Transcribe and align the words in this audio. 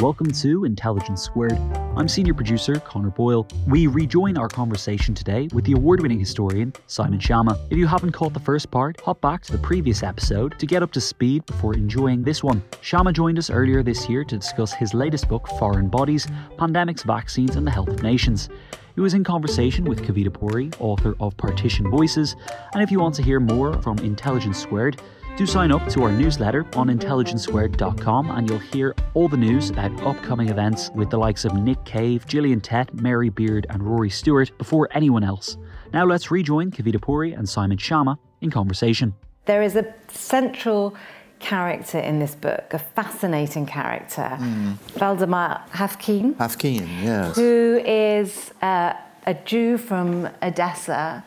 Welcome 0.00 0.30
to 0.30 0.64
Intelligence 0.64 1.22
Squared. 1.22 1.58
I'm 1.96 2.06
senior 2.06 2.32
producer 2.32 2.76
Connor 2.76 3.10
Boyle. 3.10 3.48
We 3.66 3.88
rejoin 3.88 4.38
our 4.38 4.46
conversation 4.46 5.12
today 5.12 5.48
with 5.52 5.64
the 5.64 5.72
award 5.72 6.02
winning 6.02 6.20
historian 6.20 6.72
Simon 6.86 7.18
Schama. 7.18 7.58
If 7.68 7.76
you 7.76 7.88
haven't 7.88 8.12
caught 8.12 8.32
the 8.32 8.38
first 8.38 8.70
part, 8.70 9.00
hop 9.00 9.20
back 9.20 9.42
to 9.42 9.52
the 9.52 9.58
previous 9.58 10.04
episode 10.04 10.56
to 10.60 10.66
get 10.66 10.84
up 10.84 10.92
to 10.92 11.00
speed 11.00 11.44
before 11.46 11.74
enjoying 11.74 12.22
this 12.22 12.44
one. 12.44 12.62
Schama 12.80 13.12
joined 13.12 13.38
us 13.38 13.50
earlier 13.50 13.82
this 13.82 14.08
year 14.08 14.22
to 14.22 14.38
discuss 14.38 14.72
his 14.72 14.94
latest 14.94 15.28
book, 15.28 15.48
Foreign 15.58 15.88
Bodies 15.88 16.28
Pandemics, 16.56 17.02
Vaccines, 17.02 17.56
and 17.56 17.66
the 17.66 17.72
Health 17.72 17.88
of 17.88 18.00
Nations. 18.00 18.48
He 18.94 19.00
was 19.00 19.14
in 19.14 19.24
conversation 19.24 19.84
with 19.84 20.02
Kavita 20.02 20.32
Puri, 20.32 20.70
author 20.78 21.16
of 21.18 21.36
Partition 21.36 21.90
Voices, 21.90 22.36
and 22.72 22.84
if 22.84 22.92
you 22.92 23.00
want 23.00 23.16
to 23.16 23.22
hear 23.22 23.40
more 23.40 23.82
from 23.82 23.98
Intelligence 23.98 24.58
Squared, 24.58 25.02
do 25.38 25.46
sign 25.46 25.70
up 25.70 25.86
to 25.88 26.02
our 26.02 26.10
newsletter 26.10 26.66
on 26.74 26.88
intelligencesquared.com 26.88 28.32
and 28.32 28.50
you'll 28.50 28.58
hear 28.58 28.92
all 29.14 29.28
the 29.28 29.36
news 29.36 29.70
about 29.70 29.92
upcoming 30.02 30.48
events 30.48 30.90
with 30.96 31.10
the 31.10 31.16
likes 31.16 31.44
of 31.44 31.54
Nick 31.54 31.84
Cave, 31.84 32.26
Gillian 32.26 32.60
Tett, 32.60 32.92
Mary 32.92 33.28
Beard, 33.28 33.64
and 33.70 33.80
Rory 33.80 34.10
Stewart 34.10 34.50
before 34.58 34.88
anyone 34.90 35.22
else. 35.22 35.56
Now 35.92 36.04
let's 36.06 36.32
rejoin 36.32 36.72
Kavita 36.72 37.00
Puri 37.00 37.34
and 37.34 37.48
Simon 37.48 37.78
Schama 37.78 38.18
in 38.40 38.50
conversation. 38.50 39.14
There 39.44 39.62
is 39.62 39.76
a 39.76 39.94
central 40.08 40.96
character 41.38 42.00
in 42.00 42.18
this 42.18 42.34
book, 42.34 42.74
a 42.74 42.80
fascinating 42.80 43.64
character, 43.64 44.36
mm. 44.40 44.76
Valdemar 44.96 45.62
Haffkine. 45.70 46.34
Haffkine, 46.34 46.88
yes. 47.04 47.36
Who 47.36 47.80
is 47.86 48.50
uh, 48.60 48.94
a 49.24 49.34
Jew 49.34 49.78
from 49.78 50.28
Odessa. 50.42 51.22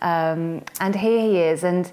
Um, 0.00 0.62
and 0.80 0.96
here 0.96 1.20
he 1.20 1.36
is. 1.36 1.62
And 1.62 1.92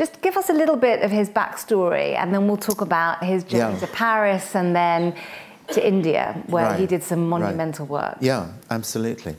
just 0.00 0.22
give 0.22 0.38
us 0.38 0.48
a 0.48 0.54
little 0.54 0.76
bit 0.76 1.02
of 1.02 1.10
his 1.10 1.28
backstory, 1.28 2.16
and 2.16 2.32
then 2.32 2.48
we'll 2.48 2.64
talk 2.70 2.80
about 2.80 3.22
his 3.22 3.44
journey 3.44 3.74
yeah. 3.74 3.80
to 3.80 3.86
Paris 3.88 4.56
and 4.56 4.74
then 4.74 5.14
to 5.74 5.86
India, 5.86 6.42
where 6.46 6.70
right. 6.70 6.80
he 6.80 6.86
did 6.86 7.02
some 7.02 7.28
monumental 7.28 7.84
right. 7.84 8.12
work. 8.12 8.16
Yeah, 8.20 8.50
absolutely. 8.70 9.36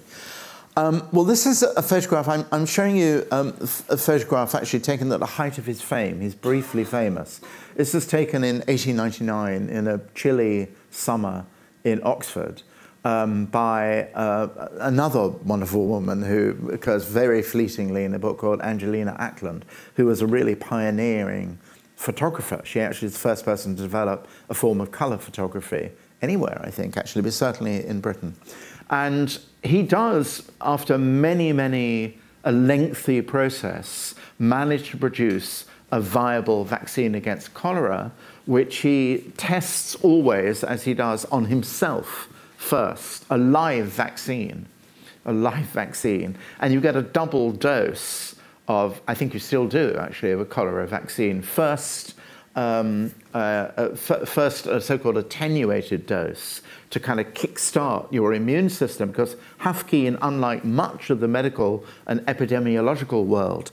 Um, 0.78 1.08
well, 1.12 1.26
this 1.26 1.48
is 1.48 1.64
a 1.64 1.82
photograph. 1.82 2.28
I'm, 2.28 2.46
I'm 2.52 2.68
showing 2.68 2.96
you 2.96 3.26
um, 3.32 3.56
a 3.90 3.98
photograph 3.98 4.54
actually 4.54 4.82
taken 4.82 5.12
at 5.12 5.20
the 5.20 5.26
height 5.26 5.58
of 5.58 5.66
his 5.66 5.82
fame. 5.82 6.22
He's 6.22 6.36
briefly 6.36 6.84
famous. 6.84 7.42
This 7.76 7.96
was 7.96 8.06
taken 8.06 8.44
in 8.44 8.58
1899 8.68 9.68
in 9.68 9.88
a 9.88 10.00
chilly 10.14 10.68
summer 10.92 11.48
in 11.84 12.00
Oxford 12.04 12.62
um, 13.04 13.46
by 13.46 14.04
uh, 14.14 14.70
another 14.80 15.30
wonderful 15.30 15.88
woman 15.88 16.22
who 16.22 16.70
occurs 16.72 17.06
very 17.06 17.42
fleetingly 17.42 18.04
in 18.04 18.14
a 18.14 18.20
book 18.20 18.38
called 18.38 18.62
Angelina 18.62 19.16
Acland, 19.20 19.64
who 19.96 20.06
was 20.06 20.22
a 20.22 20.28
really 20.28 20.56
pioneering 20.56 21.58
photographer. 21.96 22.62
She 22.64 22.80
actually 22.80 23.08
is 23.08 23.14
the 23.14 23.20
first 23.20 23.46
person 23.46 23.76
to 23.76 23.82
develop 23.82 24.28
a 24.50 24.54
form 24.54 24.82
of 24.82 24.92
colour 24.92 25.18
photography 25.18 25.92
anywhere, 26.22 26.62
I 26.64 26.70
think, 26.70 26.98
actually, 26.98 27.24
but 27.24 27.34
certainly 27.34 27.86
in 27.86 28.02
Britain. 28.02 28.36
And 28.90 29.40
he 29.64 29.84
does, 29.84 30.52
after 30.62 30.98
many, 30.98 31.54
many, 31.54 32.18
a 32.44 32.52
lengthy 32.52 33.22
process, 33.22 34.16
manage 34.38 34.90
to 34.92 34.98
produce 34.98 35.66
a 35.92 36.02
viable 36.02 36.66
vaccine 36.66 37.16
against 37.16 37.54
cholera, 37.54 38.12
which 38.46 38.78
he 38.78 39.32
tests 39.38 39.96
always, 39.96 40.64
as 40.64 40.84
he 40.84 40.94
does, 40.94 41.26
on 41.26 41.46
himself 41.46 42.31
first, 42.62 43.26
a 43.30 43.38
live 43.38 43.88
vaccine, 43.88 44.66
a 45.26 45.34
live 45.34 45.66
vaccine, 45.82 46.38
and 46.60 46.74
you 46.74 46.80
get 46.80 46.96
a 46.96 47.02
double 47.02 47.52
dose 47.52 48.36
of, 48.68 49.02
I 49.08 49.16
think 49.16 49.34
you 49.34 49.40
still 49.40 49.68
do 49.68 49.96
actually, 50.00 50.32
of 50.32 50.40
a 50.40 50.46
cholera 50.46 50.88
vaccine. 50.88 51.42
First, 51.42 52.14
um, 52.56 53.14
uh, 53.34 53.38
uh, 53.38 53.90
f- 53.94 54.28
first 54.28 54.68
a 54.68 54.80
so-called 54.82 55.18
attenuated 55.18 56.06
dose 56.06 56.62
to 56.90 57.00
kind 57.00 57.20
of 57.20 57.28
kickstart 57.34 58.12
your 58.12 58.34
immune 58.34 58.70
system, 58.70 59.10
because 59.10 59.36
Haffkine, 59.62 60.18
unlike 60.22 60.64
much 60.64 61.10
of 61.10 61.20
the 61.20 61.28
medical 61.28 61.84
and 62.08 62.20
epidemiological 62.22 63.26
world, 63.26 63.72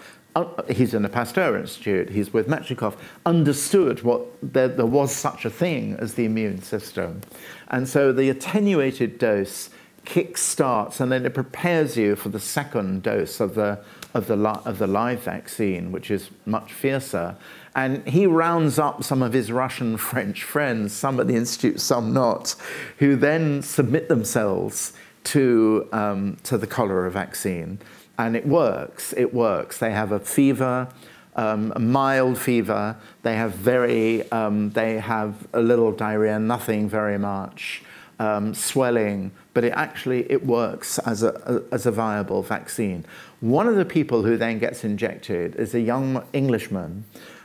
he's 0.71 0.94
in 0.94 1.03
the 1.03 1.09
Pasteur 1.09 1.56
Institute, 1.56 2.10
he's 2.10 2.32
with 2.32 2.49
Metchnikoff, 2.49 2.94
understood 3.25 4.03
what 4.03 4.26
there, 4.43 4.69
there 4.69 4.87
was 4.87 5.15
such 5.15 5.44
a 5.44 5.50
thing 5.50 5.94
as 5.94 6.15
the 6.15 6.25
immune 6.25 6.62
system. 6.62 7.21
And 7.69 7.88
so 7.88 8.12
the 8.12 8.31
attenuated 8.31 9.19
dose 9.19 9.71
kick 10.04 10.38
starts 10.38 11.00
and 11.00 11.12
then 11.12 11.26
it 11.26 11.34
prepares 11.34 11.97
you 11.97 12.16
for 12.16 12.31
the 12.31 12.41
second 12.41 13.03
dose 13.03 13.41
of 13.41 13.54
the, 13.54 13.78
of 14.15 14.26
the, 14.26 14.37
of 14.37 14.78
the 14.78 14.87
live 14.87 15.22
vaccine, 15.22 15.93
which 15.93 16.10
is 16.10 16.31
much 16.47 16.72
fiercer. 16.72 17.37
And 17.75 18.06
he 18.09 18.26
rounds 18.26 18.78
up 18.78 19.05
some 19.05 19.22
of 19.22 19.32
his 19.32 19.53
Russian 19.53 19.97
French 20.09 20.43
friends, 20.43 20.93
some 20.93 21.20
at 21.20 21.26
the 21.26 21.37
Institute, 21.37 21.81
some 21.81 22.12
not, 22.12 22.55
who 22.99 23.16
then 23.16 23.62
submit 23.62 24.09
themselves 24.09 24.94
to, 25.25 25.88
um, 25.93 26.38
to 26.44 26.56
the 26.56 26.66
cholera 26.66 27.10
vaccine. 27.10 27.78
And 28.19 28.37
it 28.37 28.47
works, 28.47 29.15
it 29.17 29.32
works. 29.32 29.79
They 29.79 29.93
have 29.93 30.11
a 30.12 30.19
fever, 30.19 30.88
um, 31.37 31.73
a 31.76 31.79
mild 31.79 32.37
fever. 32.37 32.97
They 33.23 33.37
have 33.37 33.53
very, 33.53 34.31
um, 34.32 34.70
they 34.70 34.99
have 34.99 35.47
a 35.53 35.61
little 35.61 35.93
diarrhea, 35.93 36.38
nothing 36.41 36.88
very 36.88 37.17
much, 37.17 37.82
um, 38.19 38.55
swelling, 38.55 39.31
but 39.55 39.62
it 39.65 39.73
actually 39.76 40.31
it 40.31 40.44
works 40.44 40.99
as 41.00 41.23
a, 41.23 41.62
as 41.70 41.87
a 41.87 41.93
viable 41.93 42.43
vaccine. 42.43 43.05
One 43.41 43.69
of 43.69 43.76
the 43.76 43.85
people 43.85 44.25
who 44.25 44.37
then 44.37 44.59
gets 44.59 44.82
injected 44.82 45.55
is 45.55 45.75
a 45.75 45.81
young 45.81 46.25
Englishman 46.32 47.05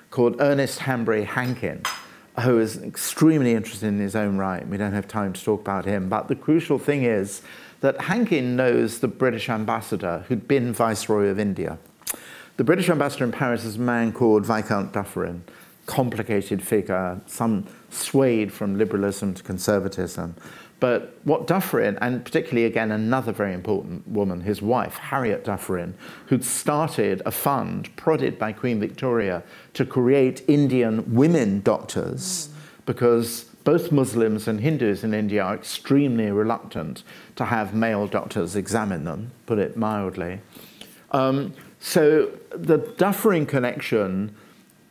called 0.10 0.36
Ernest 0.40 0.80
Hanbury 0.80 1.26
Hankin, 1.26 1.84
who 2.40 2.60
is 2.60 2.82
extremely 2.82 3.54
interested 3.54 3.88
in 3.88 4.00
his 4.00 4.16
own 4.16 4.38
right. 4.38 4.68
We 4.68 4.78
don't 4.78 4.94
have 4.94 5.08
time 5.08 5.34
to 5.34 5.44
talk 5.44 5.62
about 5.62 5.86
him, 5.86 6.10
but 6.10 6.28
the 6.28 6.36
crucial 6.36 6.80
thing 6.80 7.04
is 7.04 7.44
that 7.84 8.00
Hankin 8.04 8.56
knows 8.56 9.00
the 9.00 9.10
British 9.10 9.50
ambassador 9.50 10.24
who'd 10.30 10.48
been 10.48 10.72
Viceroy 10.72 11.26
of 11.26 11.38
India. 11.38 11.78
The 12.56 12.64
British 12.64 12.90
ambassador 12.90 13.26
in 13.26 13.34
Paris 13.34 13.66
is 13.66 13.76
a 13.76 13.80
man 13.80 14.14
called 14.14 14.46
Viscount 14.46 14.94
Dufferin, 14.94 15.44
complicated 15.86 16.64
figure, 16.64 17.20
some 17.26 17.68
swayed 17.90 18.54
from 18.54 18.78
liberalism 18.78 19.34
to 19.34 19.44
conservatism. 19.44 20.34
But 20.80 21.18
what 21.26 21.46
Dufferin, 21.46 21.98
and 22.00 22.24
particularly 22.24 22.64
again 22.64 22.90
another 22.90 23.34
very 23.34 23.54
important 23.54 24.08
woman, 24.08 24.40
his 24.40 24.62
wife, 24.62 24.96
Harriet 24.96 25.44
Dufferin, 25.44 25.94
who'd 26.28 26.46
started 26.46 27.22
a 27.26 27.32
fund 27.32 27.94
prodded 27.98 28.40
by 28.40 28.54
Queen 28.54 28.80
Victoria 28.80 29.44
to 29.74 29.86
create 29.86 30.42
Indian 30.48 31.14
women 31.14 31.60
doctors 31.60 32.48
because 32.86 33.53
both 33.64 33.92
Muslims 33.92 34.48
and 34.48 34.60
Hindus 34.60 35.04
in 35.04 35.14
India 35.14 35.44
are 35.44 35.56
extremely 35.56 36.32
reluctant 36.32 37.04
to 37.36 37.46
have 37.46 37.74
male 37.74 38.08
doctors 38.08 38.56
examine 38.56 39.06
them, 39.06 39.32
put 39.46 39.60
it 39.60 39.78
mildly. 39.78 40.42
Um, 41.12 41.54
so 41.80 42.32
the 42.52 42.78
Dufferin 42.78 43.46
connection 43.46 44.36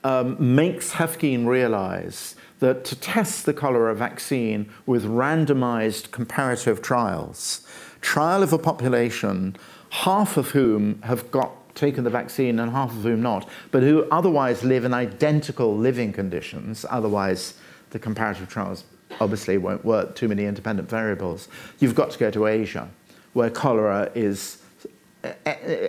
um, 0.04 0.36
makes 0.54 0.92
Haffkine 0.92 1.46
realize 1.46 2.36
that 2.60 2.84
to 2.84 2.96
test 2.96 3.44
the 3.44 3.52
cholera 3.52 3.94
vaccine 3.94 4.70
with 4.86 5.04
randomized 5.04 6.10
comparative 6.10 6.80
trials, 6.80 7.66
trial 8.00 8.42
of 8.42 8.52
a 8.52 8.58
population, 8.58 9.56
half 9.90 10.36
of 10.36 10.50
whom 10.50 11.00
have 11.02 11.30
got 11.30 11.74
taken 11.74 12.04
the 12.04 12.10
vaccine 12.10 12.58
and 12.58 12.70
half 12.72 12.90
of 12.90 13.02
whom 13.02 13.22
not, 13.22 13.48
but 13.70 13.82
who 13.82 14.06
otherwise 14.10 14.62
live 14.62 14.84
in 14.84 14.94
identical 14.94 15.76
living 15.76 16.12
conditions, 16.12 16.84
otherwise 16.90 17.54
the 17.92 17.98
comparative 17.98 18.48
trials 18.48 18.84
obviously 19.20 19.58
won't 19.58 19.84
work, 19.84 20.16
too 20.16 20.28
many 20.28 20.44
independent 20.44 20.88
variables. 20.88 21.48
You've 21.78 21.94
got 21.94 22.10
to 22.10 22.18
go 22.18 22.30
to 22.30 22.46
Asia, 22.46 22.88
where 23.34 23.50
cholera 23.50 24.10
is 24.14 24.58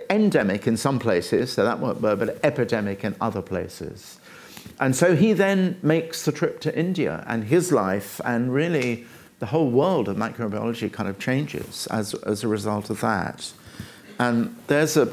endemic 0.08 0.66
in 0.66 0.76
some 0.76 0.98
places, 0.98 1.52
so 1.52 1.64
that 1.64 1.80
won't 1.80 2.00
work, 2.00 2.18
but 2.18 2.38
epidemic 2.44 3.02
in 3.02 3.16
other 3.20 3.42
places. 3.42 4.18
And 4.78 4.94
so 4.94 5.16
he 5.16 5.32
then 5.32 5.78
makes 5.82 6.24
the 6.24 6.32
trip 6.32 6.60
to 6.60 6.78
India, 6.78 7.24
and 7.26 7.44
his 7.44 7.72
life 7.72 8.20
and 8.24 8.52
really 8.52 9.06
the 9.40 9.46
whole 9.46 9.70
world 9.70 10.08
of 10.08 10.16
microbiology 10.16 10.92
kind 10.92 11.08
of 11.08 11.18
changes 11.18 11.86
as, 11.88 12.14
as 12.14 12.44
a 12.44 12.48
result 12.48 12.90
of 12.90 13.00
that. 13.00 13.52
And 14.18 14.56
there's 14.68 14.96
a 14.96 15.12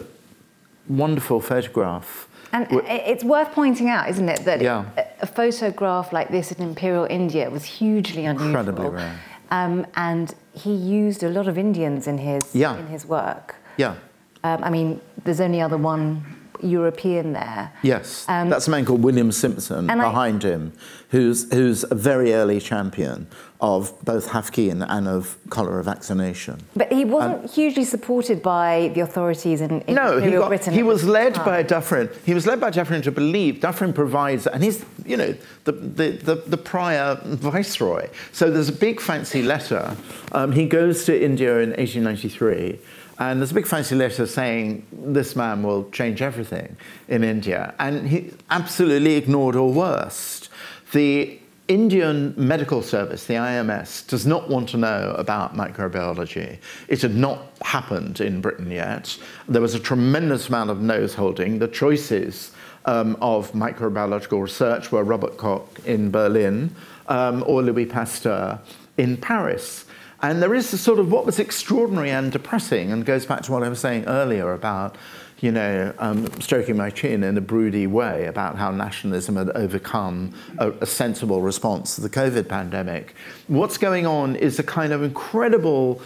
wonderful 0.87 1.41
photograph. 1.41 2.27
And 2.53 2.67
it's 2.71 3.23
worth 3.23 3.51
pointing 3.53 3.89
out, 3.89 4.09
isn't 4.09 4.27
it, 4.27 4.43
that 4.45 4.61
yeah. 4.61 4.85
a 5.21 5.27
photograph 5.27 6.11
like 6.11 6.29
this 6.29 6.51
in 6.51 6.61
Imperial 6.61 7.05
India 7.09 7.49
was 7.49 7.63
hugely 7.63 8.25
unusual. 8.25 8.47
Incredibly 8.47 8.89
rare. 8.89 9.19
Um, 9.51 9.85
and 9.95 10.33
he 10.53 10.73
used 10.73 11.23
a 11.23 11.29
lot 11.29 11.47
of 11.47 11.57
Indians 11.57 12.07
in 12.07 12.17
his, 12.17 12.53
yeah. 12.55 12.77
in 12.77 12.87
his 12.87 13.05
work. 13.05 13.55
Yeah. 13.77 13.95
Um, 14.43 14.63
I 14.63 14.69
mean, 14.69 14.99
there's 15.23 15.39
only 15.39 15.61
other 15.61 15.77
one 15.77 16.40
European 16.63 17.33
there. 17.33 17.71
Yes, 17.83 18.25
um, 18.27 18.49
that's 18.49 18.67
a 18.67 18.71
man 18.71 18.85
called 18.85 19.03
William 19.03 19.31
Simpson 19.31 19.87
behind 19.87 20.45
I, 20.45 20.49
him, 20.49 20.73
who's, 21.09 21.51
who's 21.51 21.83
a 21.89 21.95
very 21.95 22.33
early 22.33 22.59
champion 22.59 23.27
of 23.61 23.93
both 24.03 24.29
Haffkine 24.29 24.83
and 24.89 25.07
of 25.07 25.37
cholera 25.49 25.83
vaccination. 25.83 26.59
But 26.75 26.91
he 26.91 27.05
wasn't 27.05 27.51
hugely 27.51 27.83
supported 27.83 28.41
by 28.41 28.91
the 28.95 29.01
authorities 29.01 29.61
in, 29.61 29.81
in 29.81 29.93
no, 29.93 30.17
he, 30.17 30.31
got, 30.31 30.47
Britain. 30.47 30.73
he 30.73 30.81
was 30.81 31.03
led 31.03 31.35
by 31.35 31.61
Dufferin. 31.61 32.09
He 32.25 32.33
was 32.33 32.47
led 32.47 32.59
by 32.59 32.71
Dufferin 32.71 33.03
to 33.03 33.11
believe 33.11 33.61
Dufferin 33.61 33.93
provides, 33.93 34.47
and 34.47 34.63
he's, 34.63 34.83
you 35.05 35.15
know, 35.15 35.35
the, 35.65 35.73
the, 35.73 36.11
the, 36.11 36.35
the 36.35 36.57
prior 36.57 37.19
viceroy. 37.23 38.09
So 38.31 38.49
there's 38.49 38.69
a 38.69 38.73
big 38.73 38.99
fancy 38.99 39.43
letter. 39.43 39.95
Um, 40.31 40.53
he 40.53 40.65
goes 40.65 41.05
to 41.05 41.23
India 41.23 41.59
in 41.59 41.69
1893 41.69 42.79
and 43.21 43.39
there's 43.39 43.51
a 43.51 43.53
big 43.53 43.67
fancy 43.67 43.93
letter 43.93 44.25
saying 44.25 44.83
this 44.91 45.35
man 45.35 45.61
will 45.61 45.87
change 45.91 46.23
everything 46.23 46.75
in 47.07 47.23
India. 47.23 47.75
And 47.77 48.07
he 48.07 48.31
absolutely 48.49 49.13
ignored 49.13 49.55
or 49.55 49.71
worst. 49.71 50.49
The 50.91 51.37
Indian 51.67 52.33
Medical 52.35 52.81
Service, 52.81 53.27
the 53.27 53.35
IMS, 53.35 54.07
does 54.07 54.25
not 54.25 54.49
want 54.49 54.69
to 54.69 54.77
know 54.77 55.13
about 55.19 55.55
microbiology. 55.55 56.57
It 56.87 57.03
had 57.03 57.13
not 57.15 57.39
happened 57.61 58.21
in 58.21 58.41
Britain 58.41 58.71
yet. 58.71 59.15
There 59.47 59.61
was 59.61 59.75
a 59.75 59.79
tremendous 59.79 60.49
amount 60.49 60.71
of 60.71 60.81
nose 60.81 61.13
holding. 61.13 61.59
The 61.59 61.67
choices 61.67 62.51
um, 62.85 63.15
of 63.21 63.51
microbiological 63.51 64.41
research 64.41 64.91
were 64.91 65.03
Robert 65.03 65.37
Koch 65.37 65.79
in 65.85 66.09
Berlin 66.09 66.75
um, 67.07 67.43
or 67.45 67.61
Louis 67.61 67.85
Pasteur 67.85 68.59
in 68.97 69.15
Paris. 69.15 69.85
And 70.21 70.41
there 70.41 70.53
is 70.53 70.71
a 70.71 70.77
sort 70.77 70.99
of 70.99 71.11
what 71.11 71.25
was 71.25 71.39
extraordinary 71.39 72.11
and 72.11 72.31
depressing, 72.31 72.91
and 72.91 73.05
goes 73.05 73.25
back 73.25 73.41
to 73.43 73.51
what 73.51 73.63
I 73.63 73.69
was 73.69 73.79
saying 73.79 74.05
earlier 74.05 74.53
about, 74.53 74.95
you 75.39 75.51
know, 75.51 75.93
um, 75.97 76.29
stroking 76.39 76.77
my 76.77 76.91
chin 76.91 77.23
in 77.23 77.35
a 77.37 77.41
broody 77.41 77.87
way 77.87 78.25
about 78.25 78.55
how 78.57 78.69
nationalism 78.69 79.35
had 79.35 79.49
overcome 79.51 80.33
a, 80.59 80.71
a, 80.73 80.85
sensible 80.85 81.41
response 81.41 81.95
to 81.95 82.01
the 82.01 82.09
COVID 82.09 82.47
pandemic. 82.47 83.15
What's 83.47 83.79
going 83.79 84.05
on 84.05 84.35
is 84.35 84.59
a 84.59 84.63
kind 84.63 84.93
of 84.93 85.01
incredible 85.01 86.01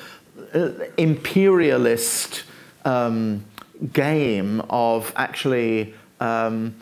uh, 0.54 0.70
imperialist 0.98 2.44
um, 2.86 3.44
game 3.92 4.62
of 4.70 5.12
actually. 5.18 5.94
Um, 6.20 6.76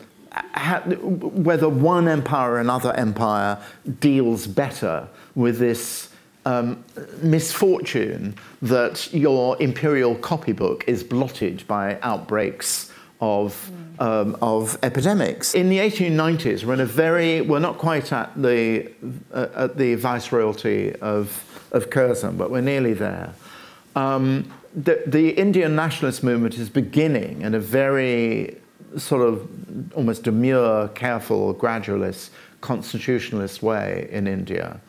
whether 1.00 1.68
one 1.68 2.08
empire 2.08 2.54
or 2.54 2.60
another 2.60 2.92
empire 2.94 3.56
deals 4.00 4.48
better 4.48 5.06
with 5.36 5.60
this 5.60 6.08
um, 6.46 6.84
misfortune 7.22 8.34
that 8.62 9.12
your 9.12 9.60
imperial 9.62 10.14
copybook 10.16 10.84
is 10.86 11.02
blotted 11.02 11.66
by 11.66 11.98
outbreaks 12.02 12.92
of, 13.20 13.70
um, 13.98 14.36
of 14.42 14.78
epidemics. 14.82 15.54
In 15.54 15.68
the 15.68 15.78
1890s, 15.78 16.64
we're 16.64 16.74
in 16.74 16.80
a 16.80 16.86
very, 16.86 17.40
we're 17.40 17.58
not 17.58 17.78
quite 17.78 18.12
at 18.12 18.30
the, 18.40 18.90
uh, 19.32 19.48
at 19.54 19.76
the 19.78 19.96
viceroyalty 19.96 20.94
of, 21.00 21.68
of 21.72 21.90
Curzon, 21.90 22.36
but 22.36 22.50
we're 22.50 22.60
nearly 22.60 22.92
there. 22.92 23.32
Um, 23.96 24.52
the, 24.74 25.02
the 25.06 25.30
Indian 25.30 25.76
nationalist 25.76 26.24
movement 26.24 26.58
is 26.58 26.68
beginning 26.68 27.42
in 27.42 27.54
a 27.54 27.60
very 27.60 28.60
sort 28.96 29.26
of 29.26 29.48
almost 29.94 30.24
demure, 30.24 30.88
careful, 30.88 31.54
gradualist, 31.54 32.30
constitutionalist 32.60 33.62
way 33.62 34.08
in 34.10 34.26
India. 34.26 34.80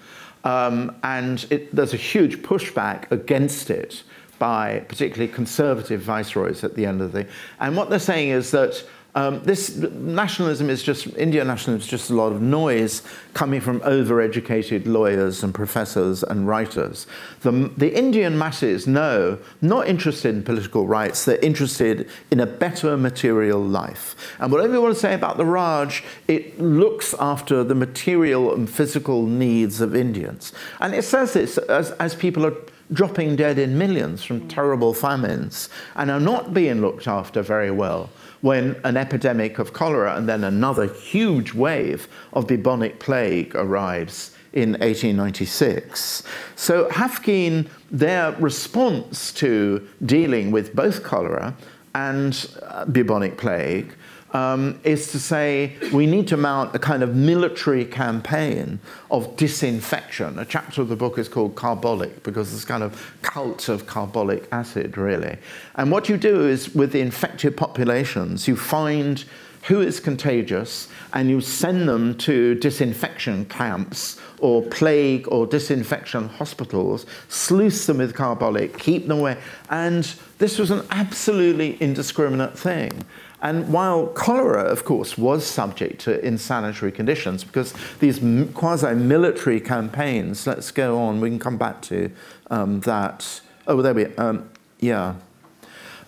Um, 0.45 0.95
and 1.03 1.45
it, 1.50 1.75
there's 1.75 1.94
a 1.94 1.97
huge 1.97 2.38
pushback 2.44 3.12
against 3.12 3.69
it 3.69 4.03
by 4.38 4.86
particularly 4.88 5.31
conservative 5.31 6.01
viceroys 6.01 6.63
at 6.63 6.75
the 6.75 6.86
end 6.86 7.01
of 7.01 7.12
the. 7.12 7.27
And 7.59 7.75
what 7.75 7.89
they're 7.89 8.00
saying 8.00 8.30
is 8.30 8.51
that 8.51 8.83
um, 9.15 9.41
this 9.44 9.77
nationalism 9.77 10.69
is 10.69 10.83
just, 10.83 11.07
Indian 11.15 11.47
nationalism 11.47 11.85
is 11.85 11.88
just 11.88 12.09
a 12.09 12.13
lot 12.13 12.33
of 12.33 12.41
noise 12.41 13.01
coming 13.33 13.62
from 13.62 13.79
overeducated 13.79 14.85
lawyers 14.85 15.41
and 15.41 15.53
professors 15.53 16.21
and 16.21 16.50
writers. 16.50 17.07
The, 17.39 17.71
the 17.77 17.97
Indian 17.97 18.38
masses 18.38 18.88
know, 18.88 19.39
not 19.62 19.88
interested 19.88 20.35
in 20.35 20.44
political 20.44 20.85
rights, 20.85 21.23
they're 21.23 21.38
interested 21.38 22.09
in 22.29 22.41
a 22.41 22.45
better 22.45 22.97
material 22.97 23.63
life. 23.63 24.36
And 24.39 24.51
whatever 24.51 24.74
you 24.74 24.81
want 24.81 24.95
to 24.95 25.00
say 25.00 25.13
about 25.13 25.38
the 25.38 25.45
Raj, 25.45 26.03
it 26.27 26.60
looks 26.60 27.15
after 27.17 27.63
the 27.63 27.75
material 27.75 28.53
and 28.53 28.69
physical 28.69 29.25
needs 29.25 29.79
of 29.79 29.95
Indians. 29.95 30.51
And 30.81 30.93
it 30.93 31.03
says 31.03 31.31
this 31.31 31.57
as, 31.57 31.91
as 31.91 32.15
people 32.15 32.45
are 32.45 32.55
dropping 32.91 33.38
dead 33.38 33.57
in 33.57 33.77
millions 33.77 34.24
from 34.24 34.48
terrible 34.48 34.93
famines 34.93 35.69
and 35.95 36.12
are 36.12 36.19
not 36.19 36.53
being 36.53 36.81
looked 36.81 37.07
after 37.07 37.41
very 37.41 37.72
well 37.72 38.10
when 38.46 38.80
an 38.84 38.96
epidemic 38.96 39.58
of 39.58 39.74
cholera 39.74 40.16
and 40.16 40.30
then 40.30 40.44
another 40.44 40.86
huge 40.86 41.56
wave 41.56 42.08
of 42.34 42.46
bubonic 42.46 43.00
plague 43.00 43.56
arrives 43.56 44.36
in 44.54 44.74
1896. 44.74 46.22
So 46.56 46.88
Haffkine, 46.90 47.68
their 47.90 48.34
response 48.34 49.34
to 49.34 49.88
dealing 50.06 50.52
with 50.52 50.75
both 50.75 51.02
cholera 51.02 51.56
and 51.96 52.48
uh, 52.62 52.86
bubonic 52.86 53.36
plague 53.40 53.96
um, 54.36 54.77
is 54.84 55.13
to 55.13 55.20
say 55.20 55.77
we 55.94 56.06
need 56.06 56.27
to 56.27 56.36
mount 56.36 56.75
a 56.75 56.80
kind 56.80 57.04
of 57.04 57.15
military 57.15 57.86
campaign 57.86 58.80
of 59.10 59.34
disinfection. 59.38 60.38
A 60.38 60.44
chapter 60.44 60.82
of 60.82 60.89
the 60.89 60.96
book 60.98 61.18
is 61.18 61.30
called 61.30 61.56
Carbolic 61.56 62.22
because 62.22 62.54
it's 62.54 62.65
kind 62.65 62.84
of 62.84 63.15
cult 63.22 63.70
of 63.70 63.88
carbolic 63.88 64.50
acid, 64.51 64.98
really. 64.98 65.38
And 65.75 65.89
what 65.89 66.10
you 66.10 66.18
do 66.18 66.46
is 66.46 66.75
with 66.75 66.92
the 66.92 67.00
infected 67.00 67.56
populations, 67.56 68.46
you 68.46 68.58
find 68.58 69.24
who 69.68 69.80
is 69.80 70.01
contagious 70.01 70.89
and 71.13 71.30
you 71.30 71.39
send 71.39 71.88
them 71.88 72.15
to 72.18 72.56
disinfection 72.56 73.46
camps 73.46 74.20
or 74.39 74.62
plague 74.62 75.27
or 75.30 75.48
disinfection 75.48 76.27
hospitals, 76.27 77.06
sluice 77.30 77.86
them 77.88 77.98
with 78.00 78.13
carbolic, 78.13 78.77
keep 78.77 79.08
them 79.08 79.20
away. 79.20 79.38
And 79.70 80.04
this 80.39 80.60
was 80.60 80.72
an 80.72 80.86
absolutely 80.92 81.77
indiscriminate 81.82 82.60
thing. 82.60 83.06
And 83.46 83.72
while 83.72 84.08
cholera, 84.08 84.64
of 84.64 84.86
course, 84.86 85.20
was 85.20 85.46
subject 85.46 86.02
to 86.06 86.20
insanitary 86.25 86.92
conditions, 86.92 87.44
because 87.44 87.75
these 88.00 88.18
quasi 88.56 88.96
military 88.96 89.60
campaigns, 89.60 90.48
let's 90.48 90.72
go 90.72 90.98
on, 90.98 91.22
we 91.22 91.30
can 91.30 91.38
come 91.38 91.56
back 91.56 91.80
to 91.84 92.10
um, 92.50 92.80
that. 92.82 93.42
Oh, 93.68 93.84
there 93.84 93.94
we 93.94 94.06
um, 94.16 94.50
yeah. 94.80 95.14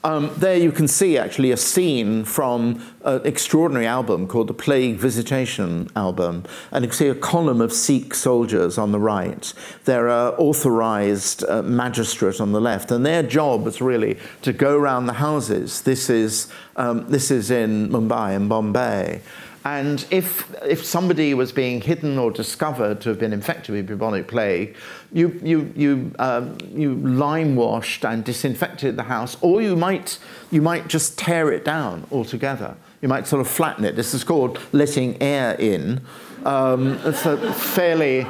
Um, 0.03 0.31
there 0.37 0.55
you 0.57 0.71
can 0.71 0.87
see 0.87 1.17
actually 1.17 1.51
a 1.51 1.57
scene 1.57 2.23
from 2.23 2.81
an 3.03 3.21
extraordinary 3.25 3.87
album 3.87 4.27
called 4.27 4.47
the 4.47 4.53
Plague 4.53 4.95
Visitation 4.95 5.89
album, 5.95 6.43
and 6.71 6.83
you 6.83 6.89
can 6.89 6.97
see 6.97 7.07
a 7.07 7.15
column 7.15 7.61
of 7.61 7.73
Sikh 7.73 8.13
soldiers 8.13 8.77
on 8.77 8.91
the 8.91 8.99
right. 8.99 9.53
There 9.85 10.07
are 10.07 10.33
authorized 10.37 11.43
uh, 11.43 11.63
magistrate 11.63 12.39
on 12.39 12.51
the 12.51 12.61
left, 12.61 12.91
and 12.91 13.05
their 13.05 13.23
job 13.23 13.67
is 13.67 13.81
really 13.81 14.17
to 14.43 14.53
go 14.53 14.77
around 14.77 15.07
the 15.07 15.13
houses. 15.13 15.81
This 15.81 16.09
is, 16.09 16.47
um, 16.75 17.09
this 17.09 17.31
is 17.31 17.51
in 17.51 17.89
Mumbai 17.89 18.35
and 18.35 18.47
Bombay. 18.47 19.21
And 19.67 20.05
if, 20.11 20.49
if 20.63 20.85
somebody 20.85 21.33
was 21.33 21.51
being 21.51 21.81
hidden 21.81 22.17
or 22.17 22.31
discovered 22.31 23.01
to 23.01 23.09
have 23.09 23.19
been 23.19 23.33
infected 23.33 23.75
with 23.75 23.85
bubonic 23.85 24.29
plague, 24.29 24.77
you, 25.11 25.37
you, 25.43 25.73
you, 25.75 26.11
um, 26.19 26.57
you 26.71 26.95
lime 26.95 27.57
washed 27.57 28.05
and 28.05 28.23
disinfected 28.23 28.95
the 28.95 29.03
house, 29.03 29.35
or 29.41 29.61
you 29.61 29.75
might, 29.75 30.19
you 30.51 30.61
might 30.61 30.87
just 30.87 31.19
tear 31.19 31.51
it 31.51 31.65
down 31.65 32.07
altogether. 32.13 32.77
You 33.01 33.09
might 33.09 33.27
sort 33.27 33.41
of 33.41 33.49
flatten 33.49 33.83
it. 33.83 33.97
This 33.97 34.13
is 34.13 34.23
called 34.23 34.57
letting 34.71 35.21
air 35.21 35.55
in. 35.59 35.99
Um, 36.45 36.97
it's 37.03 37.25
a 37.25 37.51
fairly 37.51 38.25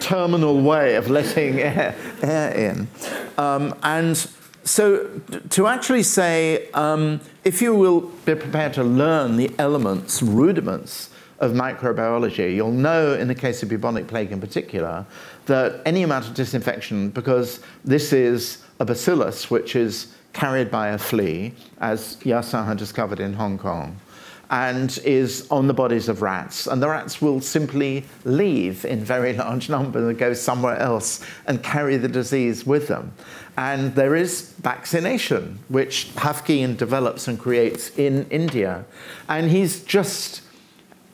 terminal 0.00 0.58
way 0.62 0.94
of 0.94 1.10
letting 1.10 1.58
air, 1.60 1.94
air 2.22 2.50
in. 2.54 2.88
Um, 3.36 3.74
and 3.82 4.16
so 4.68 5.08
to 5.50 5.66
actually 5.66 6.02
say, 6.02 6.70
um, 6.72 7.20
if 7.44 7.62
you 7.62 7.74
will 7.74 8.00
be 8.26 8.34
prepared 8.34 8.74
to 8.74 8.84
learn 8.84 9.36
the 9.36 9.50
elements, 9.58 10.22
rudiments 10.22 11.10
of 11.40 11.52
microbiology, 11.52 12.54
you'll 12.54 12.70
know 12.70 13.14
in 13.14 13.28
the 13.28 13.34
case 13.34 13.62
of 13.62 13.68
bubonic 13.68 14.06
plague 14.06 14.30
in 14.30 14.40
particular 14.40 15.06
that 15.46 15.80
any 15.86 16.02
amount 16.02 16.26
of 16.26 16.34
disinfection, 16.34 17.08
because 17.10 17.60
this 17.84 18.12
is 18.12 18.62
a 18.80 18.84
bacillus 18.84 19.50
which 19.50 19.74
is 19.74 20.14
carried 20.34 20.70
by 20.70 20.88
a 20.88 20.98
flea, 20.98 21.54
as 21.80 22.16
Yersin 22.18 22.66
had 22.66 22.76
discovered 22.76 23.20
in 23.20 23.32
Hong 23.32 23.56
Kong, 23.58 23.96
and 24.50 24.98
is 25.04 25.46
on 25.50 25.66
the 25.66 25.74
bodies 25.74 26.08
of 26.08 26.22
rats. 26.22 26.66
And 26.66 26.82
the 26.82 26.88
rats 26.88 27.20
will 27.20 27.40
simply 27.40 28.04
leave 28.24 28.84
in 28.84 29.00
very 29.00 29.32
large 29.44 29.68
numbers 29.68 30.08
and 30.08 30.18
go 30.18 30.32
somewhere 30.32 30.76
else 30.76 31.24
and 31.46 31.62
carry 31.62 31.96
the 31.96 32.08
disease 32.08 32.66
with 32.66 32.88
them. 32.88 33.12
And 33.58 33.96
there 33.96 34.14
is 34.14 34.52
vaccination, 34.62 35.58
which 35.66 36.12
Haffkine 36.14 36.76
develops 36.76 37.26
and 37.26 37.36
creates 37.36 37.90
in 37.98 38.24
India. 38.30 38.84
And 39.28 39.50
he's 39.50 39.82
just 39.82 40.42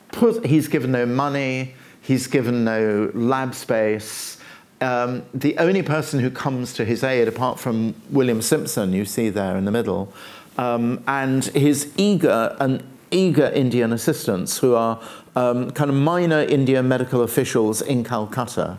put, 0.09 0.45
he's 0.45 0.67
given 0.67 0.91
no 0.91 1.07
money, 1.07 1.73
he's 2.01 2.27
given 2.27 2.63
no 2.63 3.09
lab 3.15 3.55
space. 3.55 4.37
Um, 4.79 5.23
the 5.33 5.57
only 5.57 5.81
person 5.81 6.19
who 6.19 6.29
comes 6.29 6.73
to 6.73 6.85
his 6.85 7.03
aid, 7.03 7.27
apart 7.27 7.59
from 7.59 7.95
William 8.11 8.43
Simpson, 8.43 8.93
you 8.93 9.05
see 9.05 9.29
there 9.29 9.57
in 9.57 9.65
the 9.65 9.71
middle, 9.71 10.13
um, 10.59 11.03
and 11.07 11.45
his 11.45 11.91
eager 11.97 12.55
and 12.59 12.83
eager 13.09 13.47
Indian 13.55 13.91
assistants 13.91 14.59
who 14.59 14.75
are 14.75 15.01
um, 15.35 15.71
kind 15.71 15.89
of 15.89 15.95
minor 15.95 16.41
Indian 16.41 16.87
medical 16.87 17.23
officials 17.23 17.81
in 17.81 18.03
Calcutta 18.03 18.77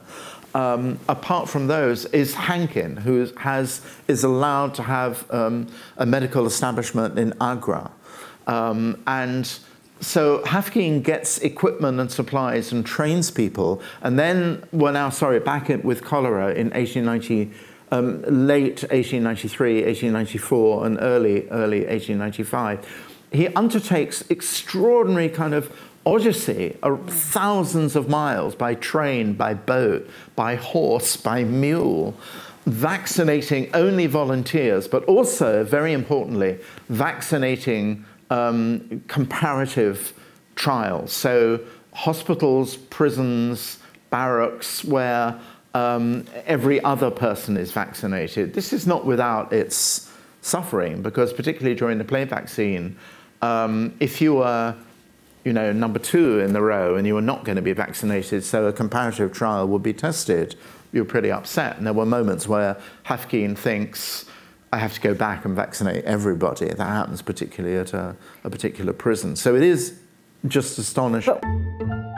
um, 0.56 0.98
apart 1.06 1.50
from 1.50 1.66
those, 1.66 2.06
is 2.06 2.32
Hankin, 2.32 2.96
who 2.96 3.30
has, 3.36 3.82
is 4.08 4.24
allowed 4.24 4.72
to 4.76 4.82
have 4.82 5.30
um, 5.30 5.66
a 5.98 6.06
medical 6.06 6.46
establishment 6.46 7.18
in 7.18 7.34
Agra. 7.42 7.90
Um, 8.46 9.02
and 9.06 9.46
so 10.00 10.38
Haffkine 10.44 11.02
gets 11.02 11.36
equipment 11.40 12.00
and 12.00 12.10
supplies 12.10 12.72
and 12.72 12.86
trains 12.86 13.30
people. 13.30 13.82
And 14.00 14.18
then 14.18 14.66
we're 14.72 14.92
now, 14.92 15.10
sorry, 15.10 15.40
back 15.40 15.68
in, 15.68 15.82
with 15.82 16.02
cholera 16.02 16.54
in 16.54 16.70
1890, 16.70 17.50
um, 17.90 18.22
late 18.22 18.80
1893, 18.82 19.84
1894, 19.84 20.86
and 20.86 20.98
early, 21.02 21.48
early 21.50 21.80
1895. 21.80 23.12
He 23.30 23.48
undertakes 23.48 24.24
extraordinary 24.30 25.28
kind 25.28 25.52
of 25.52 25.70
odyssey, 26.06 26.78
uh, 26.82 26.96
thousands 27.08 27.96
of 27.96 28.08
miles 28.08 28.54
by 28.54 28.74
train, 28.76 29.34
by 29.34 29.52
boat, 29.52 30.08
by 30.36 30.54
horse, 30.54 31.16
by 31.16 31.44
mule, 31.44 32.14
vaccinating 32.64 33.68
only 33.74 34.06
volunteers, 34.06 34.88
but 34.88 35.04
also, 35.04 35.64
very 35.64 35.92
importantly, 35.92 36.58
vaccinating 36.88 38.04
um, 38.30 39.02
comparative 39.08 40.14
trials. 40.54 41.12
So, 41.12 41.60
hospitals, 41.92 42.76
prisons, 42.76 43.78
barracks, 44.10 44.84
where 44.84 45.38
um, 45.74 46.24
every 46.46 46.82
other 46.82 47.10
person 47.10 47.56
is 47.56 47.72
vaccinated. 47.72 48.54
This 48.54 48.72
is 48.72 48.86
not 48.86 49.04
without 49.04 49.52
its 49.52 50.10
suffering, 50.40 51.02
because 51.02 51.32
particularly 51.32 51.74
during 51.74 51.98
the 51.98 52.04
plague 52.04 52.28
vaccine, 52.28 52.96
um, 53.42 53.94
if 54.00 54.20
you 54.20 54.34
were 54.34 54.74
you 55.46 55.52
know, 55.52 55.72
number 55.72 56.00
two 56.00 56.40
in 56.40 56.52
the 56.52 56.60
row 56.60 56.96
and 56.96 57.06
you 57.06 57.14
were 57.14 57.22
not 57.22 57.44
going 57.44 57.54
to 57.54 57.62
be 57.62 57.72
vaccinated, 57.72 58.42
so 58.42 58.66
a 58.66 58.72
comparative 58.72 59.32
trial 59.32 59.68
would 59.68 59.82
be 59.82 59.92
tested, 59.92 60.56
you're 60.92 61.04
pretty 61.04 61.30
upset. 61.30 61.76
And 61.76 61.86
there 61.86 61.94
were 61.94 62.04
moments 62.04 62.48
where 62.48 62.76
Haffkine 63.06 63.56
thinks, 63.56 64.24
I 64.72 64.78
have 64.78 64.92
to 64.94 65.00
go 65.00 65.14
back 65.14 65.44
and 65.44 65.54
vaccinate 65.54 66.04
everybody. 66.04 66.66
That 66.66 66.88
happens 66.88 67.22
particularly 67.22 67.76
at 67.76 67.94
a, 67.94 68.16
a 68.42 68.50
particular 68.50 68.92
prison. 68.92 69.36
So 69.36 69.54
it 69.54 69.62
is 69.62 70.00
just 70.48 70.78
astonishing. 70.78 71.38
But- 71.40 72.15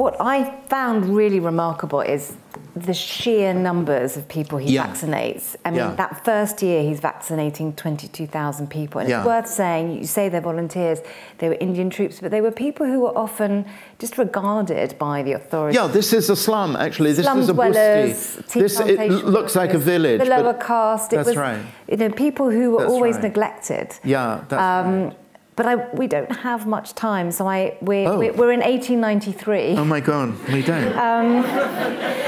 what 0.00 0.16
I 0.18 0.58
found 0.68 1.14
really 1.14 1.40
remarkable 1.40 2.00
is 2.00 2.36
the 2.74 2.94
sheer 2.94 3.52
numbers 3.52 4.16
of 4.16 4.26
people 4.28 4.56
he 4.56 4.72
yeah. 4.74 4.86
vaccinates. 4.86 5.56
I 5.64 5.70
mean, 5.70 5.80
yeah. 5.80 5.94
that 5.96 6.24
first 6.24 6.62
year 6.62 6.82
he's 6.82 7.00
vaccinating 7.00 7.74
22,000 7.74 8.70
people. 8.70 9.00
And 9.00 9.10
yeah. 9.10 9.18
it's 9.18 9.26
worth 9.26 9.46
saying, 9.46 9.98
you 9.98 10.06
say 10.06 10.28
they're 10.28 10.40
volunteers, 10.40 11.00
they 11.38 11.48
were 11.48 11.56
Indian 11.60 11.90
troops, 11.90 12.20
but 12.20 12.30
they 12.30 12.40
were 12.40 12.50
people 12.50 12.86
who 12.86 13.00
were 13.00 13.16
often 13.18 13.66
disregarded 13.98 14.96
by 14.98 15.22
the 15.22 15.32
authorities. 15.32 15.76
Yeah, 15.78 15.88
this 15.88 16.12
is 16.12 16.30
a 16.30 16.36
slum, 16.36 16.76
actually. 16.76 17.12
This 17.12 17.26
slum 17.26 17.40
is 17.40 17.48
a 17.48 17.52
dwellers, 17.52 18.36
This 18.54 18.80
it 18.80 19.10
looks 19.10 19.54
like 19.54 19.74
a 19.74 19.78
village. 19.78 20.20
The 20.20 20.26
lower 20.26 20.54
caste. 20.54 21.12
It 21.12 21.16
that's 21.16 21.28
was, 21.28 21.36
right. 21.36 21.62
You 21.88 21.96
know, 21.98 22.10
people 22.10 22.50
who 22.50 22.70
were 22.70 22.80
that's 22.80 22.92
always 22.92 23.16
right. 23.16 23.24
neglected. 23.24 23.98
Yeah, 24.04 24.44
that's 24.48 24.86
um, 24.86 25.04
right 25.04 25.16
but 25.56 25.66
I, 25.66 25.76
we 25.92 26.06
don't 26.06 26.30
have 26.30 26.66
much 26.66 26.94
time, 26.94 27.30
so 27.30 27.46
I, 27.46 27.76
we're, 27.80 28.08
oh. 28.08 28.18
we're, 28.18 28.32
we're, 28.32 28.52
in 28.52 28.60
1893. 28.60 29.76
Oh 29.76 29.84
my 29.84 30.00
God, 30.00 30.38
we 30.48 30.62
don't. 30.62 30.96
Um, 30.96 31.42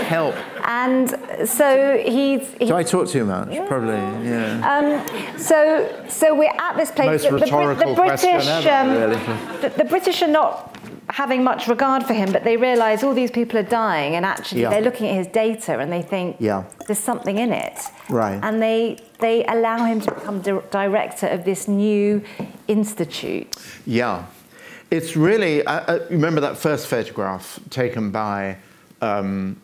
Help. 0.04 0.34
And 0.64 1.10
so 1.48 2.02
he's. 2.04 2.52
he's 2.54 2.68
Do 2.68 2.76
I 2.76 2.82
talk 2.82 3.08
too 3.08 3.24
much? 3.24 3.52
Yeah. 3.52 3.66
Probably, 3.66 3.94
yeah. 4.28 4.60
Um, 4.68 5.38
so, 5.38 6.04
so 6.08 6.34
we're 6.34 6.52
at 6.58 6.76
this 6.76 6.90
place. 6.90 7.06
Most 7.06 7.30
the, 7.30 7.32
rhetorical 7.32 7.94
the, 7.94 8.02
the 8.02 8.06
British, 8.06 8.46
ever, 8.48 8.70
um, 8.70 8.90
really. 8.90 9.60
the, 9.60 9.68
the 9.78 9.84
British 9.84 10.22
are 10.22 10.28
not 10.28 10.72
having 11.12 11.44
much 11.44 11.68
regard 11.68 12.04
for 12.06 12.14
him, 12.14 12.32
but 12.32 12.42
they 12.42 12.56
realise 12.56 13.02
all 13.02 13.12
these 13.12 13.30
people 13.30 13.58
are 13.58 13.70
dying, 13.84 14.16
and 14.16 14.24
actually 14.24 14.62
yeah. 14.62 14.70
they're 14.70 14.80
looking 14.80 15.08
at 15.08 15.14
his 15.14 15.26
data 15.26 15.78
and 15.78 15.92
they 15.92 16.00
think 16.00 16.36
yeah. 16.40 16.64
there's 16.86 16.98
something 16.98 17.36
in 17.36 17.52
it. 17.52 17.78
Right. 18.08 18.40
And 18.42 18.62
they 18.62 18.98
they 19.18 19.44
allow 19.44 19.84
him 19.84 20.00
to 20.00 20.12
become 20.12 20.40
di- 20.40 20.66
director 20.70 21.26
of 21.26 21.44
this 21.44 21.68
new 21.68 22.22
institute. 22.66 23.54
Yeah, 23.84 24.24
it's 24.90 25.14
really. 25.14 25.64
I, 25.66 25.96
I 25.96 25.96
remember 26.08 26.40
that 26.40 26.56
first 26.56 26.86
photograph 26.86 27.60
taken 27.68 28.10
by 28.10 28.56
um, 29.02 29.60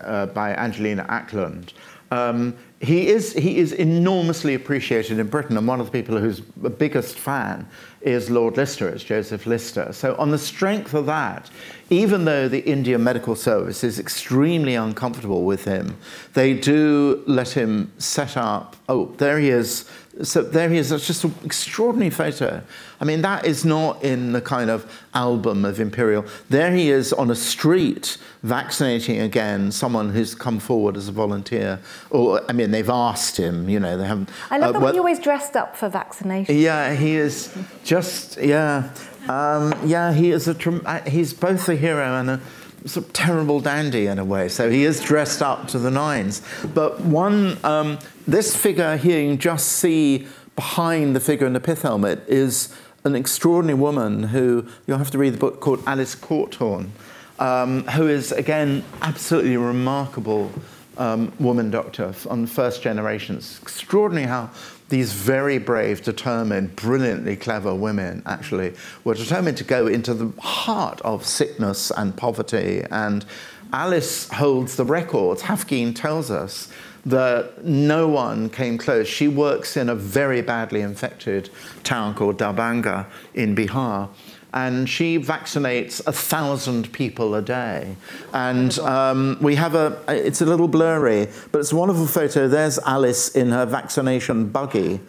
uh, 0.00 0.26
by 0.26 0.54
Angelina 0.54 1.04
Acland. 1.08 1.72
Um, 2.10 2.56
he 2.80 3.08
is, 3.08 3.34
he 3.34 3.58
is 3.58 3.72
enormously 3.72 4.54
appreciated 4.54 5.18
in 5.18 5.28
Britain, 5.28 5.56
and 5.56 5.68
one 5.68 5.80
of 5.80 5.86
the 5.86 5.92
people 5.92 6.18
who's 6.18 6.42
the 6.56 6.70
biggest 6.70 7.18
fan 7.18 7.68
is 8.00 8.30
Lord 8.30 8.56
Lister, 8.56 8.88
it's 8.88 9.04
Joseph 9.04 9.46
Lister. 9.46 9.92
So, 9.92 10.16
on 10.16 10.30
the 10.30 10.38
strength 10.38 10.94
of 10.94 11.06
that, 11.06 11.50
even 11.90 12.24
though 12.24 12.48
the 12.48 12.60
Indian 12.60 13.04
Medical 13.04 13.36
Service 13.36 13.84
is 13.84 13.98
extremely 13.98 14.74
uncomfortable 14.74 15.44
with 15.44 15.64
him, 15.64 15.96
they 16.32 16.54
do 16.54 17.22
let 17.26 17.50
him 17.50 17.92
set 17.98 18.36
up. 18.36 18.76
Oh, 18.88 19.14
there 19.18 19.38
he 19.38 19.50
is 19.50 19.88
so 20.22 20.42
there 20.42 20.68
he 20.68 20.78
is. 20.78 20.90
That's 20.90 21.06
just 21.06 21.24
an 21.24 21.34
extraordinary 21.44 22.10
photo. 22.10 22.62
I 23.00 23.04
mean, 23.04 23.22
that 23.22 23.46
is 23.46 23.64
not 23.64 24.02
in 24.04 24.32
the 24.32 24.40
kind 24.40 24.70
of 24.70 24.90
album 25.14 25.64
of 25.64 25.80
Imperial. 25.80 26.24
There 26.48 26.72
he 26.72 26.90
is 26.90 27.12
on 27.12 27.30
a 27.30 27.34
street 27.34 28.18
vaccinating 28.42 29.20
again 29.20 29.72
someone 29.72 30.10
who's 30.10 30.34
come 30.34 30.58
forward 30.58 30.96
as 30.96 31.08
a 31.08 31.12
volunteer. 31.12 31.80
Or, 32.10 32.42
I 32.48 32.52
mean, 32.52 32.70
they've 32.70 32.90
asked 32.90 33.36
him, 33.36 33.68
you 33.68 33.80
know, 33.80 33.96
they 33.96 34.06
haven't. 34.06 34.28
I 34.50 34.58
love 34.58 34.76
uh, 34.76 34.78
the 34.78 34.84
way 34.84 34.92
he 34.92 34.98
always 34.98 35.18
dressed 35.18 35.56
up 35.56 35.76
for 35.76 35.88
vaccination. 35.88 36.56
Yeah, 36.56 36.94
he 36.94 37.16
is 37.16 37.56
just, 37.84 38.36
yeah. 38.38 38.90
Um, 39.28 39.74
yeah, 39.84 40.12
he 40.12 40.30
is 40.30 40.48
a, 40.48 40.56
uh, 40.86 41.02
he's 41.02 41.32
both 41.32 41.68
a 41.68 41.76
hero 41.76 42.18
and 42.18 42.30
a, 42.30 42.40
sort 42.86 43.06
of 43.06 43.12
terrible 43.12 43.60
dandy 43.60 44.06
in 44.06 44.18
a 44.18 44.24
way. 44.24 44.48
So 44.48 44.70
he 44.70 44.84
is 44.84 45.00
dressed 45.00 45.42
up 45.42 45.68
to 45.68 45.78
the 45.78 45.90
nines. 45.90 46.42
But 46.74 47.00
one, 47.00 47.58
um, 47.64 47.98
this 48.26 48.56
figure 48.56 48.96
here, 48.96 49.20
you 49.20 49.36
just 49.36 49.68
see 49.68 50.26
behind 50.56 51.14
the 51.16 51.20
figure 51.20 51.46
in 51.46 51.52
the 51.52 51.60
pith 51.60 51.82
helmet 51.82 52.22
is 52.28 52.74
an 53.04 53.14
extraordinary 53.14 53.78
woman 53.78 54.24
who 54.24 54.66
you'll 54.86 54.98
have 54.98 55.10
to 55.10 55.18
read 55.18 55.34
the 55.34 55.38
book 55.38 55.60
called 55.60 55.82
Alice 55.86 56.14
Corthorn, 56.14 56.92
um, 57.38 57.84
who 57.88 58.06
is 58.08 58.32
again 58.32 58.84
absolutely 59.00 59.56
remarkable 59.56 60.52
um, 60.98 61.32
woman 61.40 61.70
doctor 61.70 62.14
on 62.28 62.46
first 62.46 62.82
generations. 62.82 63.58
Extraordinary 63.62 64.26
how 64.26 64.50
these 64.90 65.12
very 65.12 65.58
brave, 65.58 66.02
determined, 66.02 66.76
brilliantly 66.76 67.36
clever 67.36 67.74
women 67.74 68.22
actually 68.26 68.74
were 69.04 69.14
determined 69.14 69.56
to 69.56 69.64
go 69.64 69.86
into 69.86 70.12
the 70.12 70.40
heart 70.40 71.00
of 71.02 71.24
sickness 71.24 71.90
and 71.90 72.16
poverty. 72.16 72.84
And 72.90 73.24
Alice 73.72 74.28
holds 74.28 74.76
the 74.76 74.84
records. 74.84 75.42
Haffkine 75.42 75.94
tells 75.94 76.30
us 76.30 76.68
that 77.06 77.64
no 77.64 78.08
one 78.08 78.50
came 78.50 78.76
close. 78.76 79.08
She 79.08 79.28
works 79.28 79.76
in 79.76 79.88
a 79.88 79.94
very 79.94 80.42
badly 80.42 80.82
infected 80.82 81.48
town 81.82 82.14
called 82.14 82.38
Darbhanga 82.38 83.06
in 83.32 83.56
Bihar 83.56 84.10
and 84.52 84.88
she 84.88 85.18
vaccinates 85.18 86.04
a 86.06 86.12
thousand 86.12 86.92
people 86.92 87.34
a 87.34 87.42
day. 87.42 87.96
And 88.32 88.76
um, 88.80 89.38
we 89.40 89.54
have 89.56 89.74
a, 89.74 90.02
it's 90.08 90.40
a 90.40 90.46
little 90.46 90.68
blurry, 90.68 91.28
but 91.52 91.60
it's 91.60 91.72
a 91.72 91.76
wonderful 91.76 92.06
photo. 92.06 92.48
There's 92.48 92.78
Alice 92.80 93.30
in 93.36 93.50
her 93.50 93.66
vaccination 93.66 94.48
buggy, 94.48 95.00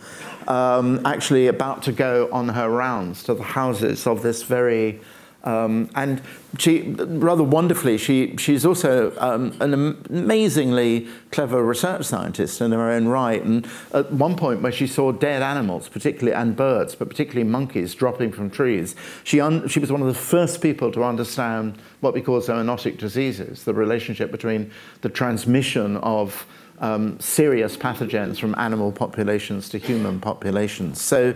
um, 0.48 1.06
actually 1.06 1.48
about 1.48 1.84
to 1.84 1.92
go 1.92 2.30
on 2.32 2.50
her 2.50 2.70
rounds 2.70 3.24
to 3.24 3.34
the 3.34 3.44
houses 3.44 4.06
of 4.08 4.22
this 4.22 4.44
very 4.44 5.00
um, 5.44 5.90
and 5.96 6.22
she, 6.60 6.82
rather 6.82 7.44
wonderfully, 7.44 7.98
she, 7.98 8.36
she's 8.38 8.66
also 8.66 9.14
um, 9.18 9.56
an 9.60 9.74
amazingly 10.10 11.08
clever 11.32 11.64
research 11.64 12.06
scientist 12.06 12.62
in 12.62 12.72
her 12.72 12.92
own 12.92 13.08
right. 13.08 13.42
And 13.42 13.68
at 13.94 14.12
one 14.12 14.36
point, 14.36 14.62
where 14.62 14.72
she 14.72 14.86
saw 14.86 15.12
dead 15.12 15.42
animals, 15.42 15.90
particularly 15.90 16.36
and 16.36 16.56
birds, 16.56 16.96
but 16.96 17.10
particularly 17.10 17.50
monkeys 17.50 17.96
dropping 17.96 18.32
from 18.32 18.50
trees, 18.50 18.96
she, 19.24 19.40
un, 19.40 19.68
she 19.68 19.80
was 19.80 19.92
one 19.92 20.02
of 20.02 20.08
the 20.08 20.14
first 20.14 20.62
people 20.62 20.92
to 20.92 21.04
understand 21.04 21.78
what 22.02 22.14
we 22.14 22.22
call 22.22 22.40
zoonotic 22.42 22.98
diseases, 22.98 23.64
the 23.64 23.74
relationship 23.74 24.32
between 24.32 24.72
the 25.02 25.10
transmission 25.10 25.98
of 25.98 26.46
um, 26.80 27.20
serious 27.20 27.78
pathogens 27.78 28.40
from 28.40 28.56
animal 28.58 28.92
populations 28.92 29.70
to 29.70 29.78
human 29.78 30.20
populations. 30.20 31.00
So 31.00 31.36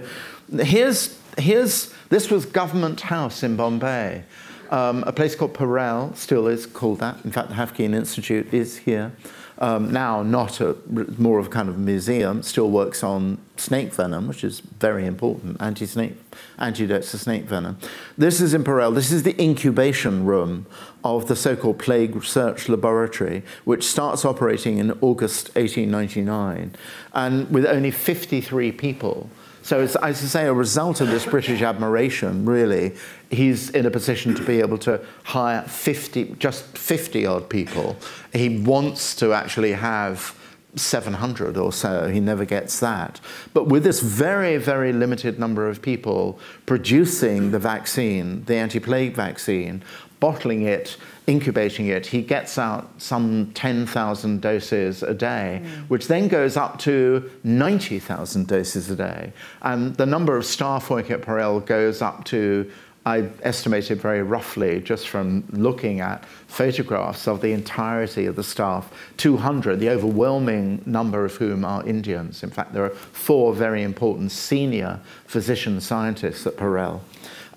here's 0.51 1.19
here's, 1.37 1.93
this 2.09 2.29
was 2.29 2.45
Government 2.45 3.01
House 3.01 3.43
in 3.43 3.55
Bombay. 3.55 4.23
Um, 4.71 5.03
a 5.05 5.13
place 5.13 5.35
called 5.35 5.53
Parel 5.53 6.13
still 6.15 6.47
is 6.47 6.65
called 6.65 6.99
that. 6.99 7.23
In 7.23 7.31
fact, 7.31 7.49
the 7.49 7.55
Haffkine 7.55 7.93
Institute 7.93 8.53
is 8.53 8.77
here. 8.77 9.11
Um, 9.57 9.91
now 9.93 10.21
not 10.21 10.59
a, 10.59 10.75
more 11.17 11.39
of 11.39 11.47
a 11.47 11.49
kind 11.49 11.69
of 11.69 11.77
museum, 11.77 12.43
still 12.43 12.69
works 12.69 13.03
on 13.03 13.37
snake 13.55 13.93
venom, 13.93 14.27
which 14.27 14.43
is 14.43 14.59
very 14.59 15.05
important, 15.05 15.61
anti-snake, 15.61 16.17
antidotes 16.59 17.11
to 17.11 17.17
snake 17.17 17.43
venom. 17.43 17.77
This 18.17 18.41
is 18.41 18.53
in 18.53 18.65
Parel. 18.65 18.91
This 18.91 19.13
is 19.13 19.23
the 19.23 19.41
incubation 19.41 20.25
room 20.25 20.65
of 21.05 21.27
the 21.27 21.37
so-called 21.37 21.79
plague 21.79 22.15
research 22.15 22.67
laboratory, 22.67 23.43
which 23.63 23.85
starts 23.85 24.25
operating 24.25 24.77
in 24.77 24.91
August 24.99 25.55
1899, 25.55 26.75
and 27.13 27.49
with 27.49 27.65
only 27.65 27.91
53 27.91 28.73
people 28.73 29.29
so 29.65 29.79
as 29.79 29.95
I 29.97 30.11
say, 30.11 30.45
a 30.45 30.53
result 30.53 31.01
of 31.01 31.07
this 31.07 31.25
British 31.25 31.63
admiration, 31.63 32.45
really, 32.45 32.93
he's 33.31 33.71
in 33.71 33.87
a 33.87 33.89
position 33.89 34.35
to 34.35 34.43
be 34.43 34.59
able 34.59 34.77
to 34.77 35.01
hire 35.23 35.63
50, 35.63 36.35
just 36.37 36.77
50 36.77 37.25
odd 37.25 37.49
people. 37.49 37.97
He 38.31 38.59
wants 38.59 39.15
to 39.15 39.33
actually 39.33 39.71
have 39.71 40.37
700 40.75 41.57
or 41.57 41.73
so. 41.73 42.09
He 42.09 42.19
never 42.19 42.45
gets 42.45 42.79
that. 42.81 43.19
But 43.55 43.65
with 43.65 43.83
this 43.83 44.01
very, 44.01 44.57
very 44.57 44.93
limited 44.93 45.39
number 45.39 45.67
of 45.67 45.81
people 45.81 46.39
producing 46.67 47.49
the 47.49 47.57
vaccine, 47.57 48.45
the 48.45 48.57
anti 48.57 48.79
plague 48.79 49.15
vaccine, 49.15 49.81
bottling 50.19 50.61
it, 50.61 50.95
incubating 51.27 51.87
it, 51.87 52.05
he 52.05 52.21
gets 52.21 52.57
out 52.57 52.89
some 52.97 53.51
10,000 53.53 54.41
doses 54.41 55.03
a 55.03 55.13
day, 55.13 55.61
mm. 55.63 55.89
which 55.89 56.07
then 56.07 56.27
goes 56.27 56.55
up 56.55 56.77
to 56.79 57.29
90,000 57.43 58.47
doses 58.47 58.89
a 58.89 58.95
day. 58.95 59.33
And 59.61 59.95
the 59.95 60.05
number 60.05 60.37
of 60.37 60.45
staff 60.45 60.89
working 60.89 61.13
at 61.13 61.21
Parel 61.21 61.59
goes 61.59 62.01
up 62.01 62.23
to 62.25 62.69
I 63.07 63.29
estimated 63.43 64.01
very 64.01 64.23
roughly, 64.23 64.81
just 64.81 65.09
from 65.09 65.43
looking 65.51 65.99
at 65.99 66.25
photographs 66.47 67.27
of 67.27 67.39
the 67.39 67.51
entirety 67.51 68.25
of 68.25 68.35
the 68.35 68.43
staff, 68.43 68.91
200, 69.17 69.79
the 69.79 69.91
overwhelming 69.91 70.81
number 70.87 71.23
of 71.23 71.35
whom 71.35 71.63
are 71.63 71.85
Indians. 71.85 72.41
In 72.41 72.49
fact, 72.49 72.73
there 72.73 72.83
are 72.83 72.89
four 72.89 73.53
very 73.53 73.83
important 73.83 74.31
senior 74.31 74.99
physician 75.27 75.81
scientists 75.81 76.47
at 76.47 76.57
Parel. 76.57 77.03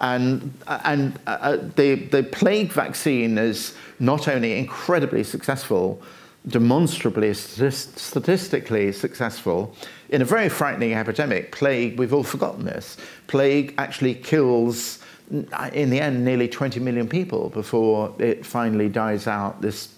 And, 0.01 0.53
and 0.67 1.19
uh, 1.27 1.57
the, 1.77 1.97
the 1.97 2.23
plague 2.23 2.73
vaccine 2.73 3.37
is 3.37 3.75
not 3.99 4.29
only 4.29 4.59
incredibly 4.59 5.25
successful, 5.25 6.01
demonstrably 6.47 7.35
statistically 7.35 8.93
successful 8.93 9.75
in 10.09 10.23
a 10.23 10.25
very 10.25 10.49
frightening 10.49 10.95
epidemic. 10.95 11.53
Plague, 11.53 11.99
we've 11.99 12.15
all 12.15 12.23
forgotten 12.23 12.65
this. 12.65 12.97
Plague 13.27 13.75
actually 13.77 14.15
kills, 14.15 15.01
in 15.31 15.91
the 15.91 16.01
end, 16.01 16.25
nearly 16.25 16.49
20 16.49 16.81
million 16.81 17.09
people 17.09 17.51
before 17.51 18.15
it 18.19 18.47
finally 18.47 18.89
dies 18.89 19.27
out. 19.27 19.61
This 19.61 19.89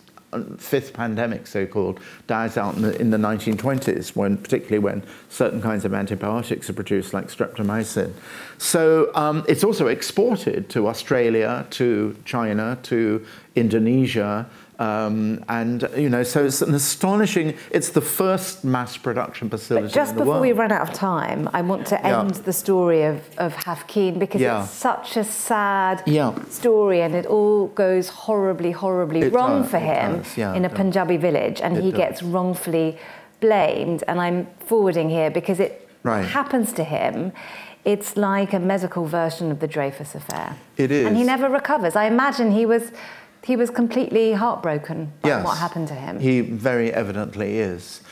fifth 0.58 0.92
pandemic, 0.92 1.46
so-called, 1.46 2.00
dies 2.26 2.56
out 2.56 2.76
in 2.76 2.82
the, 2.82 3.00
in 3.00 3.10
the 3.10 3.16
1920s, 3.16 4.14
when 4.14 4.36
particularly 4.36 4.78
when 4.78 5.02
certain 5.28 5.60
kinds 5.60 5.84
of 5.84 5.92
antibiotics 5.92 6.70
are 6.70 6.72
produced, 6.72 7.12
like 7.12 7.26
streptomycin. 7.26 8.12
So 8.58 9.10
um, 9.14 9.44
it's 9.48 9.64
also 9.64 9.88
exported 9.88 10.68
to 10.70 10.86
Australia, 10.88 11.66
to 11.70 12.16
China, 12.24 12.78
to 12.84 13.26
Indonesia, 13.56 14.48
um, 14.80 15.44
and 15.50 15.86
you 15.94 16.08
know, 16.08 16.22
so 16.22 16.46
it's 16.46 16.62
an 16.62 16.74
astonishing. 16.74 17.54
It's 17.70 17.90
the 17.90 18.00
first 18.00 18.64
mass 18.64 18.96
production 18.96 19.50
facility. 19.50 19.88
But 19.88 19.92
just 19.92 20.14
before 20.14 20.26
world. 20.26 20.42
we 20.42 20.52
run 20.52 20.72
out 20.72 20.88
of 20.88 20.94
time, 20.94 21.50
I 21.52 21.60
want 21.60 21.86
to 21.88 21.98
end 22.04 22.36
yeah. 22.36 22.42
the 22.42 22.52
story 22.54 23.02
of 23.02 23.20
of 23.36 23.54
Haffkine 23.54 24.18
because 24.18 24.40
yeah. 24.40 24.62
it's 24.62 24.72
such 24.72 25.18
a 25.18 25.24
sad 25.24 26.02
yeah. 26.06 26.34
story, 26.44 27.02
and 27.02 27.14
it 27.14 27.26
all 27.26 27.66
goes 27.68 28.08
horribly, 28.08 28.72
horribly 28.72 29.20
it 29.20 29.34
wrong 29.34 29.62
does, 29.62 29.70
for 29.70 29.78
him 29.78 30.24
in 30.56 30.64
a 30.64 30.70
Punjabi 30.70 31.18
village, 31.18 31.60
and 31.60 31.76
it 31.76 31.84
he 31.84 31.90
does. 31.90 31.98
gets 31.98 32.22
wrongfully 32.22 32.96
blamed. 33.40 34.02
And 34.08 34.18
I'm 34.18 34.46
forwarding 34.64 35.10
here 35.10 35.30
because 35.30 35.60
it 35.60 35.90
right. 36.04 36.22
happens 36.22 36.72
to 36.72 36.84
him 36.84 37.32
it's 37.84 38.16
like 38.16 38.52
a 38.52 38.58
medical 38.58 39.06
version 39.06 39.50
of 39.50 39.60
the 39.60 39.66
Dreyfus 39.66 40.14
affair. 40.14 40.56
It 40.76 40.90
is. 40.90 41.06
And 41.06 41.16
he 41.16 41.24
never 41.24 41.48
recovers. 41.48 41.96
I 41.96 42.04
imagine 42.04 42.52
he 42.52 42.66
was 42.66 42.92
he 43.44 43.56
was 43.56 43.70
completely 43.70 44.32
heartbroken 44.32 45.12
by 45.22 45.30
yes, 45.30 45.44
what 45.44 45.58
happened 45.58 45.88
to 45.88 45.94
him. 45.94 46.20
He 46.20 46.40
very 46.40 46.92
evidently 46.92 47.58
is. 47.58 48.02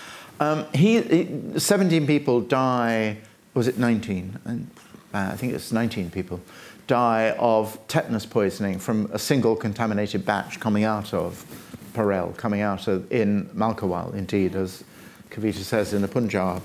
Um, 0.41 0.67
he, 0.73 1.01
he, 1.03 1.59
17 1.59 2.07
people 2.07 2.41
die, 2.41 3.19
was 3.55 3.69
it 3.69 3.79
19? 3.79 4.39
Uh, 4.47 4.59
I 5.13 5.37
think 5.37 5.53
it's 5.53 5.73
19 5.73 6.11
people 6.11 6.41
die 6.87 7.37
of 7.39 7.79
tetanus 7.87 8.25
poisoning 8.25 8.79
from 8.79 9.11
a 9.13 9.19
single 9.19 9.55
contaminated 9.55 10.25
batch 10.25 10.59
coming 10.59 10.85
out 10.85 11.13
of 11.13 11.45
Parel, 11.93 12.33
coming 12.37 12.63
out 12.63 12.89
of, 12.89 13.11
in 13.13 13.45
Mulkowal, 13.51 14.15
indeed, 14.15 14.55
as 14.55 14.85
Kavita 15.31 15.63
says 15.63 15.93
in 15.93 16.03
the 16.03 16.09
Punjab. 16.09 16.63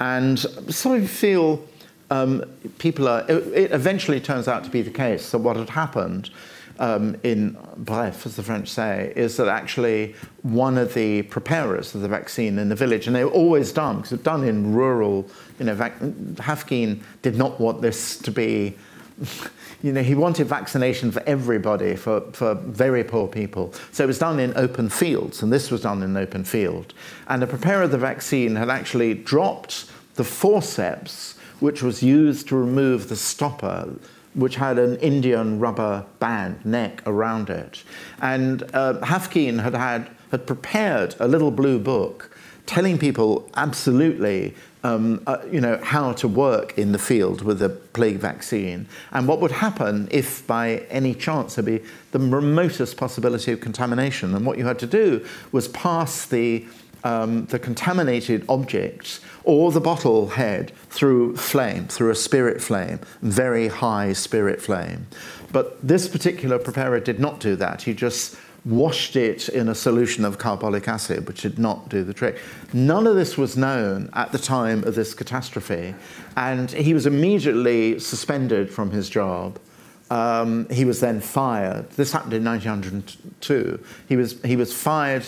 And 0.00 0.38
sort 0.38 1.00
of 1.02 1.10
feel 1.10 1.62
um, 2.10 2.44
people 2.78 3.08
are, 3.08 3.24
it, 3.28 3.46
it 3.48 3.72
eventually 3.72 4.20
turns 4.20 4.48
out 4.48 4.64
to 4.64 4.70
be 4.70 4.82
the 4.82 4.90
case 4.90 5.30
that 5.30 5.38
what 5.38 5.56
had 5.56 5.70
happened 5.70 6.30
um, 6.78 7.16
in 7.22 7.56
bref, 7.76 8.26
as 8.26 8.36
the 8.36 8.42
French 8.42 8.68
say, 8.68 9.12
is 9.16 9.36
that 9.36 9.48
actually 9.48 10.14
one 10.42 10.78
of 10.78 10.94
the 10.94 11.22
preparers 11.22 11.94
of 11.94 12.00
the 12.00 12.08
vaccine 12.08 12.58
in 12.58 12.68
the 12.68 12.74
village, 12.74 13.06
and 13.06 13.16
they 13.16 13.24
were 13.24 13.30
always 13.30 13.72
done, 13.72 13.96
because 13.96 14.12
it's 14.12 14.22
done 14.22 14.44
in 14.44 14.74
rural, 14.74 15.28
you 15.58 15.66
know, 15.66 15.74
vac- 15.74 15.98
Haffkine 16.00 17.02
did 17.22 17.36
not 17.36 17.60
want 17.60 17.82
this 17.82 18.18
to 18.18 18.30
be, 18.30 18.76
you 19.82 19.92
know, 19.92 20.02
he 20.02 20.14
wanted 20.14 20.46
vaccination 20.46 21.10
for 21.10 21.22
everybody, 21.26 21.96
for, 21.96 22.20
for 22.32 22.54
very 22.54 23.04
poor 23.04 23.26
people. 23.26 23.72
So 23.92 24.04
it 24.04 24.08
was 24.08 24.18
done 24.18 24.38
in 24.38 24.52
open 24.56 24.88
fields, 24.88 25.42
and 25.42 25.52
this 25.52 25.70
was 25.70 25.82
done 25.82 26.02
in 26.02 26.10
an 26.10 26.16
open 26.16 26.44
field. 26.44 26.94
And 27.28 27.40
the 27.40 27.46
preparer 27.46 27.82
of 27.82 27.90
the 27.90 27.98
vaccine 27.98 28.56
had 28.56 28.70
actually 28.70 29.14
dropped 29.14 29.90
the 30.14 30.24
forceps, 30.24 31.34
which 31.60 31.82
was 31.82 32.02
used 32.02 32.48
to 32.48 32.56
remove 32.56 33.08
the 33.08 33.16
stopper 33.16 33.94
which 34.36 34.56
had 34.56 34.78
an 34.78 34.96
Indian 34.98 35.58
rubber 35.58 36.04
band 36.20 36.64
neck 36.64 37.02
around 37.06 37.50
it. 37.50 37.82
And 38.20 38.62
uh, 38.74 39.00
Haffkine 39.02 39.62
had, 39.62 39.74
had, 39.74 40.08
had 40.30 40.46
prepared 40.46 41.16
a 41.18 41.26
little 41.26 41.50
blue 41.50 41.78
book 41.78 42.30
telling 42.66 42.98
people 42.98 43.48
absolutely 43.54 44.54
um, 44.86 45.22
uh, 45.26 45.38
you 45.50 45.60
know, 45.60 45.80
how 45.82 46.12
to 46.12 46.28
work 46.28 46.78
in 46.78 46.92
the 46.92 46.98
field 46.98 47.42
with 47.42 47.58
the 47.58 47.68
plague 47.68 48.18
vaccine 48.18 48.86
and 49.12 49.26
what 49.26 49.40
would 49.40 49.50
happen 49.50 50.06
if 50.10 50.46
by 50.46 50.76
any 50.90 51.14
chance 51.14 51.56
there 51.56 51.64
be 51.64 51.80
the 52.12 52.18
remotest 52.18 52.96
possibility 52.96 53.52
of 53.52 53.60
contamination. 53.60 54.34
And 54.34 54.46
what 54.46 54.58
you 54.58 54.66
had 54.66 54.78
to 54.80 54.86
do 54.86 55.26
was 55.52 55.68
pass 55.68 56.26
the 56.26 56.66
um, 57.04 57.46
the 57.46 57.58
contaminated 57.58 58.44
object 58.48 59.20
or 59.46 59.70
the 59.70 59.80
bottle 59.80 60.26
head 60.26 60.72
through 60.90 61.36
flame, 61.36 61.86
through 61.86 62.10
a 62.10 62.14
spirit 62.14 62.60
flame, 62.60 62.98
very 63.22 63.68
high 63.68 64.12
spirit 64.12 64.60
flame. 64.60 65.06
But 65.52 65.80
this 65.86 66.08
particular 66.08 66.58
preparer 66.58 67.00
did 67.00 67.20
not 67.20 67.38
do 67.40 67.54
that. 67.56 67.82
He 67.82 67.94
just 67.94 68.36
washed 68.64 69.14
it 69.14 69.48
in 69.48 69.68
a 69.68 69.74
solution 69.74 70.24
of 70.24 70.38
carbolic 70.38 70.88
acid, 70.88 71.28
which 71.28 71.42
did 71.42 71.60
not 71.60 71.88
do 71.88 72.02
the 72.02 72.12
trick. 72.12 72.40
None 72.72 73.06
of 73.06 73.14
this 73.14 73.38
was 73.38 73.56
known 73.56 74.10
at 74.12 74.32
the 74.32 74.38
time 74.38 74.82
of 74.82 74.96
this 74.96 75.14
catastrophe, 75.14 75.94
and 76.36 76.72
he 76.72 76.92
was 76.92 77.06
immediately 77.06 78.00
suspended 78.00 78.68
from 78.68 78.90
his 78.90 79.08
job. 79.08 79.60
Um, 80.10 80.68
he 80.68 80.84
was 80.84 80.98
then 80.98 81.20
fired. 81.20 81.88
This 81.90 82.10
happened 82.10 82.34
in 82.34 82.44
1902. 82.44 83.78
He 84.08 84.16
was, 84.16 84.42
he 84.42 84.56
was 84.56 84.74
fired 84.74 85.24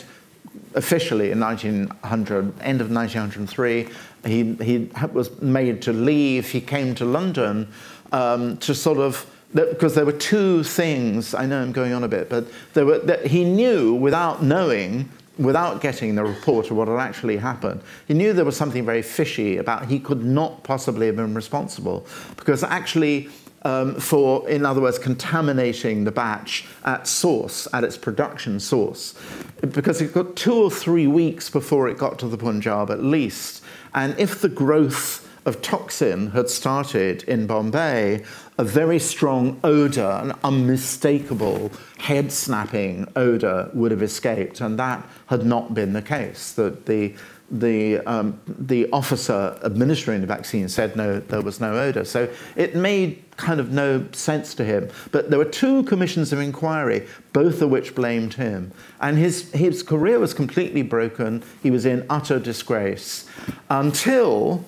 officially 0.74 1.31
in 1.31 1.40
1900, 1.40 2.61
end 2.61 2.81
of 2.81 2.90
1903. 2.90 3.88
He, 4.29 4.55
he 4.55 4.91
was 5.12 5.41
made 5.41 5.83
to 5.83 5.93
leave. 5.93 6.51
He 6.51 6.61
came 6.61 6.95
to 6.97 7.05
London 7.05 7.69
um, 8.12 8.57
to 8.59 8.75
sort 8.75 8.99
of 8.99 9.27
because 9.55 9.95
there 9.95 10.05
were 10.05 10.12
two 10.12 10.62
things. 10.62 11.35
I 11.35 11.47
know 11.47 11.61
I'm 11.62 11.73
going 11.73 11.93
on 11.93 12.05
a 12.05 12.09
bit, 12.09 12.29
but 12.29 12.47
there 12.75 12.85
were 12.85 12.99
that 13.01 13.27
he 13.27 13.45
knew 13.45 13.95
without 13.95 14.43
knowing, 14.43 15.09
without 15.38 15.81
getting 15.81 16.14
the 16.14 16.25
report 16.25 16.71
of 16.71 16.77
what 16.77 16.88
had 16.88 16.99
actually 16.99 17.38
happened. 17.38 17.81
He 18.07 18.14
knew 18.14 18.33
there 18.33 18.45
was 18.45 18.57
something 18.57 18.85
very 18.85 19.03
fishy 19.03 19.57
about. 19.57 19.87
He 19.87 19.99
could 19.99 20.23
not 20.23 20.64
possibly 20.64 21.07
have 21.07 21.17
been 21.17 21.35
responsible 21.35 22.07
because 22.37 22.62
actually. 22.62 23.31
Um, 23.62 23.97
for, 23.97 24.49
in 24.49 24.64
other 24.64 24.81
words, 24.81 24.99
contaminating 24.99 26.05
the 26.05 26.12
batch 26.12 26.66
at 26.85 27.09
source, 27.09 27.66
at 27.73 27.83
its 27.83 27.97
production 27.97 28.61
source, 28.61 29.14
because 29.61 30.01
it 30.01 30.14
got 30.14 30.37
two 30.37 30.55
or 30.55 30.71
three 30.71 31.09
weeks 31.09 31.51
before 31.51 31.88
it 31.88 31.99
got 31.99 32.18
to 32.21 32.29
the 32.29 32.38
Punjab 32.38 32.90
at 32.90 33.03
least. 33.03 33.62
And 33.94 34.16
if 34.18 34.40
the 34.40 34.49
growth 34.49 35.29
of 35.44 35.61
toxin 35.62 36.31
had 36.31 36.49
started 36.49 37.25
in 37.25 37.47
Bombay, 37.47 38.23
a 38.59 38.64
very 38.64 38.99
strong 38.99 39.59
odor, 39.64 40.21
an 40.23 40.35
unmistakable 40.44 41.73
head 41.97 42.31
snapping 42.31 43.11
odor 43.16 43.71
would 43.73 43.90
have 43.90 44.03
escaped, 44.03 44.61
and 44.61 44.79
that 44.79 45.05
had 45.27 45.44
not 45.44 45.75
been 45.75 45.94
the 45.94 46.03
case. 46.03 46.53
That 46.53 46.87
the 46.87 46.99
the, 46.99 47.14
um, 47.51 48.41
the 48.47 48.91
officer 48.93 49.59
administering 49.65 50.21
the 50.21 50.27
vaccine 50.27 50.69
said 50.69 50.97
no, 50.97 51.21
there 51.21 51.41
was 51.41 51.61
no 51.61 51.79
odor. 51.79 52.05
So 52.05 52.29
it 52.57 52.75
made 52.77 53.25
kind 53.37 53.61
of 53.61 53.73
no 53.73 54.07
sense 54.13 54.55
to 54.55 54.65
him. 54.65 54.91
But 55.13 55.31
there 55.31 55.39
were 55.39 55.45
two 55.45 55.85
commissions 55.85 56.33
of 56.33 56.41
inquiry, 56.41 57.07
both 57.33 57.63
of 57.63 57.71
which 57.71 57.95
blamed 57.95 58.35
him. 58.35 58.73
And 59.01 59.17
his, 59.17 59.51
his 59.53 59.83
career 59.83 60.19
was 60.19 60.35
completely 60.35 60.83
broken. 60.83 61.43
He 61.63 61.71
was 61.71 61.87
in 61.87 62.05
utter 62.11 62.39
disgrace 62.39 63.27
until 63.71 64.65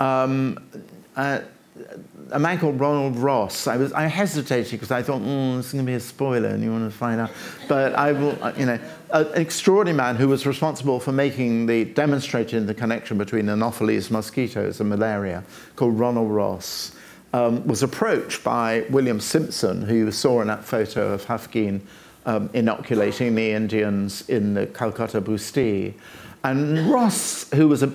um, 0.00 0.58
uh, 1.16 1.40
a 2.32 2.38
man 2.38 2.58
called 2.58 2.78
Ronald 2.78 3.16
Ross. 3.16 3.66
I 3.66 3.76
was 3.76 3.92
I 3.92 4.06
hesitated 4.06 4.72
because 4.72 4.90
I 4.90 5.02
thought, 5.02 5.22
mm, 5.22 5.56
this 5.56 5.66
is 5.66 5.72
going 5.72 5.84
to 5.84 5.90
be 5.90 5.94
a 5.94 6.00
spoiler, 6.00 6.48
and 6.48 6.62
you 6.62 6.70
want 6.70 6.90
to 6.90 6.96
find 6.96 7.20
out. 7.20 7.30
But 7.68 7.94
I 7.94 8.12
will, 8.12 8.36
you 8.56 8.66
know, 8.66 8.78
an 9.12 9.28
extraordinary 9.34 9.96
man 9.96 10.16
who 10.16 10.28
was 10.28 10.46
responsible 10.46 11.00
for 11.00 11.12
making 11.12 11.66
the 11.66 11.84
demonstrating 11.84 12.66
the 12.66 12.74
connection 12.74 13.18
between 13.18 13.48
Anopheles 13.48 14.10
mosquitoes 14.10 14.80
and 14.80 14.88
malaria, 14.88 15.44
called 15.76 15.98
Ronald 15.98 16.30
Ross, 16.30 16.92
um, 17.32 17.66
was 17.66 17.82
approached 17.82 18.42
by 18.42 18.84
William 18.90 19.20
Simpson, 19.20 19.82
who 19.82 19.94
you 19.94 20.10
saw 20.10 20.40
in 20.40 20.48
that 20.48 20.64
photo 20.64 21.12
of 21.12 21.24
Haffkine 21.26 21.80
um, 22.26 22.50
inoculating 22.52 23.34
the 23.34 23.50
Indians 23.50 24.28
in 24.28 24.54
the 24.54 24.66
Calcutta 24.66 25.20
Busti. 25.20 25.94
And 26.44 26.90
Ross, 26.90 27.50
who 27.52 27.68
was 27.68 27.82
a 27.82 27.92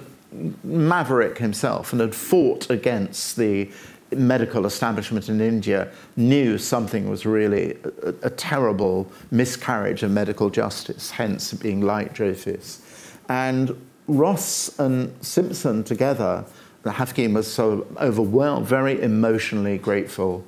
maverick 0.63 1.38
himself 1.38 1.91
and 1.93 2.01
had 2.01 2.13
fought 2.13 2.69
against 2.69 3.38
the 3.38 3.69
medical 4.12 4.65
establishment 4.65 5.30
in 5.30 5.41
India 5.41 5.91
knew 6.15 6.58
something 6.58 7.10
was 7.10 7.26
really 7.26 7.78
a, 8.04 8.13
a, 8.24 8.30
terrible 8.30 9.12
miscarriage 9.32 10.04
of 10.04 10.12
medical 10.12 10.50
justice, 10.50 11.10
hence 11.10 11.54
being 11.54 11.82
like 11.82 12.13
Dreyfus. 12.13 12.82
And 13.30 13.76
Ross 14.08 14.78
and 14.80 15.13
Simpson 15.26 15.84
together, 15.84 16.46
the 16.84 16.91
Haffkine 16.91 17.34
was 17.34 17.52
so 17.52 17.88
overwhelmed, 17.98 18.68
very 18.68 19.02
emotionally 19.02 19.80
grateful, 19.80 20.46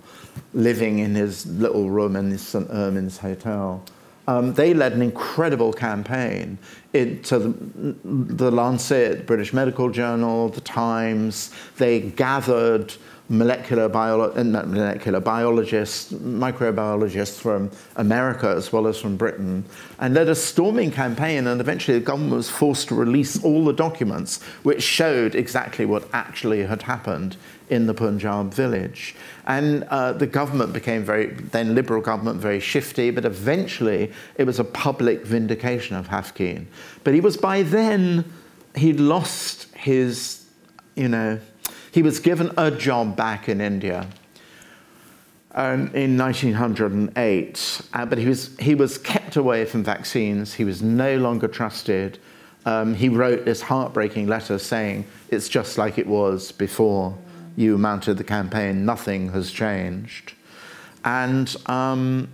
living 0.53 0.99
in 0.99 1.15
his 1.15 1.47
little 1.47 1.89
room 1.89 2.15
in 2.15 2.37
St. 2.37 2.69
Ermin's 2.69 3.17
Hotel. 3.17 3.83
Um, 4.27 4.53
they 4.53 4.73
led 4.73 4.91
an 4.91 5.01
incredible 5.01 5.71
campaign 5.71 6.57
into 6.93 7.39
the, 7.39 7.95
the 8.03 8.51
Lancet, 8.51 9.25
British 9.25 9.53
Medical 9.53 9.89
Journal, 9.89 10.49
the 10.49 10.61
Times. 10.61 11.51
They 11.77 12.01
gathered 12.01 12.93
molecular, 13.29 13.89
bio- 13.89 14.31
uh, 14.31 14.43
molecular 14.43 15.19
biologists, 15.19 16.13
microbiologists 16.13 17.39
from 17.39 17.69
America 17.95 18.47
as 18.47 18.71
well 18.71 18.87
as 18.87 18.97
from 18.99 19.17
Britain, 19.17 19.65
and 19.99 20.13
led 20.13 20.29
a 20.29 20.35
storming 20.35 20.91
campaign. 20.91 21.47
And 21.47 21.59
eventually, 21.59 21.99
the 21.99 22.05
government 22.05 22.33
was 22.33 22.49
forced 22.49 22.87
to 22.89 22.95
release 22.95 23.43
all 23.43 23.65
the 23.65 23.73
documents 23.73 24.41
which 24.63 24.81
showed 24.81 25.35
exactly 25.35 25.85
what 25.85 26.07
actually 26.13 26.63
had 26.63 26.83
happened 26.83 27.35
in 27.69 27.85
the 27.85 27.93
Punjab 27.93 28.53
village. 28.53 29.15
And 29.45 29.83
uh, 29.85 30.13
the 30.13 30.27
government 30.27 30.73
became 30.73 31.03
very, 31.03 31.27
then 31.27 31.75
Liberal 31.75 32.01
government, 32.01 32.39
very 32.39 32.59
shifty, 32.59 33.11
but 33.11 33.25
eventually 33.25 34.11
it 34.35 34.45
was 34.45 34.59
a 34.59 34.63
public 34.63 35.25
vindication 35.25 35.95
of 35.95 36.07
Haffkine. 36.07 36.65
But 37.03 37.13
he 37.13 37.19
was 37.19 37.35
by 37.35 37.63
then, 37.63 38.23
he'd 38.75 38.99
lost 38.99 39.73
his, 39.75 40.45
you 40.95 41.09
know, 41.09 41.39
he 41.91 42.01
was 42.01 42.19
given 42.19 42.51
a 42.57 42.71
job 42.71 43.15
back 43.15 43.49
in 43.49 43.61
India 43.61 44.07
um, 45.57 45.93
in 45.95 46.17
1908, 46.17 47.81
uh, 47.93 48.05
but 48.05 48.17
he 48.17 48.27
was, 48.27 48.55
he 48.59 48.75
was 48.75 48.97
kept 48.97 49.35
away 49.35 49.65
from 49.65 49.83
vaccines. 49.83 50.53
He 50.53 50.63
was 50.63 50.81
no 50.81 51.17
longer 51.17 51.47
trusted. 51.47 52.19
Um, 52.65 52.93
he 52.93 53.09
wrote 53.09 53.45
this 53.45 53.61
heartbreaking 53.61 54.27
letter 54.27 54.59
saying, 54.59 55.05
It's 55.29 55.49
just 55.49 55.77
like 55.77 55.97
it 55.97 56.05
was 56.05 56.51
before 56.51 57.17
you 57.55 57.77
mounted 57.77 58.17
the 58.17 58.23
campaign, 58.23 58.85
nothing 58.85 59.31
has 59.31 59.51
changed. 59.51 60.33
And 61.03 61.53
um, 61.65 62.29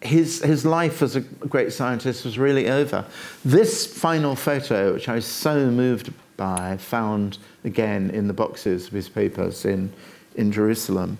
his, 0.00 0.40
his 0.42 0.64
life 0.64 1.02
as 1.02 1.16
a 1.16 1.20
great 1.20 1.72
scientist 1.72 2.24
was 2.24 2.38
really 2.38 2.68
over. 2.68 3.04
This 3.44 3.86
final 3.92 4.36
photo, 4.36 4.92
which 4.92 5.08
I 5.08 5.16
was 5.16 5.26
so 5.26 5.68
moved 5.70 6.12
by, 6.38 6.78
found 6.78 7.36
again 7.64 8.08
in 8.10 8.26
the 8.26 8.32
boxes 8.32 8.86
of 8.86 8.94
his 8.94 9.10
papers 9.10 9.66
in, 9.66 9.92
in 10.36 10.50
Jerusalem, 10.50 11.18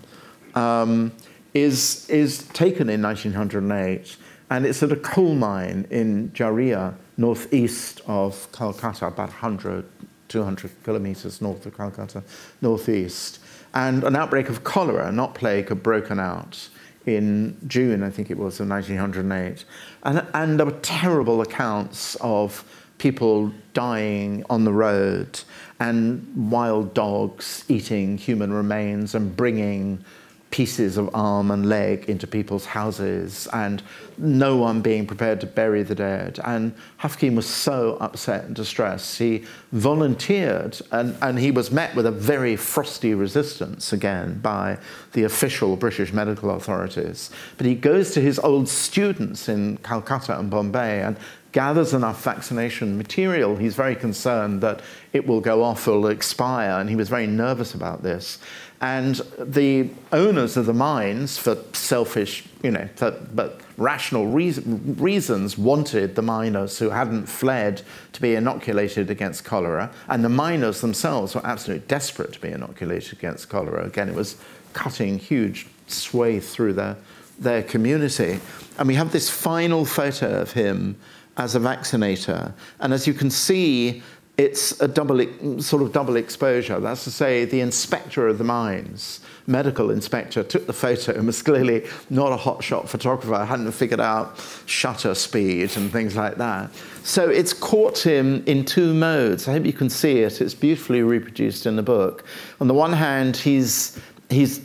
um, 0.54 1.12
is, 1.52 2.08
is 2.08 2.44
taken 2.54 2.88
in 2.88 3.02
1908, 3.02 4.16
and 4.48 4.64
it's 4.64 4.82
at 4.82 4.92
a 4.92 4.96
coal 4.96 5.34
mine 5.34 5.86
in 5.90 6.30
Jharia, 6.30 6.94
northeast 7.18 8.00
of 8.06 8.50
Calcutta, 8.52 9.08
about 9.08 9.28
100, 9.28 9.84
200 10.28 10.70
kilometers 10.84 11.42
north 11.42 11.66
of 11.66 11.76
Calcutta, 11.76 12.22
northeast. 12.62 13.40
And 13.74 14.04
an 14.04 14.16
outbreak 14.16 14.48
of 14.48 14.64
cholera, 14.64 15.12
not 15.12 15.34
plague, 15.34 15.68
had 15.68 15.82
broken 15.82 16.18
out 16.18 16.68
in 17.04 17.56
June, 17.66 18.02
I 18.02 18.10
think 18.10 18.30
it 18.30 18.38
was, 18.38 18.60
of 18.60 18.68
1908. 18.68 19.64
And, 20.04 20.26
and 20.34 20.58
there 20.58 20.66
were 20.66 20.72
terrible 20.80 21.40
accounts 21.40 22.16
of 22.20 22.64
people 22.98 23.52
dying 23.72 24.44
on 24.50 24.64
the 24.64 24.72
road 24.72 25.40
and 25.80 26.50
wild 26.50 26.94
dogs 26.94 27.64
eating 27.68 28.18
human 28.18 28.52
remains 28.52 29.14
and 29.14 29.36
bringing 29.36 30.04
pieces 30.50 30.96
of 30.96 31.10
arm 31.14 31.50
and 31.50 31.68
leg 31.68 32.08
into 32.08 32.26
people's 32.26 32.64
houses 32.64 33.46
and 33.52 33.82
no 34.16 34.56
one 34.56 34.80
being 34.80 35.06
prepared 35.06 35.40
to 35.40 35.46
bury 35.46 35.82
the 35.82 35.94
dead. 35.94 36.40
And 36.44 36.74
Haffkine 37.00 37.36
was 37.36 37.46
so 37.46 37.98
upset 38.00 38.44
and 38.44 38.56
distressed. 38.56 39.18
He 39.18 39.44
volunteered 39.72 40.80
and, 40.90 41.16
and 41.20 41.38
he 41.38 41.50
was 41.50 41.70
met 41.70 41.94
with 41.94 42.06
a 42.06 42.10
very 42.10 42.56
frosty 42.56 43.14
resistance 43.14 43.92
again 43.92 44.40
by 44.40 44.78
the 45.12 45.24
official 45.24 45.76
British 45.76 46.12
medical 46.12 46.50
authorities. 46.50 47.30
But 47.58 47.66
he 47.66 47.74
goes 47.74 48.12
to 48.12 48.20
his 48.20 48.38
old 48.38 48.68
students 48.68 49.48
in 49.48 49.76
Calcutta 49.78 50.38
and 50.38 50.50
Bombay 50.50 51.02
and 51.02 51.16
gathers 51.52 51.94
enough 51.94 52.22
vaccination 52.22 52.98
material, 52.98 53.56
he's 53.56 53.74
very 53.74 53.96
concerned 53.96 54.60
that 54.60 54.80
it 55.12 55.26
will 55.26 55.40
go 55.40 55.62
off 55.62 55.88
or 55.88 56.00
will 56.00 56.08
expire, 56.08 56.78
and 56.78 56.90
he 56.90 56.96
was 56.96 57.08
very 57.08 57.26
nervous 57.26 57.74
about 57.74 58.02
this. 58.02 58.38
And 58.80 59.16
the 59.38 59.90
owners 60.12 60.56
of 60.56 60.66
the 60.66 60.72
mines, 60.72 61.36
for 61.36 61.56
selfish, 61.72 62.44
you 62.62 62.70
know, 62.70 62.88
but 63.34 63.60
rational 63.76 64.28
reason, 64.28 64.94
reasons, 64.98 65.58
wanted 65.58 66.14
the 66.14 66.22
miners 66.22 66.78
who 66.78 66.90
hadn't 66.90 67.26
fled 67.26 67.82
to 68.12 68.20
be 68.20 68.36
inoculated 68.36 69.10
against 69.10 69.44
cholera. 69.44 69.90
And 70.08 70.24
the 70.24 70.28
miners 70.28 70.80
themselves 70.80 71.34
were 71.34 71.44
absolutely 71.44 71.88
desperate 71.88 72.32
to 72.34 72.40
be 72.40 72.50
inoculated 72.50 73.14
against 73.14 73.48
cholera. 73.48 73.84
Again, 73.84 74.08
it 74.08 74.14
was 74.14 74.36
cutting 74.74 75.18
huge 75.18 75.66
swathe 75.88 76.44
through 76.44 76.74
their, 76.74 76.96
their 77.38 77.64
community. 77.64 78.38
And 78.78 78.86
we 78.86 78.94
have 78.94 79.10
this 79.10 79.28
final 79.28 79.84
photo 79.84 80.40
of 80.40 80.52
him 80.52 80.96
as 81.38 81.54
a 81.54 81.60
vaccinator. 81.60 82.52
And 82.80 82.92
as 82.92 83.06
you 83.06 83.14
can 83.14 83.30
see, 83.30 84.02
it's 84.36 84.80
a 84.80 84.86
double, 84.86 85.18
sort 85.60 85.82
of 85.82 85.92
double 85.92 86.14
exposure. 86.14 86.78
That's 86.78 87.02
to 87.04 87.10
say, 87.10 87.44
the 87.44 87.60
inspector 87.60 88.28
of 88.28 88.38
the 88.38 88.44
mines, 88.44 89.18
medical 89.48 89.90
inspector, 89.90 90.44
took 90.44 90.66
the 90.68 90.72
photo 90.72 91.12
and 91.12 91.26
was 91.26 91.42
clearly 91.42 91.86
not 92.08 92.32
a 92.32 92.36
hotshot 92.36 92.88
photographer, 92.88 93.44
hadn't 93.44 93.72
figured 93.72 93.98
out 93.98 94.38
shutter 94.66 95.14
speed 95.16 95.76
and 95.76 95.90
things 95.90 96.14
like 96.14 96.36
that. 96.36 96.70
So 97.02 97.28
it's 97.28 97.52
caught 97.52 97.98
him 97.98 98.44
in 98.46 98.64
two 98.64 98.94
modes. 98.94 99.48
I 99.48 99.52
hope 99.52 99.64
you 99.64 99.72
can 99.72 99.90
see 99.90 100.20
it. 100.20 100.40
It's 100.40 100.54
beautifully 100.54 101.02
reproduced 101.02 101.66
in 101.66 101.74
the 101.74 101.82
book. 101.82 102.24
On 102.60 102.68
the 102.68 102.74
one 102.74 102.92
hand, 102.92 103.36
he's, 103.36 103.98
he's 104.30 104.60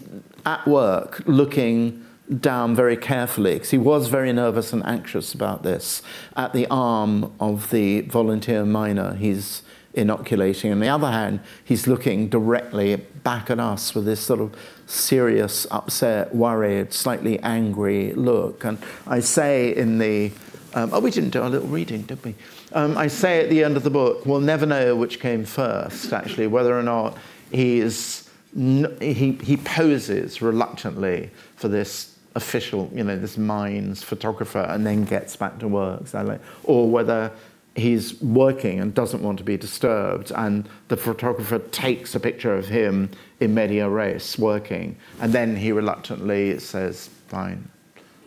at 0.45 0.67
work 0.67 1.23
looking 1.25 2.02
down 2.39 2.75
very 2.75 2.97
carefully 2.97 3.55
because 3.55 3.71
he 3.71 3.77
was 3.77 4.07
very 4.07 4.33
nervous 4.33 4.73
and 4.73 4.85
anxious 4.85 5.33
about 5.33 5.63
this 5.63 6.01
at 6.35 6.53
the 6.53 6.67
arm 6.67 7.33
of 7.39 7.69
the 7.69 8.01
volunteer 8.01 8.65
miner 8.65 9.15
he's 9.15 9.61
inoculating. 9.93 10.71
On 10.71 10.79
the 10.79 10.87
other 10.87 11.11
hand, 11.11 11.39
he's 11.63 11.87
looking 11.87 12.27
directly 12.27 12.95
back 12.95 13.49
at 13.49 13.59
us 13.59 13.93
with 13.93 14.05
this 14.05 14.19
sort 14.19 14.39
of 14.39 14.55
serious, 14.87 15.67
upset, 15.69 16.33
worried, 16.33 16.93
slightly 16.93 17.39
angry 17.39 18.13
look. 18.13 18.63
And 18.63 18.79
I 19.05 19.19
say 19.19 19.75
in 19.75 19.99
the 19.99 20.31
um, 20.75 20.89
oh, 20.91 20.99
we 20.99 21.11
didn't 21.11 21.29
do 21.29 21.41
our 21.41 21.49
little 21.49 21.67
reading, 21.67 22.01
did 22.01 22.23
we? 22.25 22.33
Um, 22.71 22.97
I 22.97 23.05
say 23.05 23.43
at 23.43 23.49
the 23.51 23.63
end 23.63 23.77
of 23.77 23.83
the 23.83 23.91
book, 23.91 24.25
we'll 24.25 24.39
never 24.39 24.65
know 24.65 24.95
which 24.95 25.19
came 25.19 25.45
first, 25.45 26.11
actually, 26.11 26.47
whether 26.47 26.77
or 26.77 26.81
not 26.81 27.15
he 27.51 27.79
is 27.79 28.27
he, 28.55 29.31
he 29.43 29.57
poses 29.57 30.41
reluctantly 30.41 31.31
for 31.55 31.67
this 31.67 32.12
official, 32.35 32.89
you 32.93 33.03
know, 33.03 33.17
this 33.17 33.37
mines 33.37 34.01
photographer 34.01 34.65
and 34.69 34.85
then 34.85 35.03
gets 35.03 35.35
back 35.35 35.59
to 35.59 35.67
work, 35.67 36.07
so 36.07 36.39
or 36.63 36.89
whether 36.89 37.31
he's 37.75 38.21
working 38.21 38.79
and 38.79 38.93
doesn't 38.93 39.23
want 39.23 39.37
to 39.39 39.43
be 39.43 39.57
disturbed 39.57 40.31
and 40.35 40.69
the 40.89 40.97
photographer 40.97 41.57
takes 41.57 42.13
a 42.13 42.19
picture 42.19 42.55
of 42.55 42.67
him 42.67 43.09
in 43.39 43.53
media 43.53 43.89
res 43.89 44.37
working 44.37 44.95
and 45.19 45.33
then 45.33 45.55
he 45.55 45.71
reluctantly 45.71 46.59
says 46.59 47.09
fine. 47.27 47.67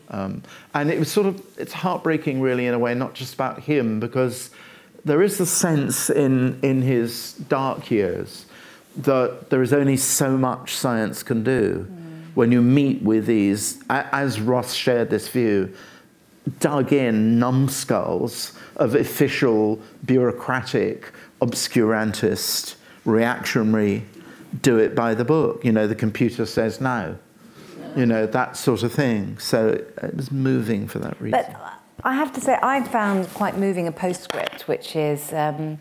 Um, 0.08 0.42
and 0.74 0.90
it 0.90 0.98
was 0.98 1.10
sort 1.10 1.26
of 1.26 1.44
it's 1.58 1.72
heartbreaking 1.72 2.40
really 2.40 2.66
in 2.66 2.74
a 2.74 2.78
way 2.78 2.94
not 2.94 3.14
just 3.14 3.34
about 3.34 3.60
him 3.60 4.00
because 4.00 4.50
there 5.04 5.22
is 5.22 5.38
the 5.38 5.46
sense 5.46 6.10
in 6.10 6.58
in 6.62 6.82
his 6.82 7.34
dark 7.48 7.90
years 7.90 8.46
that 8.96 9.50
there 9.50 9.62
is 9.62 9.72
only 9.72 9.96
so 9.96 10.36
much 10.36 10.74
science 10.74 11.22
can 11.22 11.44
do 11.44 11.86
when 12.36 12.52
you 12.52 12.60
meet 12.60 13.00
with 13.02 13.24
these, 13.24 13.82
as 13.88 14.40
Ross 14.42 14.74
shared 14.74 15.08
this 15.08 15.26
view, 15.26 15.72
dug 16.60 16.92
in 16.92 17.38
numbskulls 17.38 18.52
of 18.76 18.94
official, 18.94 19.80
bureaucratic, 20.04 21.12
obscurantist, 21.40 22.74
reactionary, 23.06 24.04
do 24.60 24.76
it 24.76 24.94
by 24.94 25.14
the 25.14 25.24
book. 25.24 25.64
You 25.64 25.72
know, 25.72 25.86
the 25.86 25.94
computer 25.94 26.44
says 26.44 26.78
no. 26.78 27.16
You 27.96 28.04
know, 28.04 28.26
that 28.26 28.58
sort 28.58 28.82
of 28.82 28.92
thing. 28.92 29.38
So 29.38 29.68
it 30.02 30.14
was 30.14 30.30
moving 30.30 30.88
for 30.88 30.98
that 30.98 31.18
reason. 31.18 31.40
But 31.40 31.58
I 32.04 32.16
have 32.16 32.34
to 32.34 32.40
say, 32.42 32.58
I 32.62 32.82
found 32.82 33.32
quite 33.32 33.56
moving 33.56 33.88
a 33.88 33.92
postscript, 33.92 34.68
which 34.68 34.94
is 34.94 35.32
um, 35.32 35.80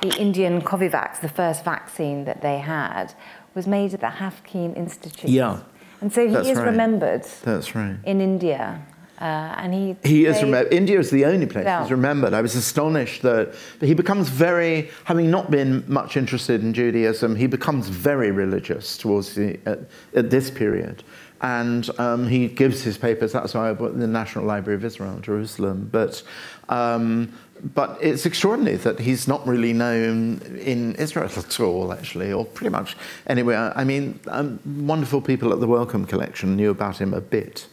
the 0.00 0.16
Indian 0.18 0.62
Covivax, 0.62 1.20
the 1.20 1.28
first 1.28 1.62
vaccine 1.62 2.24
that 2.24 2.40
they 2.40 2.60
had, 2.60 3.12
was 3.54 3.66
made 3.66 3.92
at 3.92 4.00
the 4.00 4.06
Haffkine 4.06 4.76
Institute. 4.76 5.30
Yeah. 5.30 5.60
And 6.04 6.12
so 6.12 6.26
he 6.26 6.34
That's 6.34 6.48
is 6.48 6.58
right. 6.58 6.66
remembered 6.66 7.24
That's 7.44 7.74
right. 7.74 7.96
in 8.04 8.20
India. 8.20 8.78
Uh, 9.18 9.24
and 9.56 9.72
he 9.72 9.96
He 10.04 10.26
is 10.26 10.42
remembered. 10.42 10.70
India 10.70 10.98
is 10.98 11.08
the 11.08 11.24
only 11.24 11.46
place 11.46 11.66
he's 11.80 11.90
remembered. 11.90 12.34
I 12.34 12.42
was 12.42 12.54
astonished 12.56 13.22
that 13.22 13.54
he 13.80 13.94
becomes 13.94 14.28
very, 14.28 14.90
having 15.04 15.30
not 15.30 15.50
been 15.50 15.82
much 15.86 16.18
interested 16.18 16.62
in 16.62 16.74
Judaism, 16.74 17.34
he 17.36 17.46
becomes 17.46 17.88
very 17.88 18.32
religious 18.32 18.98
towards 18.98 19.34
the, 19.34 19.58
at, 19.64 19.78
at 20.14 20.28
this 20.28 20.50
period. 20.50 21.02
And 21.44 21.90
um, 22.00 22.26
he 22.26 22.48
gives 22.48 22.82
his 22.82 22.96
papers, 22.96 23.32
that's 23.32 23.52
why 23.52 23.68
I 23.68 23.72
in 23.72 24.00
the 24.00 24.06
National 24.06 24.46
Library 24.46 24.76
of 24.76 24.84
Israel, 24.84 25.18
Jerusalem. 25.20 25.90
But, 25.92 26.22
um, 26.70 27.34
but 27.74 27.98
it's 28.00 28.24
extraordinary 28.24 28.78
that 28.78 28.98
he's 28.98 29.28
not 29.28 29.46
really 29.46 29.74
known 29.74 30.40
in 30.58 30.94
Israel 30.94 31.28
at 31.36 31.60
all, 31.60 31.92
actually, 31.92 32.32
or 32.32 32.46
pretty 32.46 32.70
much 32.70 32.96
anywhere. 33.26 33.74
I 33.76 33.84
mean, 33.84 34.20
um, 34.28 34.58
wonderful 34.86 35.20
people 35.20 35.52
at 35.52 35.60
the 35.60 35.66
Wellcome 35.66 36.06
Collection 36.06 36.56
knew 36.56 36.70
about 36.70 36.96
him 36.96 37.12
a 37.12 37.20
bit. 37.20 37.66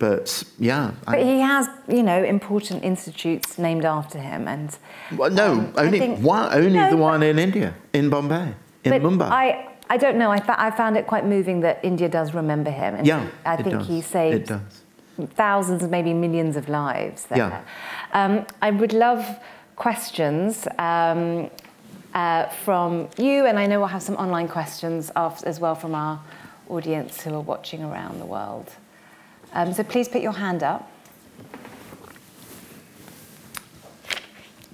But 0.00 0.42
yeah, 0.58 0.90
But 1.06 1.20
he 1.22 1.38
has, 1.38 1.68
you 1.88 2.02
know, 2.02 2.24
important 2.24 2.82
institutes 2.82 3.56
named 3.56 3.84
after 3.84 4.18
him. 4.18 4.48
And 4.48 4.76
Well, 5.16 5.30
no, 5.30 5.52
Um, 5.52 5.72
only 5.78 5.98
think- 6.00 6.18
one. 6.24 6.52
Only 6.52 6.70
No, 6.80 6.90
the 6.90 6.96
one 6.96 7.22
in 7.22 7.38
India, 7.38 7.74
in 7.92 8.10
Bombay, 8.10 8.48
in 8.82 8.90
but 8.90 9.02
Mumbai. 9.02 9.30
I, 9.30 9.68
I 9.88 9.96
don't 9.96 10.16
know. 10.18 10.30
I, 10.30 10.40
fa- 10.40 10.60
I 10.60 10.70
found 10.70 10.96
it 10.96 11.06
quite 11.06 11.24
moving 11.24 11.60
that 11.60 11.78
India 11.84 12.08
does 12.08 12.34
remember 12.34 12.70
him. 12.70 12.94
And 12.96 13.06
yeah, 13.06 13.28
I 13.44 13.56
think 13.56 13.78
does. 13.78 13.86
he 13.86 13.98
It 14.00 14.04
saved 14.04 14.46
does. 14.48 14.82
thousands, 15.34 15.82
maybe 15.84 16.12
millions 16.12 16.56
of 16.56 16.68
lives 16.68 17.26
there. 17.26 17.38
Yeah. 17.38 17.62
Um, 18.12 18.46
I 18.60 18.70
would 18.70 18.92
love 18.92 19.24
questions 19.76 20.66
um, 20.78 21.50
uh, 22.14 22.46
from 22.64 23.08
you, 23.16 23.46
and 23.46 23.58
I 23.58 23.66
know 23.66 23.78
we'll 23.78 23.88
have 23.88 24.02
some 24.02 24.16
online 24.16 24.48
questions 24.48 25.10
af- 25.14 25.44
as 25.44 25.60
well 25.60 25.74
from 25.74 25.94
our 25.94 26.20
audience 26.68 27.22
who 27.22 27.34
are 27.34 27.40
watching 27.40 27.84
around 27.84 28.18
the 28.20 28.26
world. 28.26 28.68
Um, 29.52 29.72
so 29.72 29.82
please 29.84 30.08
put 30.08 30.20
your 30.22 30.32
hand 30.32 30.62
up. 30.62 30.90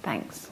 Thanks. 0.01 0.49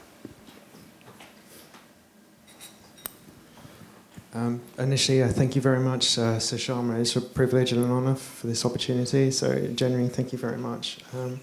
Um, 4.34 4.62
initially, 4.78 5.22
uh, 5.22 5.28
thank 5.28 5.54
you 5.54 5.60
very 5.60 5.80
much, 5.80 6.16
uh, 6.16 6.38
Sir 6.38 6.56
Schama. 6.56 6.98
It's 6.98 7.16
a 7.16 7.20
privilege 7.20 7.72
and 7.72 7.84
an 7.84 7.90
honour 7.90 8.14
for 8.14 8.46
this 8.46 8.64
opportunity. 8.64 9.30
So, 9.30 9.66
genuinely, 9.74 10.08
thank 10.08 10.32
you 10.32 10.38
very 10.38 10.56
much. 10.56 10.98
Um, 11.14 11.40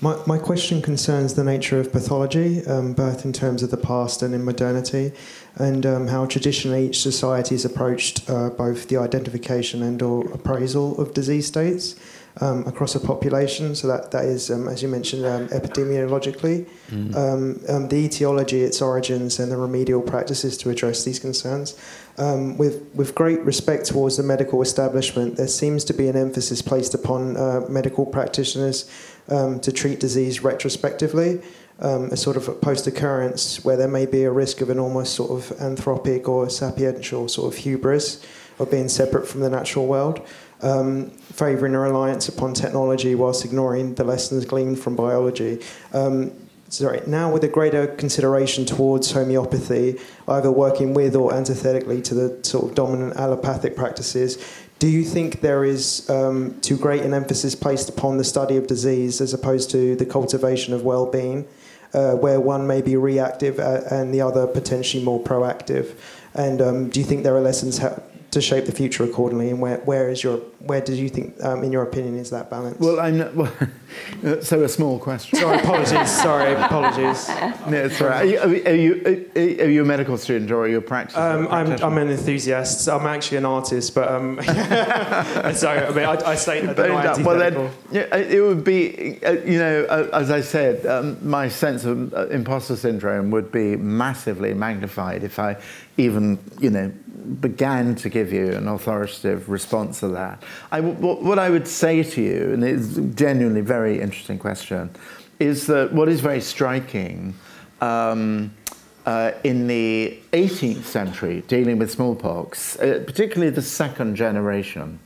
my, 0.00 0.16
my 0.26 0.38
question 0.38 0.80
concerns 0.80 1.34
the 1.34 1.44
nature 1.44 1.78
of 1.78 1.92
pathology, 1.92 2.64
um, 2.64 2.94
both 2.94 3.26
in 3.26 3.34
terms 3.34 3.62
of 3.62 3.70
the 3.70 3.76
past 3.76 4.22
and 4.22 4.34
in 4.34 4.42
modernity, 4.42 5.12
and 5.56 5.84
um, 5.84 6.08
how 6.08 6.24
traditionally 6.24 6.86
each 6.86 7.02
society 7.02 7.54
has 7.56 7.66
approached 7.66 8.30
uh, 8.30 8.48
both 8.48 8.88
the 8.88 8.96
identification 8.96 9.82
and/or 9.82 10.26
appraisal 10.32 10.98
of 10.98 11.12
disease 11.12 11.46
states 11.46 11.96
um, 12.40 12.66
across 12.66 12.94
a 12.94 13.00
population. 13.00 13.74
So 13.74 13.88
that 13.88 14.10
that 14.12 14.24
is, 14.24 14.50
um, 14.50 14.68
as 14.68 14.82
you 14.82 14.88
mentioned, 14.88 15.24
um, 15.26 15.48
epidemiologically, 15.48 16.68
um, 17.16 17.60
um, 17.68 17.88
the 17.88 17.96
etiology, 17.96 18.62
its 18.62 18.80
origins, 18.80 19.38
and 19.40 19.50
the 19.50 19.56
remedial 19.56 20.02
practices 20.02 20.56
to 20.58 20.70
address 20.70 21.04
these 21.04 21.18
concerns. 21.18 21.76
Um, 22.18 22.56
with 22.58 22.84
with 22.94 23.14
great 23.14 23.40
respect 23.40 23.86
towards 23.86 24.16
the 24.16 24.22
medical 24.22 24.62
establishment, 24.62 25.36
there 25.36 25.48
seems 25.48 25.84
to 25.84 25.94
be 25.94 26.08
an 26.08 26.16
emphasis 26.16 26.62
placed 26.62 26.94
upon 26.94 27.36
uh, 27.36 27.66
medical 27.68 28.06
practitioners 28.06 28.90
um, 29.28 29.60
to 29.60 29.72
treat 29.72 30.00
disease 30.00 30.42
retrospectively. 30.42 31.40
Um, 31.82 32.10
a 32.10 32.16
sort 32.16 32.36
of 32.36 32.60
post 32.60 32.86
occurrence 32.86 33.64
where 33.64 33.74
there 33.74 33.88
may 33.88 34.04
be 34.04 34.24
a 34.24 34.30
risk 34.30 34.60
of 34.60 34.68
an 34.68 34.78
almost 34.78 35.14
sort 35.14 35.30
of 35.30 35.56
anthropic 35.60 36.28
or 36.28 36.44
sapiential 36.50 37.30
sort 37.30 37.54
of 37.54 37.58
hubris 37.58 38.22
of 38.58 38.70
being 38.70 38.88
separate 38.88 39.26
from 39.26 39.40
the 39.40 39.48
natural 39.48 39.86
world, 39.86 40.20
um, 40.62 41.10
favouring 41.10 41.74
a 41.74 41.80
reliance 41.80 42.28
upon 42.28 42.54
technology 42.54 43.14
whilst 43.14 43.44
ignoring 43.44 43.94
the 43.94 44.04
lessons 44.04 44.44
gleaned 44.44 44.78
from 44.78 44.96
biology. 44.96 45.60
Um, 45.92 46.32
sorry, 46.68 47.02
now 47.06 47.32
with 47.32 47.44
a 47.44 47.48
greater 47.48 47.86
consideration 47.86 48.64
towards 48.64 49.12
homeopathy, 49.12 49.98
either 50.28 50.50
working 50.50 50.94
with 50.94 51.16
or 51.16 51.34
antithetically 51.34 52.00
to 52.02 52.14
the 52.14 52.44
sort 52.44 52.66
of 52.66 52.74
dominant 52.74 53.16
allopathic 53.16 53.76
practices, 53.76 54.38
do 54.78 54.88
you 54.88 55.04
think 55.04 55.42
there 55.42 55.64
is 55.64 56.08
um, 56.08 56.58
too 56.62 56.76
great 56.76 57.02
an 57.02 57.12
emphasis 57.12 57.54
placed 57.54 57.90
upon 57.90 58.16
the 58.16 58.24
study 58.24 58.56
of 58.56 58.66
disease 58.66 59.20
as 59.20 59.34
opposed 59.34 59.70
to 59.72 59.94
the 59.96 60.06
cultivation 60.06 60.72
of 60.72 60.84
well-being, 60.84 61.46
uh, 61.92 62.14
where 62.14 62.40
one 62.40 62.66
may 62.66 62.80
be 62.80 62.96
reactive 62.96 63.58
uh, 63.58 63.82
and 63.90 64.14
the 64.14 64.22
other 64.22 64.46
potentially 64.46 65.04
more 65.04 65.22
proactive? 65.22 65.98
And 66.32 66.62
um, 66.62 66.88
do 66.88 66.98
you 66.98 67.04
think 67.04 67.24
there 67.24 67.36
are 67.36 67.42
lessons 67.42 67.76
ha- 67.76 68.00
to 68.30 68.40
shape 68.40 68.64
the 68.64 68.72
future 68.72 69.04
accordingly? 69.04 69.50
And 69.50 69.60
where, 69.60 69.78
where 69.78 70.08
is 70.08 70.22
your 70.22 70.40
where 70.60 70.80
do 70.82 70.94
you 70.94 71.08
think, 71.08 71.42
um, 71.42 71.64
in 71.64 71.72
your 71.72 71.82
opinion, 71.82 72.16
is 72.16 72.30
that 72.30 72.50
balance? 72.50 72.78
well, 72.78 73.00
I'm 73.00 73.18
not, 73.18 73.34
well, 73.34 73.52
so 74.42 74.62
a 74.62 74.68
small 74.68 74.98
question. 74.98 75.38
sorry, 75.38 75.58
apologies. 75.58 76.10
sorry, 76.10 76.52
apologies. 76.62 77.28
No, 77.66 77.84
it's 77.84 78.00
right. 78.00 78.20
Are 78.20 78.24
you, 78.24 78.62
are, 78.66 78.74
you, 78.74 79.30
are 79.36 79.70
you 79.70 79.82
a 79.82 79.84
medical 79.86 80.18
student 80.18 80.50
or 80.50 80.64
are 80.64 80.68
you 80.68 80.78
a 80.78 80.82
practitioner? 80.82 81.46
Um, 81.46 81.48
I'm, 81.48 81.82
I'm 81.82 81.98
an 81.98 82.10
enthusiast. 82.10 82.86
I'm 82.88 83.06
actually 83.06 83.38
an 83.38 83.46
artist, 83.46 83.94
but 83.94 84.08
um, 84.08 84.38
sorry. 85.54 85.80
I 85.80 85.90
mean, 85.94 86.04
I, 86.04 86.30
I 86.30 86.34
state 86.34 86.66
that 86.66 86.78
uh, 86.78 87.22
well, 87.24 87.38
then, 87.38 87.70
yeah, 87.90 88.14
it 88.14 88.42
would 88.42 88.62
be, 88.62 89.18
uh, 89.24 89.32
you 89.32 89.58
know, 89.58 89.84
uh, 89.84 90.10
as 90.12 90.30
I 90.30 90.42
said, 90.42 90.84
um, 90.84 91.16
my 91.26 91.48
sense 91.48 91.84
of 91.84 92.12
uh, 92.12 92.26
imposter 92.28 92.76
syndrome 92.76 93.30
would 93.30 93.50
be 93.50 93.76
massively 93.76 94.52
magnified 94.52 95.24
if 95.24 95.38
I 95.38 95.56
even, 95.96 96.38
you 96.58 96.70
know, 96.70 96.92
began 97.40 97.94
to 97.94 98.08
give 98.08 98.32
you 98.32 98.52
an 98.52 98.68
authoritative 98.68 99.48
response 99.48 100.00
to 100.00 100.08
that. 100.08 100.42
I, 100.72 100.80
what 100.80 101.38
I 101.38 101.50
would 101.50 101.66
say 101.66 102.02
to 102.02 102.22
you, 102.22 102.52
and 102.52 102.64
it's 102.64 102.96
a 102.96 103.02
genuinely 103.02 103.60
very 103.60 104.00
interesting 104.00 104.38
question, 104.38 104.90
is 105.38 105.66
that 105.66 105.92
what 105.92 106.08
is 106.08 106.20
very 106.20 106.40
striking 106.40 107.34
um, 107.80 108.52
uh, 109.06 109.32
in 109.44 109.66
the 109.66 110.18
18th 110.32 110.84
century, 110.84 111.42
dealing 111.48 111.78
with 111.78 111.90
smallpox, 111.90 112.76
uh, 112.76 113.02
particularly 113.06 113.50
the 113.50 113.62
second 113.62 114.14
generation, 114.14 114.98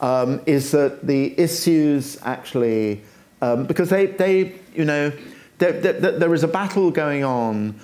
um, 0.00 0.40
is 0.46 0.70
that 0.72 1.06
the 1.06 1.38
issues 1.38 2.18
actually, 2.22 3.02
um, 3.40 3.66
because 3.66 3.90
they, 3.90 4.06
they, 4.06 4.54
you 4.74 4.84
know, 4.84 5.12
there 5.58 6.34
is 6.34 6.44
a 6.44 6.48
battle 6.48 6.90
going 6.90 7.24
on, 7.24 7.78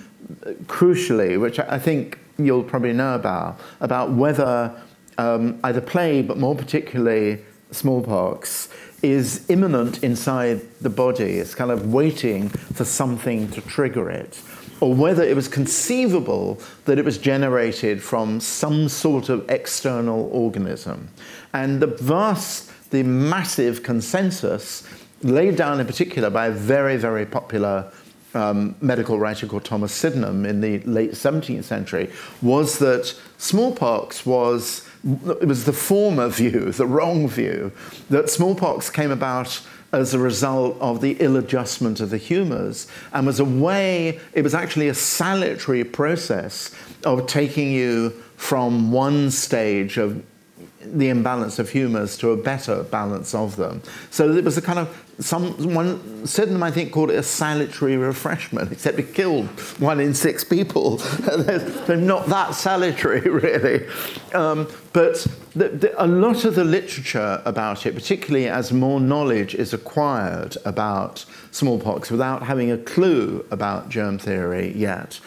uh, 0.47 0.51
crucially, 0.67 1.41
which 1.41 1.59
I 1.59 1.79
think 1.79 2.19
you'll 2.39 2.63
probably 2.63 2.93
know 2.93 3.15
about, 3.15 3.61
about 3.81 4.13
whether 4.13 4.75
um, 5.19 5.59
either 5.65 5.81
plague, 5.81 6.29
but 6.29 6.39
more 6.39 6.55
particularly 6.55 7.39
smallpox, 7.71 8.69
is 9.03 9.49
imminent 9.51 10.03
inside 10.03 10.61
the 10.81 10.91
body. 10.91 11.39
It's 11.39 11.55
kind 11.55 11.71
of 11.71 11.93
waiting 11.93 12.49
for 12.49 12.85
something 12.85 13.49
to 13.51 13.61
trigger 13.61 14.11
it. 14.11 14.41
Or 14.81 14.95
whether 14.95 15.23
it 15.23 15.37
was 15.37 15.49
conceivable 15.49 16.61
that 16.87 16.99
it 16.99 17.05
was 17.05 17.19
generated 17.19 18.03
from 18.03 18.41
some 18.41 18.89
sort 18.89 19.29
of 19.29 19.49
external 19.51 20.31
organism. 20.33 21.09
And 21.53 21.81
the 21.81 21.87
vast, 21.87 22.71
the 22.91 23.03
massive 23.03 23.83
consensus 23.83 24.87
laid 25.23 25.57
down 25.57 25.81
in 25.81 25.87
particular 25.87 26.31
by 26.31 26.47
a 26.47 26.51
very, 26.51 26.97
very 26.97 27.25
popular 27.25 27.91
um, 28.35 28.75
medical 28.81 29.19
writer 29.19 29.47
called 29.47 29.65
Thomas 29.65 29.93
Sydenham 29.93 30.45
in 30.45 30.61
the 30.61 30.81
late 30.81 31.13
17th 31.13 31.65
century 31.65 32.11
was 32.43 32.79
that 32.79 33.15
smallpox 33.39 34.27
was 34.27 34.89
it 35.05 35.47
was 35.47 35.65
the 35.65 35.73
former 35.73 36.29
view, 36.41 36.73
the 36.73 36.87
wrong 36.87 37.29
view, 37.29 37.73
that 38.11 38.31
smallpox 38.31 38.91
came 38.91 39.11
about 39.11 39.61
as 39.93 40.13
a 40.13 40.19
result 40.19 40.77
of 40.81 41.01
the 41.01 41.17
ill 41.21 41.37
adjustment 41.37 42.01
of 42.01 42.11
the 42.11 42.19
humours 42.19 42.89
and 43.13 43.27
was 43.27 43.39
a 43.39 43.45
way, 43.45 44.19
it 44.33 44.43
was 44.43 44.55
actually 44.55 44.89
a 44.89 44.95
salutary 44.95 45.85
process 45.85 46.75
of 47.05 47.27
taking 47.27 47.71
you 47.71 48.11
from 48.37 48.91
one 48.91 49.31
stage 49.31 49.97
of 49.97 50.23
the 50.85 51.09
imbalance 51.09 51.59
of 51.59 51.71
humours 51.71 52.17
to 52.19 52.31
a 52.31 52.37
better 52.37 52.83
balance 52.85 53.35
of 53.35 53.57
them. 53.57 53.83
So 54.11 54.31
it 54.31 54.45
was 54.45 54.57
a 54.59 54.63
kind 54.63 54.79
of 54.79 55.05
someone 55.19 56.27
Sydenham 56.27 56.63
I 56.63 56.71
think 56.71 56.93
called 56.93 57.11
it 57.11 57.17
a 57.17 57.23
salutary 57.23 57.97
refreshment, 57.97 58.73
except 58.73 58.99
it 58.99 59.15
killed 59.15 59.47
one 59.79 60.01
in 60.01 60.15
six 60.15 60.45
people. 60.45 60.97
They're 61.37 61.97
not 61.97 62.27
that 62.27 62.55
salutary, 62.55 63.21
really. 63.31 63.87
Um, 64.35 64.69
but 64.93 65.27
the, 65.55 65.69
the, 65.69 66.05
a 66.05 66.07
lot 66.07 66.45
of 66.45 66.55
the 66.55 66.65
literature 66.65 67.43
about 67.45 67.87
it, 67.87 67.95
particularly 67.95 68.49
as 68.49 68.73
more 68.73 69.01
knowledge 69.01 69.55
is 69.55 69.73
acquired 69.73 70.57
about 70.65 71.25
smallpox 71.51 72.11
without 72.11 72.43
having 72.43 72.71
a 72.71 72.79
clue 72.79 73.45
about 73.51 73.89
germ 73.89 74.19
theory 74.19 74.73
yet, 74.77 75.21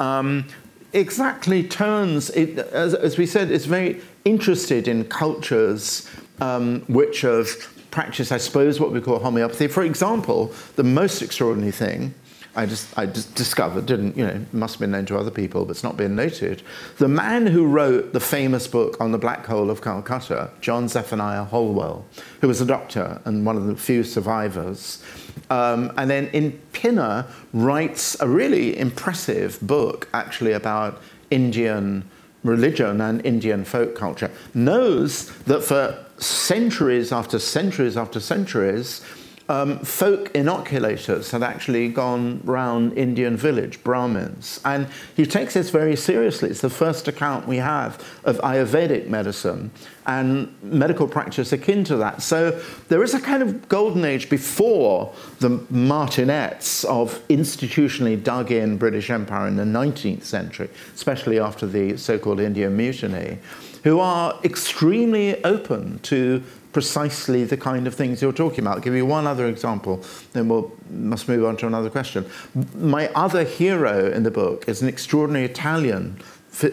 um, 0.00 0.46
exactly 0.92 1.62
turns 1.62 2.30
it, 2.30 2.58
as, 2.58 2.94
as 2.94 3.16
we 3.18 3.26
said, 3.26 3.50
it's 3.50 3.64
very 3.64 4.00
interested 4.24 4.88
in 4.88 5.04
cultures 5.04 6.08
um, 6.40 6.80
which 6.88 7.22
have 7.22 7.48
practiced, 7.90 8.32
I 8.32 8.38
suppose, 8.38 8.80
what 8.80 8.92
we 8.92 9.00
call 9.00 9.18
homeopathy. 9.18 9.66
For 9.66 9.82
example, 9.82 10.52
the 10.76 10.84
most 10.84 11.22
extraordinary 11.22 11.72
thing 11.72 12.14
I 12.54 12.66
just, 12.66 12.98
I 12.98 13.06
just 13.06 13.34
discovered, 13.34 13.86
didn't, 13.86 14.16
you 14.16 14.26
know, 14.26 14.44
must 14.52 14.74
have 14.74 14.80
been 14.80 14.90
known 14.90 15.06
to 15.06 15.16
other 15.16 15.30
people, 15.30 15.64
but 15.64 15.70
it's 15.70 15.82
not 15.82 15.96
been 15.96 16.14
noted. 16.14 16.62
The 16.98 17.08
man 17.08 17.46
who 17.46 17.66
wrote 17.66 18.12
the 18.12 18.20
famous 18.20 18.68
book 18.68 19.00
on 19.00 19.10
the 19.10 19.18
black 19.18 19.46
hole 19.46 19.70
of 19.70 19.80
Calcutta, 19.80 20.50
John 20.60 20.86
Zephaniah 20.86 21.44
Holwell, 21.44 22.04
who 22.42 22.48
was 22.48 22.60
a 22.60 22.66
doctor 22.66 23.22
and 23.24 23.46
one 23.46 23.56
of 23.56 23.66
the 23.66 23.76
few 23.76 24.04
survivors, 24.04 25.02
um, 25.48 25.92
and 25.96 26.10
then 26.10 26.26
in 26.28 26.52
Pinner 26.72 27.26
writes 27.54 28.20
a 28.20 28.28
really 28.28 28.78
impressive 28.78 29.58
book 29.62 30.08
actually 30.12 30.52
about 30.52 31.00
Indian 31.30 32.04
religion 32.44 33.00
and 33.00 33.24
Indian 33.24 33.64
folk 33.64 33.94
culture, 33.94 34.30
knows 34.54 35.30
that 35.44 35.62
for 35.62 36.04
centuries 36.18 37.12
after 37.12 37.38
centuries 37.38 37.96
after 37.96 38.20
centuries, 38.20 39.00
um, 39.48 39.78
folk 39.80 40.30
inoculators 40.34 41.30
had 41.30 41.42
actually 41.42 41.88
gone 41.88 42.40
round 42.44 42.96
Indian 42.96 43.36
village, 43.36 43.82
Brahmins. 43.82 44.60
And 44.64 44.86
he 45.16 45.26
takes 45.26 45.54
this 45.54 45.70
very 45.70 45.96
seriously. 45.96 46.50
It's 46.50 46.60
the 46.60 46.70
first 46.70 47.08
account 47.08 47.46
we 47.46 47.58
have 47.58 48.02
of 48.24 48.38
Ayurvedic 48.38 49.08
medicine 49.08 49.70
and 50.06 50.52
medical 50.62 51.06
practice 51.06 51.52
akin 51.52 51.84
to 51.84 51.96
that. 51.96 52.22
So 52.22 52.60
there 52.88 53.02
is 53.02 53.14
a 53.14 53.20
kind 53.20 53.42
of 53.42 53.68
golden 53.68 54.04
age 54.04 54.28
before 54.28 55.12
the 55.38 55.64
martinets 55.70 56.84
of 56.84 57.26
institutionally 57.28 58.22
dug 58.22 58.50
in 58.50 58.78
British 58.78 59.10
Empire 59.10 59.46
in 59.46 59.56
the 59.56 59.64
19th 59.64 60.24
century, 60.24 60.68
especially 60.94 61.38
after 61.38 61.66
the 61.66 61.96
so 61.96 62.18
called 62.18 62.40
Indian 62.40 62.76
Mutiny, 62.76 63.38
who 63.84 64.00
are 64.00 64.38
extremely 64.44 65.42
open 65.44 65.98
to 66.00 66.42
precisely 66.72 67.44
the 67.44 67.56
kind 67.56 67.86
of 67.86 67.94
things 67.94 68.22
you're 68.22 68.32
talking 68.32 68.60
about. 68.60 68.76
I'll 68.76 68.82
give 68.82 68.94
you 68.94 69.06
one 69.06 69.26
other 69.26 69.46
example, 69.46 70.02
then 70.32 70.48
we'll 70.48 70.72
must 70.90 71.28
move 71.28 71.44
on 71.44 71.56
to 71.58 71.66
another 71.66 71.90
question. 71.90 72.26
My 72.74 73.08
other 73.08 73.44
hero 73.44 74.10
in 74.10 74.22
the 74.22 74.30
book 74.30 74.68
is 74.68 74.82
an 74.82 74.88
extraordinary 74.88 75.44
Italian 75.44 76.18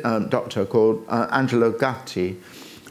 um, 0.03 0.29
doctor 0.29 0.65
called 0.65 1.05
uh, 1.07 1.27
Angelo 1.31 1.71
Gatti, 1.71 2.37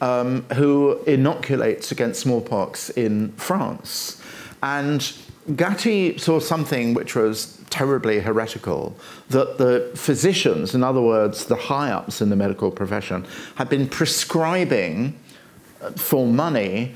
um, 0.01 0.43
who 0.55 1.03
inoculates 1.07 1.93
against 1.93 2.21
smallpox 2.21 2.91
in 2.91 3.33
France. 3.33 4.23
And 4.63 5.13
Gatti 5.57 6.19
saw 6.19 6.41
something 6.41 6.95
which 6.95 7.15
was 7.15 7.59
terribly 7.71 8.21
heretical 8.21 8.97
that 9.31 9.59
the 9.59 9.91
physicians, 9.95 10.75
in 10.75 10.83
other 10.83 11.03
words, 11.03 11.47
the 11.47 11.57
high 11.57 11.91
ups 11.91 12.21
in 12.21 12.31
the 12.31 12.37
medical 12.37 12.71
profession, 12.71 13.27
had 13.57 13.69
been 13.69 13.89
prescribing 13.89 15.19
for 15.97 16.27
money 16.27 16.95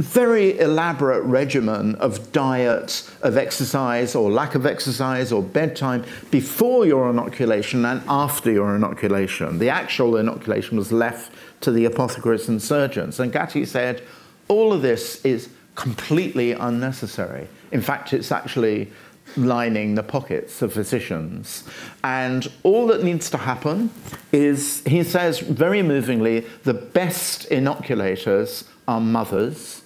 very 0.00 0.58
elaborate 0.58 1.22
regimen 1.24 1.94
of 1.96 2.32
diet, 2.32 3.08
of 3.22 3.36
exercise 3.36 4.14
or 4.14 4.30
lack 4.30 4.54
of 4.54 4.64
exercise 4.64 5.30
or 5.30 5.42
bedtime 5.42 6.04
before 6.30 6.86
your 6.86 7.10
inoculation 7.10 7.84
and 7.84 8.02
after 8.08 8.50
your 8.50 8.74
inoculation. 8.74 9.58
The 9.58 9.68
actual 9.68 10.16
inoculation 10.16 10.78
was 10.78 10.90
left 10.90 11.32
to 11.60 11.70
the 11.70 11.84
apothecaries 11.84 12.48
and 12.48 12.62
surgeons. 12.62 13.20
And 13.20 13.30
Gatti 13.30 13.64
said, 13.66 14.02
all 14.48 14.72
of 14.72 14.82
this 14.82 15.22
is 15.24 15.50
completely 15.74 16.52
unnecessary. 16.52 17.48
In 17.70 17.82
fact, 17.82 18.12
it's 18.12 18.32
actually 18.32 18.90
lining 19.36 19.94
the 19.94 20.02
pockets 20.02 20.62
of 20.62 20.72
physicians. 20.72 21.64
And 22.02 22.50
all 22.62 22.86
that 22.88 23.02
needs 23.02 23.30
to 23.30 23.38
happen 23.38 23.90
is, 24.32 24.82
he 24.86 25.02
says 25.02 25.40
very 25.40 25.82
movingly, 25.82 26.40
the 26.64 26.74
best 26.74 27.46
inoculators 27.46 28.64
are 28.88 29.00
mothers. 29.00 29.82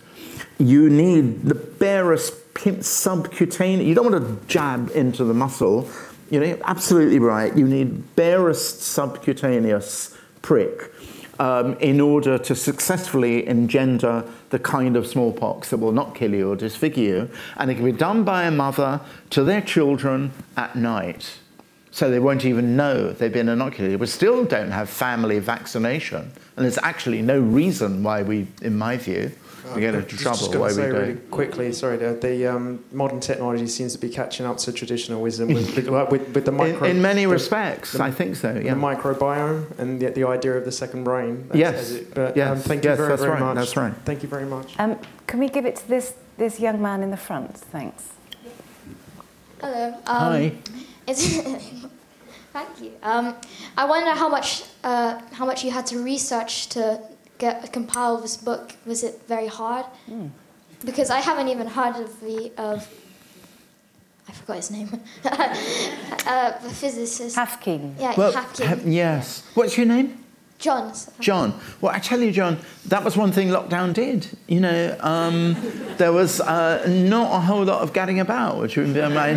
You 0.58 0.88
need 0.88 1.42
the 1.44 1.54
barest 1.54 2.34
subcutaneous, 2.80 3.86
you 3.86 3.94
don't 3.94 4.12
want 4.12 4.24
to 4.24 4.46
jab 4.46 4.90
into 4.94 5.24
the 5.24 5.34
muscle. 5.34 5.88
You 6.30 6.40
know, 6.40 6.58
absolutely 6.64 7.18
right. 7.18 7.54
You 7.54 7.68
need 7.68 8.16
barest 8.16 8.80
subcutaneous 8.82 10.16
prick 10.40 10.90
um, 11.38 11.74
in 11.74 12.00
order 12.00 12.38
to 12.38 12.54
successfully 12.54 13.46
engender 13.46 14.24
the 14.50 14.58
kind 14.58 14.96
of 14.96 15.06
smallpox 15.06 15.70
that 15.70 15.78
will 15.78 15.92
not 15.92 16.14
kill 16.14 16.34
you 16.34 16.50
or 16.50 16.56
disfigure 16.56 17.02
you. 17.02 17.30
And 17.56 17.70
it 17.70 17.74
can 17.74 17.84
be 17.84 17.92
done 17.92 18.24
by 18.24 18.44
a 18.44 18.50
mother 18.50 19.00
to 19.30 19.44
their 19.44 19.60
children 19.60 20.32
at 20.56 20.76
night. 20.76 21.38
So 21.90 22.10
they 22.10 22.18
won't 22.18 22.44
even 22.44 22.76
know 22.76 23.12
they've 23.12 23.32
been 23.32 23.48
inoculated. 23.48 24.00
We 24.00 24.08
still 24.08 24.44
don't 24.44 24.72
have 24.72 24.90
family 24.90 25.38
vaccination. 25.38 26.32
And 26.56 26.64
there's 26.64 26.78
actually 26.78 27.22
no 27.22 27.38
reason 27.38 28.02
why 28.02 28.22
we, 28.22 28.48
in 28.62 28.76
my 28.76 28.96
view, 28.96 29.30
we 29.74 29.80
get 29.80 29.94
into 29.94 30.16
trouble. 30.16 30.38
Just 30.38 30.54
why 30.56 30.70
say 30.70 30.86
we 30.86 30.92
really 30.98 31.14
don't. 31.14 31.30
quickly, 31.30 31.72
sorry, 31.72 31.96
the, 31.96 32.12
the 32.14 32.46
um, 32.46 32.84
modern 32.92 33.20
technology 33.20 33.66
seems 33.66 33.92
to 33.94 33.98
be 33.98 34.08
catching 34.08 34.44
up 34.46 34.58
to 34.58 34.72
traditional 34.72 35.22
wisdom 35.22 35.48
with, 35.54 35.74
with, 35.76 35.88
with, 36.10 36.34
with 36.34 36.44
the 36.44 36.52
micro. 36.52 36.86
In, 36.88 36.96
in 36.96 37.02
many 37.02 37.24
the, 37.24 37.30
respects, 37.32 37.92
the, 37.92 38.02
I 38.02 38.10
think 38.10 38.36
so. 38.36 38.52
Yeah. 38.52 38.74
The 38.74 38.80
microbiome 38.80 39.78
and 39.78 40.00
the, 40.00 40.10
the 40.10 40.24
idea 40.26 40.56
of 40.56 40.64
the 40.64 40.72
second 40.72 41.04
brain. 41.04 41.48
as- 41.50 41.58
Yes. 41.58 41.74
as 41.74 41.92
it- 41.92 42.14
but, 42.14 42.36
Yes. 42.36 42.50
Um, 42.50 42.58
thank 42.62 42.84
you 42.84 42.90
Yes, 42.90 42.96
very, 42.98 43.08
that's 43.08 43.22
very 43.22 43.32
right, 43.32 43.40
much. 43.40 43.56
that's 43.56 43.76
right. 43.76 43.94
Thank 44.04 44.22
you 44.22 44.28
very 44.28 44.46
much. 44.46 44.74
Um, 44.78 44.98
can 45.26 45.38
we 45.40 45.48
give 45.48 45.64
it 45.66 45.76
to 45.76 45.88
this, 45.88 46.14
this 46.36 46.60
young 46.60 46.82
man 46.82 47.02
in 47.02 47.10
the 47.10 47.16
front? 47.16 47.56
Thanks. 47.56 48.10
Hello. 49.60 49.88
Um, 49.88 50.02
Hi. 50.06 50.52
It's 51.06 51.36
thank 52.52 52.80
you. 52.80 52.92
Um, 53.02 53.34
I 53.76 53.84
wonder 53.86 54.10
how 54.12 54.28
much 54.28 54.64
uh, 54.82 55.20
how 55.32 55.44
much 55.46 55.64
you 55.64 55.70
had 55.70 55.86
to 55.86 55.98
research 56.02 56.68
to 56.70 57.00
get 57.38 57.72
compile 57.72 58.16
this 58.20 58.36
book. 58.36 58.74
Was 58.86 59.02
it 59.02 59.22
very 59.28 59.46
hard? 59.48 59.86
Because 60.84 61.10
I 61.10 61.20
haven't 61.20 61.48
even 61.48 61.66
heard 61.66 61.96
of 61.96 62.20
the 62.20 62.52
of. 62.58 62.86
I 64.28 64.32
forgot 64.32 64.56
his 64.56 64.70
name. 64.70 64.88
uh, 65.24 66.58
the 66.62 66.70
physicist. 66.70 67.36
Haffkine. 67.36 67.94
yeah, 67.98 68.14
Well, 68.16 68.32
Haffkine. 68.32 68.66
ha- 68.66 68.80
yes. 68.84 69.42
What's 69.54 69.76
your 69.76 69.86
name? 69.86 70.24
John. 70.58 70.94
John. 71.20 71.60
Well, 71.82 71.92
I 71.94 71.98
tell 71.98 72.20
you, 72.20 72.30
John, 72.32 72.56
that 72.86 73.04
was 73.04 73.16
one 73.18 73.32
thing 73.32 73.48
lockdown 73.48 73.92
did. 73.92 74.26
You 74.48 74.60
know, 74.60 74.96
um, 75.00 75.56
there 75.98 76.12
was 76.12 76.40
uh, 76.40 76.86
not 76.88 77.36
a 77.36 77.40
whole 77.40 77.64
lot 77.64 77.82
of 77.82 77.92
getting 77.92 78.18
about, 78.20 78.58
which 78.58 78.76
would 78.78 78.94
be 78.94 79.00
my, 79.00 79.34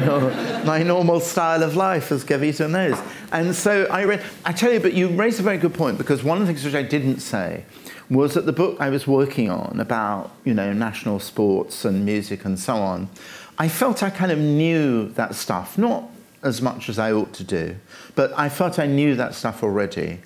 my 0.64 0.84
normal 0.84 1.20
style 1.20 1.64
of 1.64 1.76
life, 1.76 2.12
as 2.14 2.24
Kavita 2.24 2.70
knows. 2.70 2.98
And 3.34 3.54
so 3.54 3.86
I 3.88 4.06
read, 4.06 4.24
I 4.46 4.54
tell 4.54 4.72
you, 4.72 4.80
but 4.80 4.94
you 4.94 5.10
raised 5.10 5.40
a 5.42 5.44
very 5.44 5.58
good 5.58 5.74
point 5.74 5.98
because 5.98 6.24
one 6.24 6.38
of 6.42 6.48
the 6.48 6.54
things 6.54 6.64
which 6.64 6.76
I 6.76 6.84
didn't 6.84 7.20
say 7.20 7.66
was 8.10 8.34
that 8.36 8.46
the 8.46 8.54
book 8.54 8.78
I 8.80 8.90
was 8.90 9.06
working 9.08 9.50
on 9.50 9.80
about, 9.80 10.32
you 10.46 10.54
know, 10.54 10.72
national 10.74 11.20
sports 11.20 11.84
and 11.86 12.06
music 12.06 12.46
and 12.46 12.60
so 12.60 12.76
on, 12.76 13.10
I 13.58 13.68
felt 13.68 14.04
I 14.04 14.10
kind 14.10 14.32
of 14.32 14.40
knew 14.40 15.10
that 15.10 15.36
stuff, 15.36 15.78
not 15.78 16.10
as 16.44 16.62
much 16.62 16.90
as 16.90 17.00
I 17.00 17.12
ought 17.12 17.34
to 17.34 17.44
do, 17.44 17.76
but 18.16 18.32
I 18.38 18.50
felt 18.50 18.80
I 18.80 18.86
knew 18.86 19.16
that 19.16 19.34
stuff 19.34 19.64
already. 19.64 20.20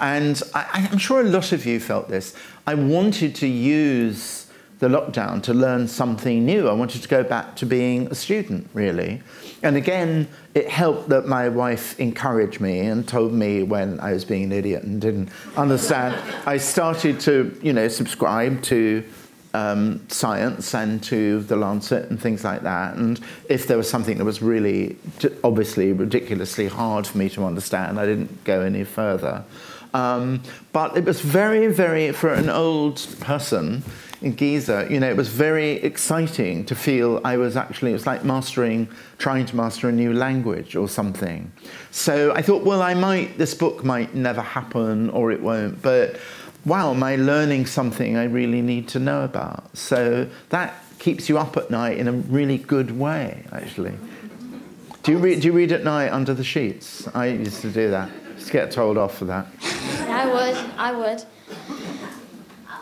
And 0.00 0.40
I, 0.54 0.88
am 0.90 0.98
sure 0.98 1.20
a 1.20 1.24
lot 1.24 1.52
of 1.52 1.64
you 1.66 1.80
felt 1.80 2.08
this. 2.08 2.34
I 2.66 2.74
wanted 2.74 3.34
to 3.36 3.46
use 3.46 4.43
the 4.84 4.90
lockdown 4.90 5.42
to 5.42 5.54
learn 5.54 5.88
something 5.88 6.44
new. 6.44 6.68
I 6.68 6.74
wanted 6.74 7.00
to 7.00 7.08
go 7.08 7.24
back 7.24 7.56
to 7.56 7.64
being 7.66 8.06
a 8.08 8.14
student, 8.14 8.68
really. 8.74 9.22
And 9.62 9.76
again, 9.76 10.28
it 10.54 10.68
helped 10.68 11.08
that 11.08 11.26
my 11.26 11.48
wife 11.48 11.98
encouraged 11.98 12.60
me 12.60 12.80
and 12.80 13.08
told 13.08 13.32
me 13.32 13.62
when 13.62 13.98
I 14.00 14.12
was 14.12 14.26
being 14.26 14.44
an 14.44 14.52
idiot 14.52 14.82
and 14.82 15.00
didn't 15.00 15.30
understand. 15.56 16.14
I 16.46 16.58
started 16.58 17.18
to, 17.20 17.58
you 17.62 17.72
know, 17.72 17.88
subscribe 17.88 18.62
to 18.64 19.02
um, 19.54 20.06
science 20.10 20.74
and 20.74 21.02
to 21.04 21.40
the 21.40 21.56
Lancet 21.56 22.10
and 22.10 22.20
things 22.20 22.44
like 22.44 22.60
that. 22.62 22.96
And 22.96 23.18
if 23.48 23.66
there 23.66 23.78
was 23.78 23.88
something 23.88 24.18
that 24.18 24.24
was 24.26 24.42
really, 24.42 24.98
obviously, 25.42 25.94
ridiculously 25.94 26.68
hard 26.68 27.06
for 27.06 27.16
me 27.16 27.30
to 27.30 27.46
understand, 27.46 27.98
I 27.98 28.04
didn't 28.04 28.44
go 28.44 28.60
any 28.60 28.84
further. 28.84 29.44
Um, 29.94 30.42
but 30.72 30.94
it 30.94 31.04
was 31.04 31.22
very, 31.22 31.68
very, 31.68 32.12
for 32.12 32.34
an 32.34 32.50
old 32.50 32.96
person 33.20 33.82
in 34.24 34.32
Giza, 34.32 34.86
you 34.90 34.98
know, 34.98 35.08
it 35.08 35.18
was 35.18 35.28
very 35.28 35.72
exciting 35.72 36.64
to 36.64 36.74
feel 36.74 37.20
I 37.24 37.36
was 37.36 37.56
actually, 37.56 37.90
it 37.90 37.94
was 37.94 38.06
like 38.06 38.24
mastering, 38.24 38.88
trying 39.18 39.44
to 39.46 39.54
master 39.54 39.90
a 39.90 39.92
new 39.92 40.14
language 40.14 40.74
or 40.76 40.88
something. 40.88 41.52
So 41.90 42.32
I 42.32 42.40
thought, 42.40 42.64
well, 42.64 42.80
I 42.80 42.94
might, 42.94 43.36
this 43.36 43.52
book 43.52 43.84
might 43.84 44.14
never 44.14 44.40
happen 44.40 45.10
or 45.10 45.30
it 45.30 45.42
won't, 45.42 45.82
but 45.82 46.18
wow, 46.64 46.92
am 46.92 47.02
I 47.02 47.16
learning 47.16 47.66
something 47.66 48.16
I 48.16 48.24
really 48.24 48.62
need 48.62 48.88
to 48.88 48.98
know 48.98 49.24
about? 49.24 49.76
So 49.76 50.26
that 50.48 50.82
keeps 50.98 51.28
you 51.28 51.36
up 51.36 51.58
at 51.58 51.70
night 51.70 51.98
in 51.98 52.08
a 52.08 52.12
really 52.12 52.56
good 52.56 52.98
way, 52.98 53.44
actually. 53.52 53.92
Do 55.02 55.12
you, 55.12 55.18
read, 55.18 55.42
do 55.42 55.48
you 55.48 55.52
read 55.52 55.70
at 55.70 55.84
night 55.84 56.08
under 56.08 56.32
the 56.32 56.44
sheets? 56.44 57.06
I 57.14 57.26
used 57.26 57.60
to 57.60 57.70
do 57.70 57.90
that. 57.90 58.10
Just 58.38 58.50
get 58.50 58.70
told 58.70 58.96
off 58.96 59.18
for 59.18 59.26
that. 59.26 59.46
I 60.08 60.26
would. 60.32 60.56
I 60.78 60.92
would. 60.92 61.24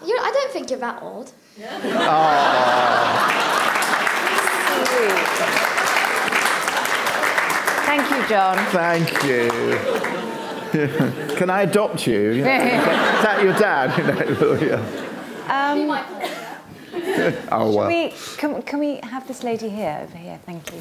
You're, 0.06 0.20
I 0.20 0.30
don't 0.32 0.52
think 0.52 0.70
you're 0.70 0.78
that 0.80 1.02
old. 1.02 1.32
Yeah. 1.58 1.80
Oh. 1.84 3.52
Thank 7.86 8.10
you, 8.10 8.28
John. 8.28 8.56
Thank 8.72 9.22
you. 9.24 9.50
Can 11.36 11.50
I 11.50 11.62
adopt 11.62 12.06
you? 12.06 12.30
Is 12.30 12.44
that 12.44 13.42
your 13.42 13.52
dad? 13.54 13.90
um, 15.50 15.90
oh 17.52 17.76
well. 17.76 17.88
We, 17.88 18.14
can, 18.38 18.62
can 18.62 18.78
we 18.78 18.96
have 19.02 19.28
this 19.28 19.42
lady 19.42 19.68
here 19.68 20.00
over 20.02 20.16
here? 20.16 20.40
Thank 20.46 20.72
you. 20.72 20.80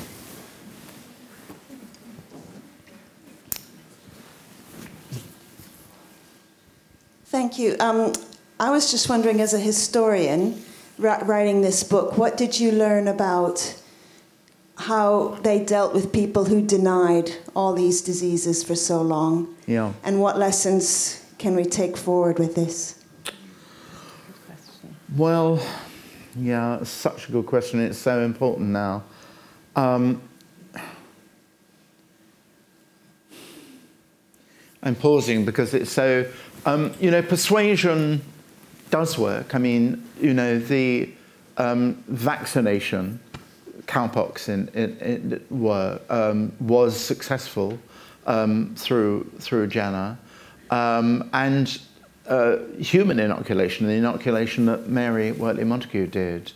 Thank 7.26 7.60
you. 7.60 7.76
Um, 7.80 8.14
I 8.62 8.70
was 8.70 8.92
just 8.92 9.10
wondering, 9.10 9.42
as 9.42 9.56
a 9.56 9.60
historian 9.60 10.64
writing 11.00 11.62
this 11.62 11.82
book, 11.82 12.16
what 12.16 12.38
did 12.38 12.60
you 12.60 12.72
learn 12.72 13.08
about 13.08 13.76
how 14.76 15.40
they 15.42 15.66
dealt 15.66 15.96
with 15.96 16.14
people 16.14 16.46
who 16.46 16.62
denied 16.62 17.32
all 17.56 17.74
these 17.74 18.04
diseases 18.04 18.64
for 18.64 18.76
so 18.76 19.02
long? 19.02 19.56
Yeah. 19.66 19.94
And 20.04 20.22
what 20.22 20.38
lessons 20.38 21.26
can 21.40 21.56
we 21.56 21.66
take 21.66 21.98
forward 21.98 22.38
with 22.38 22.54
this? 22.54 23.04
Well, 25.16 25.60
yeah, 26.36 26.84
such 26.84 27.30
a 27.30 27.32
good 27.32 27.48
question. 27.48 27.80
It's 27.80 27.98
so 27.98 28.22
important 28.22 28.70
now. 28.70 29.04
Um, 29.76 30.22
I'm 34.84 34.94
pausing 34.94 35.46
because 35.46 35.74
it's 35.74 35.92
so 35.92 36.28
um, 36.66 36.94
you 37.00 37.10
know, 37.10 37.22
persuasion 37.22 38.22
does 38.92 39.18
work. 39.18 39.56
I 39.56 39.58
mean, 39.58 40.08
you 40.20 40.34
know, 40.34 40.60
the 40.60 41.10
um, 41.58 42.04
vaccination, 42.08 43.20
cowpox 43.88 44.48
in, 44.48 44.68
in, 44.70 44.98
in 45.00 45.46
were, 45.50 46.00
um, 46.10 46.52
was 46.60 46.96
successful 46.96 47.80
um, 48.28 48.76
through, 48.76 49.32
through 49.40 49.68
Jenner. 49.68 50.18
Um, 50.70 51.30
and 51.34 51.80
uh, 52.28 52.58
human 52.80 53.20
inoculation, 53.20 53.88
the 53.88 53.94
inoculation 53.94 54.66
that 54.68 54.88
Mary 54.88 55.32
Wortley 55.32 55.64
Montagu 55.64 56.10
did, 56.10 56.52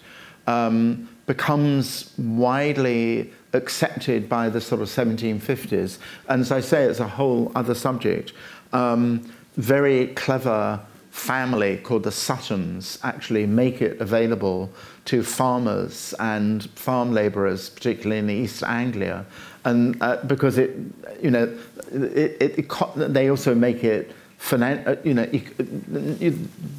um, 0.47 1.09
becomes 1.25 2.13
widely 2.17 3.33
accepted 3.53 4.29
by 4.29 4.49
the 4.49 4.61
sort 4.61 4.81
of 4.81 4.87
1750s. 4.87 5.97
And 6.29 6.41
as 6.41 6.51
I 6.51 6.59
say, 6.59 6.83
it's 6.83 6.99
a 6.99 7.07
whole 7.07 7.51
other 7.55 7.73
subject. 7.73 8.33
Um, 8.73 9.31
very 9.55 10.07
clever 10.07 10.79
family 11.15 11.77
called 11.77 12.03
the 12.03 12.11
Suttons 12.11 12.99
actually 13.01 13.45
make 13.45 13.81
it 13.81 14.01
available 14.01 14.69
to 15.05 15.23
farmers 15.23 16.13
and 16.19 16.69
farm 16.71 17.13
labourers, 17.13 17.69
particularly 17.69 18.19
in 18.19 18.29
East 18.29 18.63
Anglia, 18.63 19.25
and 19.63 19.99
uh, 20.01 20.17
because 20.27 20.57
it, 20.57 20.75
you 21.21 21.31
know, 21.31 21.57
it, 21.93 22.37
it, 22.41 22.59
it, 22.59 23.13
they 23.13 23.29
also 23.29 23.55
make 23.55 23.85
it, 23.85 24.11
uh, 24.51 24.95
you 25.05 25.13
know, 25.13 25.25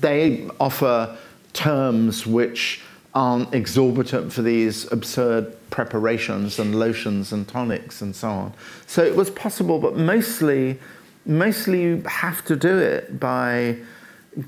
they 0.00 0.46
offer 0.60 1.16
terms 1.54 2.26
which 2.26 2.82
aren't 3.14 3.54
exorbitant 3.54 4.30
for 4.30 4.42
these 4.42 4.92
absurd 4.92 5.56
preparations 5.70 6.58
and 6.58 6.78
lotions 6.78 7.32
and 7.32 7.48
tonics 7.48 8.02
and 8.02 8.14
so 8.14 8.28
on. 8.28 8.52
So 8.86 9.02
it 9.02 9.16
was 9.16 9.30
possible, 9.30 9.78
but 9.78 9.96
mostly 9.96 10.78
mostly 11.24 11.82
you 11.82 12.02
have 12.06 12.44
to 12.44 12.54
do 12.54 12.78
it 12.78 13.18
by 13.18 13.76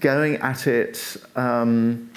going 0.00 0.36
at 0.36 0.66
it, 0.66 1.16
um, 1.36 2.10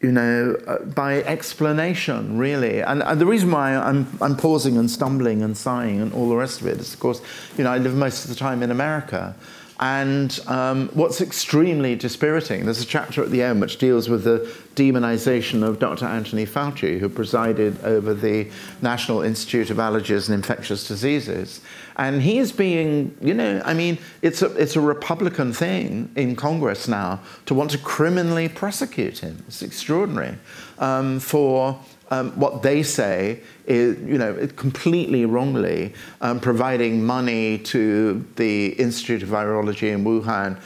you 0.00 0.12
know, 0.12 0.56
uh, 0.66 0.84
by 0.84 1.22
explanation, 1.22 2.38
really. 2.38 2.80
And, 2.80 3.02
and, 3.02 3.20
the 3.20 3.26
reason 3.26 3.50
why 3.50 3.74
I'm, 3.74 4.06
I'm 4.20 4.36
pausing 4.36 4.76
and 4.76 4.90
stumbling 4.90 5.42
and 5.42 5.56
sighing 5.56 6.00
and 6.00 6.12
all 6.12 6.28
the 6.28 6.36
rest 6.36 6.60
of 6.60 6.66
it 6.68 6.78
is, 6.78 6.94
of 6.94 7.00
course, 7.00 7.20
you 7.56 7.64
know, 7.64 7.70
I 7.70 7.78
live 7.78 7.94
most 7.94 8.24
of 8.24 8.30
the 8.30 8.36
time 8.36 8.62
in 8.62 8.70
America. 8.70 9.34
And 9.80 10.40
um, 10.48 10.88
what's 10.92 11.20
extremely 11.20 11.94
dispiriting, 11.94 12.64
there's 12.64 12.80
a 12.80 12.86
chapter 12.86 13.22
at 13.22 13.30
the 13.30 13.42
end 13.42 13.60
which 13.60 13.78
deals 13.78 14.08
with 14.08 14.24
the 14.24 14.52
demonization 14.74 15.62
of 15.62 15.78
Dr. 15.78 16.04
Anthony 16.06 16.46
Fauci, 16.46 16.98
who 16.98 17.08
presided 17.08 17.82
over 17.84 18.12
the 18.12 18.50
National 18.82 19.22
Institute 19.22 19.70
of 19.70 19.76
Allergies 19.76 20.28
and 20.28 20.34
Infectious 20.34 20.88
Diseases. 20.88 21.60
And 21.94 22.22
he 22.22 22.38
is 22.38 22.50
being, 22.50 23.16
you 23.20 23.34
know, 23.34 23.62
I 23.64 23.74
mean, 23.74 23.98
it's 24.20 24.42
a, 24.42 24.46
it's 24.56 24.74
a 24.74 24.80
Republican 24.80 25.52
thing 25.52 26.10
in 26.16 26.34
Congress 26.34 26.88
now 26.88 27.20
to 27.46 27.54
want 27.54 27.70
to 27.70 27.78
criminally 27.78 28.48
prosecute 28.48 29.18
him. 29.18 29.44
It's 29.46 29.62
extraordinary 29.62 30.38
um, 30.78 31.20
for 31.20 31.78
um, 32.10 32.32
what 32.38 32.62
they 32.62 32.82
say 32.82 33.40
is, 33.66 33.98
you 34.00 34.16
know, 34.16 34.34
completely 34.56 35.26
wrongly 35.26 35.92
um, 36.22 36.40
providing 36.40 37.04
money 37.04 37.58
to 37.58 38.24
the 38.36 38.68
Institute 38.80 39.22
of 39.22 39.28
Virology 39.28 39.92
in 39.92 40.04
Wuhan 40.04 40.58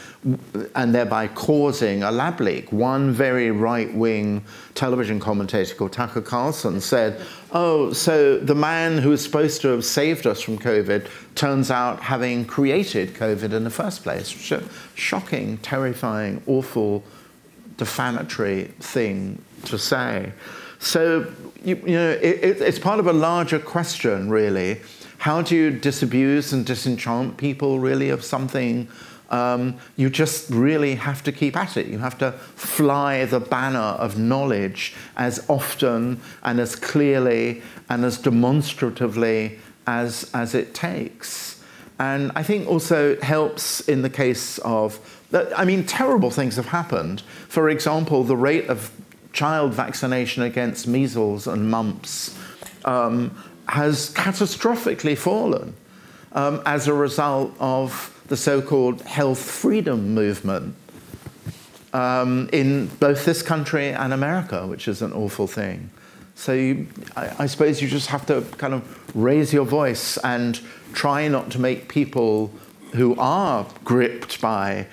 and 0.76 0.94
thereby 0.94 1.26
causing 1.26 2.04
a 2.04 2.12
lab 2.12 2.40
leak. 2.40 2.70
One 2.70 3.10
very 3.10 3.50
right 3.50 3.92
wing 3.92 4.44
television 4.74 5.18
commentator 5.18 5.74
called 5.74 5.92
Tucker 5.92 6.22
Carlson 6.22 6.80
said, 6.80 7.20
Oh, 7.50 7.92
so 7.92 8.38
the 8.38 8.54
man 8.54 8.98
who 8.98 9.10
was 9.10 9.22
supposed 9.22 9.60
to 9.62 9.68
have 9.68 9.84
saved 9.84 10.26
us 10.26 10.40
from 10.40 10.58
COVID 10.58 11.08
turns 11.34 11.70
out 11.70 12.00
having 12.00 12.44
created 12.44 13.14
COVID 13.14 13.52
in 13.52 13.64
the 13.64 13.70
first 13.70 14.04
place. 14.04 14.28
Shocking, 14.94 15.58
terrifying, 15.58 16.40
awful, 16.46 17.02
defamatory 17.76 18.66
thing 18.78 19.42
to 19.64 19.76
say. 19.76 20.32
So, 20.82 21.32
you, 21.64 21.76
you 21.76 21.94
know, 21.94 22.10
it, 22.10 22.60
it's 22.60 22.78
part 22.80 22.98
of 22.98 23.06
a 23.06 23.12
larger 23.12 23.60
question, 23.60 24.28
really. 24.28 24.80
How 25.18 25.40
do 25.40 25.54
you 25.54 25.70
disabuse 25.70 26.52
and 26.52 26.66
disenchant 26.66 27.36
people, 27.36 27.78
really, 27.78 28.10
of 28.10 28.24
something? 28.24 28.88
Um, 29.30 29.78
you 29.96 30.10
just 30.10 30.50
really 30.50 30.96
have 30.96 31.22
to 31.22 31.30
keep 31.30 31.56
at 31.56 31.76
it. 31.76 31.86
You 31.86 31.98
have 31.98 32.18
to 32.18 32.32
fly 32.32 33.24
the 33.26 33.38
banner 33.38 33.78
of 33.78 34.18
knowledge 34.18 34.94
as 35.16 35.48
often 35.48 36.20
and 36.42 36.58
as 36.58 36.74
clearly 36.74 37.62
and 37.88 38.04
as 38.04 38.18
demonstratively 38.18 39.60
as, 39.86 40.28
as 40.34 40.52
it 40.52 40.74
takes. 40.74 41.62
And 42.00 42.32
I 42.34 42.42
think 42.42 42.66
also 42.66 43.12
it 43.12 43.22
helps 43.22 43.80
in 43.88 44.02
the 44.02 44.10
case 44.10 44.58
of, 44.58 44.98
I 45.56 45.64
mean, 45.64 45.86
terrible 45.86 46.32
things 46.32 46.56
have 46.56 46.66
happened. 46.66 47.20
For 47.48 47.70
example, 47.70 48.24
the 48.24 48.36
rate 48.36 48.68
of 48.68 48.90
child 49.32 49.72
vaccination 49.72 50.42
against 50.42 50.86
measles 50.86 51.46
and 51.46 51.70
mumps 51.70 52.36
um, 52.84 53.30
has 53.68 54.12
catastrophically 54.14 55.16
fallen 55.16 55.74
um, 56.32 56.62
as 56.66 56.88
a 56.88 56.94
result 56.94 57.54
of 57.58 58.08
the 58.28 58.36
so 58.36 58.60
called 58.62 59.02
health 59.02 59.42
freedom 59.42 60.14
movement 60.14 60.74
um, 61.92 62.48
in 62.52 62.86
both 62.86 63.24
this 63.24 63.42
country 63.42 63.88
and 63.90 64.12
America, 64.12 64.66
which 64.66 64.88
is 64.88 65.02
an 65.02 65.12
awful 65.12 65.46
thing. 65.46 65.90
So 66.34 66.52
you, 66.54 66.86
I, 67.16 67.34
I, 67.40 67.46
suppose 67.46 67.82
you 67.82 67.88
just 67.88 68.08
have 68.08 68.24
to 68.26 68.40
kind 68.56 68.72
of 68.72 69.14
raise 69.14 69.52
your 69.52 69.66
voice 69.66 70.16
and 70.18 70.58
try 70.94 71.28
not 71.28 71.50
to 71.50 71.58
make 71.58 71.88
people 71.88 72.50
who 72.94 73.14
are 73.16 73.66
gripped 73.84 74.40
by 74.40 74.86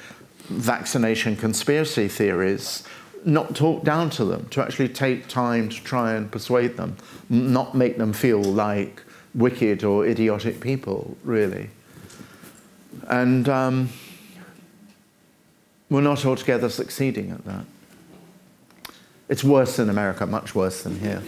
vaccination 0.47 1.37
conspiracy 1.37 2.07
theories 2.07 2.83
not 3.25 3.55
talk 3.55 3.83
down 3.83 4.09
to 4.11 4.25
them, 4.25 4.47
to 4.49 4.61
actually 4.61 4.89
take 4.89 5.27
time 5.27 5.69
to 5.69 5.83
try 5.83 6.13
and 6.13 6.31
persuade 6.31 6.77
them, 6.77 6.97
not 7.29 7.75
make 7.75 7.97
them 7.97 8.13
feel 8.13 8.41
like 8.41 9.03
wicked 9.33 9.83
or 9.83 10.05
idiotic 10.05 10.59
people, 10.59 11.17
really. 11.23 11.69
And 13.07 13.47
um, 13.49 13.89
we're 15.89 16.01
not 16.01 16.25
altogether 16.25 16.69
succeeding 16.69 17.31
at 17.31 17.45
that. 17.45 17.65
It's 19.27 19.43
worse 19.43 19.77
in 19.79 19.89
America, 19.89 20.25
much 20.25 20.55
worse 20.55 20.83
than 20.83 20.99
here. 20.99 21.21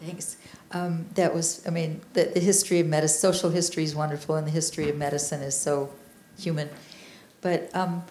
Thanks. 0.00 0.36
Um, 0.74 1.06
that 1.14 1.32
was, 1.32 1.64
I 1.66 1.70
mean, 1.70 2.00
the, 2.14 2.24
the 2.24 2.40
history 2.40 2.80
of 2.80 2.88
medicine, 2.88 3.20
social 3.20 3.50
history 3.50 3.84
is 3.84 3.94
wonderful, 3.94 4.34
and 4.34 4.44
the 4.44 4.50
history 4.50 4.90
of 4.90 4.96
medicine 4.96 5.40
is 5.40 5.56
so 5.56 5.90
human. 6.36 6.68
But 7.40 7.74
um, 7.76 8.02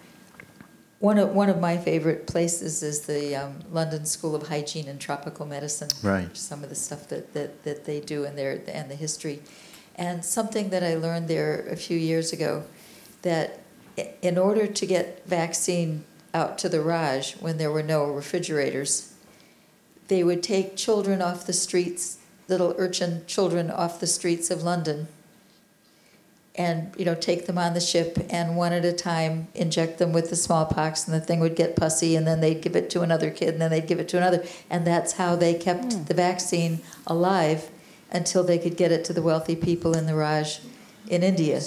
one 0.99 1.18
of 1.18 1.32
one 1.32 1.49
of 1.49 1.59
my 1.59 1.78
favorite 1.78 2.26
places 2.26 2.82
is 2.82 3.01
the 3.01 3.36
um, 3.36 3.59
London 3.70 4.05
School 4.05 4.34
of 4.34 4.47
Hygiene 4.47 4.88
and 4.88 5.01
Tropical 5.01 5.45
Medicine. 5.45 5.89
Right. 6.01 6.36
Some 6.38 6.64
of 6.64 6.70
the 6.70 6.76
stuff 6.76 7.09
that, 7.09 7.34
that, 7.34 7.64
that 7.66 7.84
they 7.84 7.99
do 7.99 8.24
and 8.24 8.38
their 8.38 8.61
and 8.68 8.89
the 8.89 8.95
history, 8.95 9.41
and 9.95 10.24
something 10.24 10.70
that 10.70 10.84
I 10.84 10.95
learned 10.95 11.28
there 11.28 11.68
a 11.70 11.76
few 11.76 11.97
years 11.97 12.32
ago, 12.32 12.64
that 13.24 13.59
in 14.22 14.38
order 14.38 14.66
to 14.68 14.86
get 14.86 15.28
vaccine 15.28 16.05
out 16.34 16.57
to 16.59 16.70
the 16.70 16.80
Raj 16.80 17.34
when 17.41 17.57
there 17.57 17.72
were 17.72 17.84
no 17.84 18.05
refrigerators, 18.05 19.14
they 20.07 20.24
would 20.24 20.41
take 20.41 20.78
children 20.78 21.22
off 21.22 21.45
the 21.45 21.53
streets, 21.53 22.20
little 22.48 22.76
urchin 22.78 23.24
children 23.28 23.72
off 23.72 24.00
the 24.00 24.08
streets 24.08 24.52
of 24.52 24.64
London 24.64 25.08
and 26.56 26.94
you 26.98 27.06
know 27.06 27.16
take 27.16 27.48
them 27.48 27.58
on 27.58 27.74
the 27.74 27.82
ship 27.82 28.18
and 28.30 28.56
one 28.56 28.74
at 28.74 28.86
a 28.86 28.94
time 28.94 29.48
inject 29.56 29.98
them 29.98 30.14
with 30.14 30.30
the 30.30 30.36
smallpox 30.36 31.08
and 31.08 31.16
the 31.16 31.26
thing 31.26 31.39
would 31.39 31.56
get 31.56 31.76
pussy 31.76 32.16
and 32.16 32.28
then 32.28 32.41
they'd 32.41 32.62
give 32.62 32.76
it 32.76 32.91
to 32.91 33.02
another 33.02 33.32
kid 33.32 33.50
and 33.50 33.62
then 33.62 33.72
they'd 33.72 33.88
give 33.88 34.00
it 34.00 34.08
to 34.08 34.18
another 34.18 34.44
and 34.70 34.86
that's 34.86 35.14
how 35.14 35.36
they 35.36 35.54
kept 35.54 35.86
mm. 35.86 36.06
the 36.06 36.14
vaccine 36.14 36.80
alive 37.08 37.72
until 38.14 38.44
they 38.44 38.60
could 38.60 38.78
get 38.78 38.91
it 38.91 39.04
to 39.06 39.14
the 39.14 39.22
wealthy 39.22 39.56
people 39.56 39.98
in 39.98 40.06
the 40.06 40.16
Raj 40.16 40.62
in 41.08 41.24
India. 41.24 41.60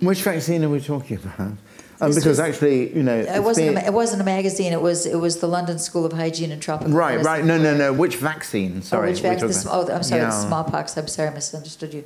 Which 0.00 0.22
vaccine 0.22 0.64
are 0.64 0.68
we 0.70 0.80
talking 0.80 1.18
about? 1.18 1.52
Um, 2.00 2.10
because 2.10 2.24
was, 2.24 2.40
actually, 2.40 2.94
you 2.94 3.02
know, 3.02 3.16
it 3.16 3.42
wasn't. 3.42 3.76
a, 3.76 3.86
it 3.86 3.92
wasn't 3.92 4.20
a 4.20 4.24
magazine. 4.24 4.72
It 4.72 4.82
was. 4.82 5.06
It 5.06 5.16
was 5.16 5.38
the 5.38 5.46
London 5.46 5.78
School 5.78 6.04
of 6.04 6.12
Hygiene 6.12 6.50
and 6.50 6.60
Tropical. 6.60 6.92
Right, 6.92 7.18
Medicine. 7.18 7.32
right. 7.32 7.44
No, 7.44 7.58
no, 7.58 7.76
no. 7.76 7.92
Which 7.92 8.16
vaccine? 8.16 8.82
Sorry. 8.82 9.08
Oh, 9.08 9.12
which 9.12 9.20
vaccine? 9.20 9.70
oh, 9.70 9.88
I'm 9.90 10.02
sorry. 10.02 10.22
Yeah. 10.22 10.30
smallpox. 10.30 10.96
I'm 10.96 11.08
sorry. 11.08 11.28
I 11.28 11.34
misunderstood 11.34 11.94
you. 11.94 12.04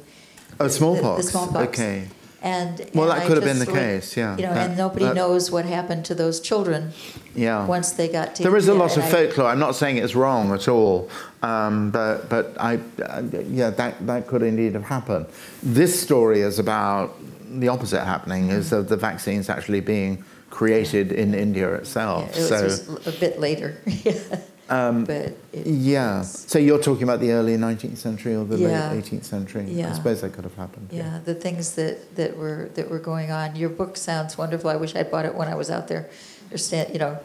Oh, 0.61 0.68
smallpox. 0.68 1.16
The, 1.16 1.22
the 1.22 1.30
smallpox. 1.30 1.68
Okay. 1.68 2.09
And, 2.41 2.89
well, 2.95 3.11
and 3.11 3.20
that 3.20 3.26
could 3.26 3.36
have 3.36 3.45
been 3.45 3.59
the 3.59 3.66
case, 3.66 4.16
yeah. 4.16 4.36
You 4.36 4.45
know, 4.45 4.55
that, 4.55 4.68
and 4.68 4.78
nobody 4.78 5.07
that, 5.07 5.16
knows 5.16 5.51
what 5.51 5.64
happened 5.64 6.05
to 6.05 6.14
those 6.14 6.39
children. 6.41 6.93
Yeah. 7.34 7.66
Once 7.66 7.93
they 7.93 8.07
got 8.07 8.36
taken. 8.36 8.45
There 8.45 8.57
is 8.57 8.68
a 8.68 8.74
lot 8.74 8.97
of 8.97 9.03
I, 9.03 9.11
folklore. 9.11 9.49
I'm 9.49 9.59
not 9.59 9.74
saying 9.74 9.97
it's 9.97 10.14
wrong 10.14 10.53
at 10.53 10.68
all, 10.68 11.11
um, 11.43 11.91
but 11.91 12.28
but 12.28 12.57
I, 12.61 12.78
uh, 13.03 13.22
yeah, 13.49 13.70
that 13.70 14.07
that 14.07 14.28
could 14.28 14.43
indeed 14.43 14.74
have 14.74 14.84
happened. 14.84 15.26
This 15.64 16.01
story 16.01 16.43
is 16.43 16.61
about 16.61 17.16
the 17.49 17.68
opposite 17.68 18.05
happening: 18.05 18.51
is 18.51 18.72
of 18.72 18.88
the 18.88 18.96
vaccines 18.96 19.49
actually 19.49 19.80
being 19.80 20.24
created 20.51 21.12
in 21.12 21.34
India 21.34 21.72
itself. 21.74 22.30
Yeah, 22.34 22.59
it 22.59 22.64
was 22.64 22.86
so 22.86 22.99
a 23.07 23.12
bit 23.12 23.38
later. 23.38 23.80
Um, 24.70 25.05
but 25.05 25.34
yeah. 25.53 26.22
So 26.22 26.59
you're 26.59 26.80
talking 26.80 27.05
about 27.05 27.20
the 27.20 27.32
early 27.32 27.57
19th 27.57 27.96
century 27.96 28.34
or 28.34 28.44
the 28.44 28.59
yeah. 28.59 28.92
late 28.92 29.05
18th 29.05 29.24
century. 29.24 29.64
Yeah. 29.66 29.90
I 29.90 29.94
suppose 29.94 30.20
that 30.20 30.32
could 30.34 30.44
have 30.44 30.55
happened. 30.57 30.90
Yeah, 30.92 31.14
yeah, 31.14 31.20
the 31.24 31.34
things 31.34 31.74
that, 31.76 32.16
that 32.16 32.36
were 32.36 32.68
that 32.74 32.90
were 32.90 32.99
going 32.99 33.30
on. 33.30 33.57
Your 33.57 33.70
book 33.70 33.96
sounds 33.96 34.36
wonderful. 34.36 34.68
I 34.68 34.76
wish 34.76 34.94
I'd 34.94 35.11
bought 35.11 35.24
it 35.24 35.34
when 35.34 35.49
I 35.49 35.55
was 35.55 35.70
out 35.70 35.88
there. 35.88 36.11
You 36.51 36.99
know, 36.99 37.18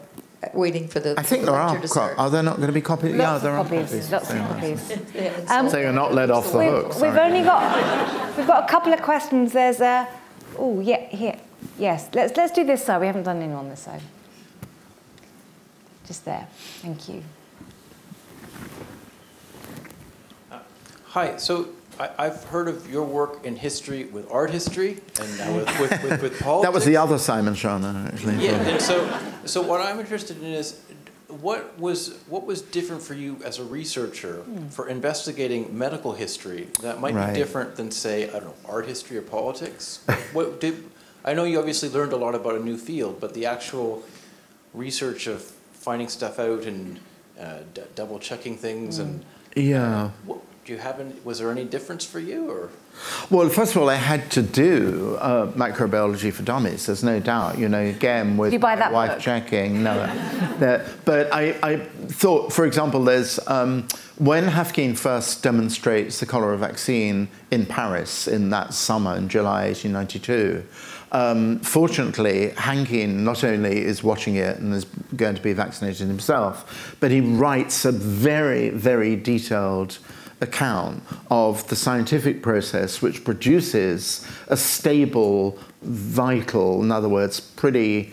waiting 0.52 0.88
for 0.88 1.00
the. 1.00 1.18
I 1.18 1.22
think 1.22 1.44
the 1.44 1.52
there 1.52 1.60
are. 1.60 1.78
Co- 1.80 2.14
are 2.18 2.30
there 2.30 2.42
not 2.42 2.56
going 2.56 2.68
to 2.68 2.72
be 2.72 2.80
copies? 2.80 3.14
Lots 3.14 3.20
yeah, 3.20 3.38
there 3.38 3.52
are 3.52 3.64
copies. 3.64 4.10
Lots 4.10 4.30
of 4.30 4.38
copies. 4.38 5.50
um, 5.50 5.68
so 5.68 5.78
you're 5.78 5.92
not 5.92 6.12
let 6.12 6.30
off 6.30 6.52
the 6.52 6.58
we've, 6.58 6.68
hook. 6.70 7.00
We've 7.00 7.16
only 7.16 7.42
got 7.42 8.36
we've 8.36 8.46
got 8.46 8.64
a 8.64 8.68
couple 8.68 8.92
of 8.92 9.02
questions. 9.02 9.52
There's 9.52 9.80
a 9.80 10.08
oh 10.58 10.80
yeah 10.80 11.06
here 11.08 11.38
yes 11.78 12.08
let's 12.14 12.36
let's 12.36 12.52
do 12.52 12.64
this 12.64 12.84
side. 12.84 13.00
We 13.00 13.06
haven't 13.06 13.24
done 13.24 13.40
any 13.40 13.52
on 13.52 13.68
this 13.68 13.80
side. 13.80 14.02
Just 16.06 16.24
there. 16.24 16.46
Thank 16.82 17.08
you. 17.08 17.22
Hi. 21.06 21.36
So 21.36 21.68
I, 21.98 22.24
have 22.24 22.44
heard 22.44 22.68
of 22.68 22.90
your 22.90 23.04
work 23.04 23.44
in 23.44 23.56
history 23.56 24.04
with 24.04 24.30
art 24.30 24.50
history 24.50 25.00
and 25.20 25.38
now 25.38 25.56
with, 25.56 25.80
with, 25.80 26.02
with, 26.02 26.22
with 26.22 26.40
politics. 26.40 26.66
that 26.66 26.72
was 26.72 26.84
the 26.84 26.96
other 26.96 27.18
Simon 27.18 27.54
Schama, 27.54 28.12
actually. 28.12 28.44
Yeah. 28.44 28.52
and 28.52 28.82
so, 28.82 29.20
so 29.44 29.62
what 29.62 29.80
I'm 29.80 30.00
interested 30.00 30.38
in 30.38 30.44
is 30.44 30.80
what 31.28 31.78
was 31.78 32.16
what 32.28 32.46
was 32.46 32.62
different 32.62 33.02
for 33.02 33.14
you 33.14 33.38
as 33.44 33.58
a 33.58 33.64
researcher 33.64 34.44
mm. 34.48 34.72
for 34.72 34.88
investigating 34.88 35.76
medical 35.76 36.12
history 36.12 36.68
that 36.80 37.00
might 37.00 37.14
right. 37.14 37.32
be 37.32 37.38
different 37.38 37.76
than 37.76 37.90
say 37.90 38.28
I 38.28 38.32
don't 38.32 38.44
know 38.44 38.54
art 38.66 38.86
history 38.86 39.16
or 39.16 39.22
politics. 39.22 40.04
what 40.32 40.60
did 40.60 40.84
I 41.24 41.34
know 41.34 41.44
you 41.44 41.58
obviously 41.58 41.88
learned 41.88 42.12
a 42.12 42.16
lot 42.16 42.34
about 42.34 42.56
a 42.56 42.60
new 42.60 42.76
field, 42.76 43.20
but 43.20 43.34
the 43.34 43.46
actual 43.46 44.02
research 44.74 45.26
of 45.26 45.42
finding 45.72 46.08
stuff 46.08 46.38
out 46.38 46.64
and 46.64 47.00
uh, 47.40 47.60
d- 47.72 47.82
double 47.94 48.18
checking 48.18 48.56
things 48.56 48.98
mm. 48.98 49.02
and 49.02 49.24
yeah. 49.56 50.10
What, 50.26 50.40
do 50.64 50.72
you 50.72 50.78
have 50.78 50.98
any, 50.98 51.12
was 51.24 51.40
there 51.40 51.50
any 51.50 51.64
difference 51.64 52.06
for 52.06 52.18
you 52.18 52.50
or? 52.50 52.70
Well, 53.28 53.48
first 53.48 53.76
of 53.76 53.82
all, 53.82 53.90
I 53.90 53.96
had 53.96 54.30
to 54.32 54.42
do 54.42 55.18
uh, 55.20 55.48
microbiology 55.52 56.32
for 56.32 56.42
dummies. 56.42 56.86
There's 56.86 57.04
no 57.04 57.20
doubt. 57.20 57.58
You 57.58 57.68
know, 57.68 57.80
again 57.80 58.36
with 58.36 58.52
you 58.52 58.58
buy 58.58 58.76
that 58.76 58.92
wife 58.92 59.12
book? 59.12 59.20
checking. 59.20 59.82
No, 59.82 60.10
but 61.04 61.32
I, 61.32 61.56
I, 61.62 61.76
thought, 62.06 62.52
for 62.52 62.64
example, 62.64 63.04
there's 63.04 63.38
um, 63.46 63.86
when 64.16 64.44
Haffkine 64.44 64.96
first 64.96 65.42
demonstrates 65.42 66.20
the 66.20 66.26
cholera 66.26 66.56
vaccine 66.56 67.28
in 67.50 67.66
Paris 67.66 68.26
in 68.26 68.50
that 68.50 68.72
summer 68.72 69.16
in 69.16 69.28
July 69.28 69.66
1892. 69.66 70.64
Um, 71.12 71.60
fortunately, 71.60 72.50
Haffkine 72.56 73.16
not 73.16 73.44
only 73.44 73.84
is 73.84 74.02
watching 74.02 74.36
it 74.36 74.58
and 74.58 74.72
is 74.72 74.86
going 75.14 75.34
to 75.34 75.42
be 75.42 75.52
vaccinated 75.52 76.08
himself, 76.08 76.96
but 77.00 77.10
he 77.10 77.20
writes 77.20 77.84
a 77.84 77.92
very, 77.92 78.70
very 78.70 79.14
detailed 79.14 79.98
account 80.44 81.02
of 81.30 81.66
the 81.68 81.76
scientific 81.76 82.42
process 82.42 83.02
which 83.02 83.24
produces 83.24 84.24
a 84.48 84.56
stable, 84.56 85.58
vital, 85.82 86.82
in 86.82 86.92
other 86.92 87.08
words, 87.08 87.40
pretty 87.40 88.12